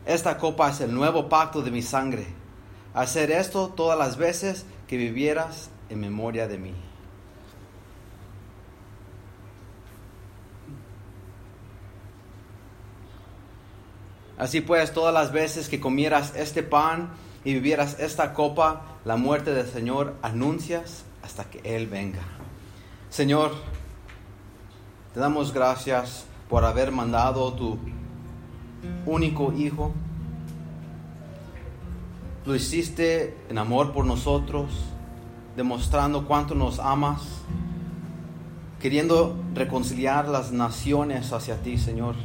esta 0.05 0.37
copa 0.37 0.69
es 0.69 0.81
el 0.81 0.93
nuevo 0.93 1.29
pacto 1.29 1.61
de 1.61 1.71
mi 1.71 1.81
sangre. 1.81 2.27
Hacer 2.93 3.31
esto 3.31 3.69
todas 3.69 3.97
las 3.97 4.17
veces 4.17 4.65
que 4.87 4.97
vivieras 4.97 5.69
en 5.89 5.99
memoria 5.99 6.47
de 6.47 6.57
mí. 6.57 6.73
Así 14.37 14.61
pues, 14.61 14.91
todas 14.93 15.13
las 15.13 15.31
veces 15.31 15.69
que 15.69 15.79
comieras 15.79 16.33
este 16.35 16.63
pan 16.63 17.13
y 17.45 17.53
vivieras 17.53 17.97
esta 17.99 18.33
copa, 18.33 18.97
la 19.05 19.15
muerte 19.15 19.53
del 19.53 19.67
Señor 19.67 20.15
anuncias 20.21 21.05
hasta 21.21 21.45
que 21.45 21.61
Él 21.63 21.87
venga. 21.87 22.23
Señor, 23.09 23.51
te 25.13 25.19
damos 25.19 25.53
gracias 25.53 26.25
por 26.49 26.65
haber 26.65 26.91
mandado 26.91 27.53
tu 27.53 27.79
único 29.05 29.53
Hijo. 29.53 29.93
Lo 32.45 32.55
hiciste 32.55 33.37
en 33.49 33.57
amor 33.57 33.93
por 33.93 34.05
nosotros, 34.05 34.71
demostrando 35.55 36.27
cuánto 36.27 36.55
nos 36.55 36.79
amas, 36.79 37.21
queriendo 38.81 39.37
reconciliar 39.53 40.27
las 40.27 40.51
naciones 40.51 41.31
hacia 41.31 41.61
ti, 41.61 41.77
Señor. 41.77 42.15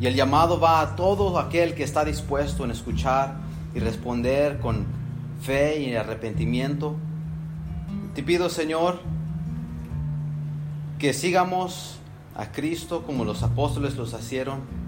Y 0.00 0.06
el 0.06 0.14
llamado 0.14 0.58
va 0.58 0.80
a 0.80 0.96
todo 0.96 1.38
aquel 1.38 1.74
que 1.74 1.84
está 1.84 2.04
dispuesto 2.04 2.64
en 2.64 2.70
escuchar 2.70 3.36
y 3.74 3.78
responder 3.78 4.58
con 4.58 4.86
fe 5.42 5.80
y 5.80 5.94
arrepentimiento. 5.94 6.96
Te 8.14 8.22
pido, 8.22 8.48
Señor, 8.48 8.98
que 10.98 11.12
sigamos 11.12 11.98
a 12.34 12.50
Cristo 12.50 13.04
como 13.06 13.24
los 13.24 13.42
apóstoles 13.42 13.96
los 13.96 14.12
hicieron 14.12 14.79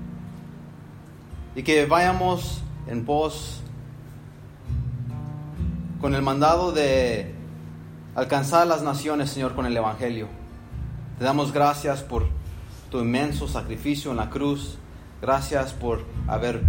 y 1.54 1.62
que 1.62 1.86
vayamos 1.86 2.62
en 2.86 3.04
pos 3.04 3.60
con 6.00 6.14
el 6.14 6.22
mandado 6.22 6.72
de 6.72 7.34
alcanzar 8.14 8.66
las 8.66 8.82
naciones, 8.82 9.30
Señor, 9.30 9.54
con 9.54 9.66
el 9.66 9.76
Evangelio. 9.76 10.28
Te 11.18 11.24
damos 11.24 11.52
gracias 11.52 12.02
por 12.02 12.26
tu 12.90 13.00
inmenso 13.00 13.46
sacrificio 13.48 14.10
en 14.10 14.16
la 14.16 14.30
cruz. 14.30 14.78
Gracias 15.20 15.72
por 15.72 16.04
haber 16.26 16.62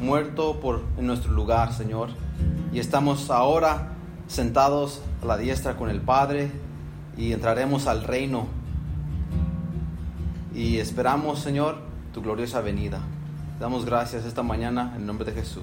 muerto 0.00 0.60
por, 0.60 0.82
en 0.98 1.06
nuestro 1.06 1.32
lugar, 1.32 1.72
Señor. 1.72 2.10
Y 2.72 2.78
estamos 2.78 3.30
ahora 3.30 3.92
sentados 4.26 5.00
a 5.22 5.26
la 5.26 5.36
diestra 5.36 5.76
con 5.76 5.88
el 5.88 6.00
Padre 6.00 6.50
y 7.16 7.32
entraremos 7.32 7.86
al 7.86 8.04
reino. 8.04 8.46
Y 10.54 10.78
esperamos, 10.78 11.40
Señor, 11.40 11.78
tu 12.12 12.20
gloriosa 12.22 12.60
venida. 12.60 13.00
Damos 13.58 13.84
gracias 13.84 14.24
esta 14.24 14.42
mañana 14.42 14.92
en 14.96 15.06
nombre 15.06 15.24
de 15.24 15.40
Jesús. 15.40 15.62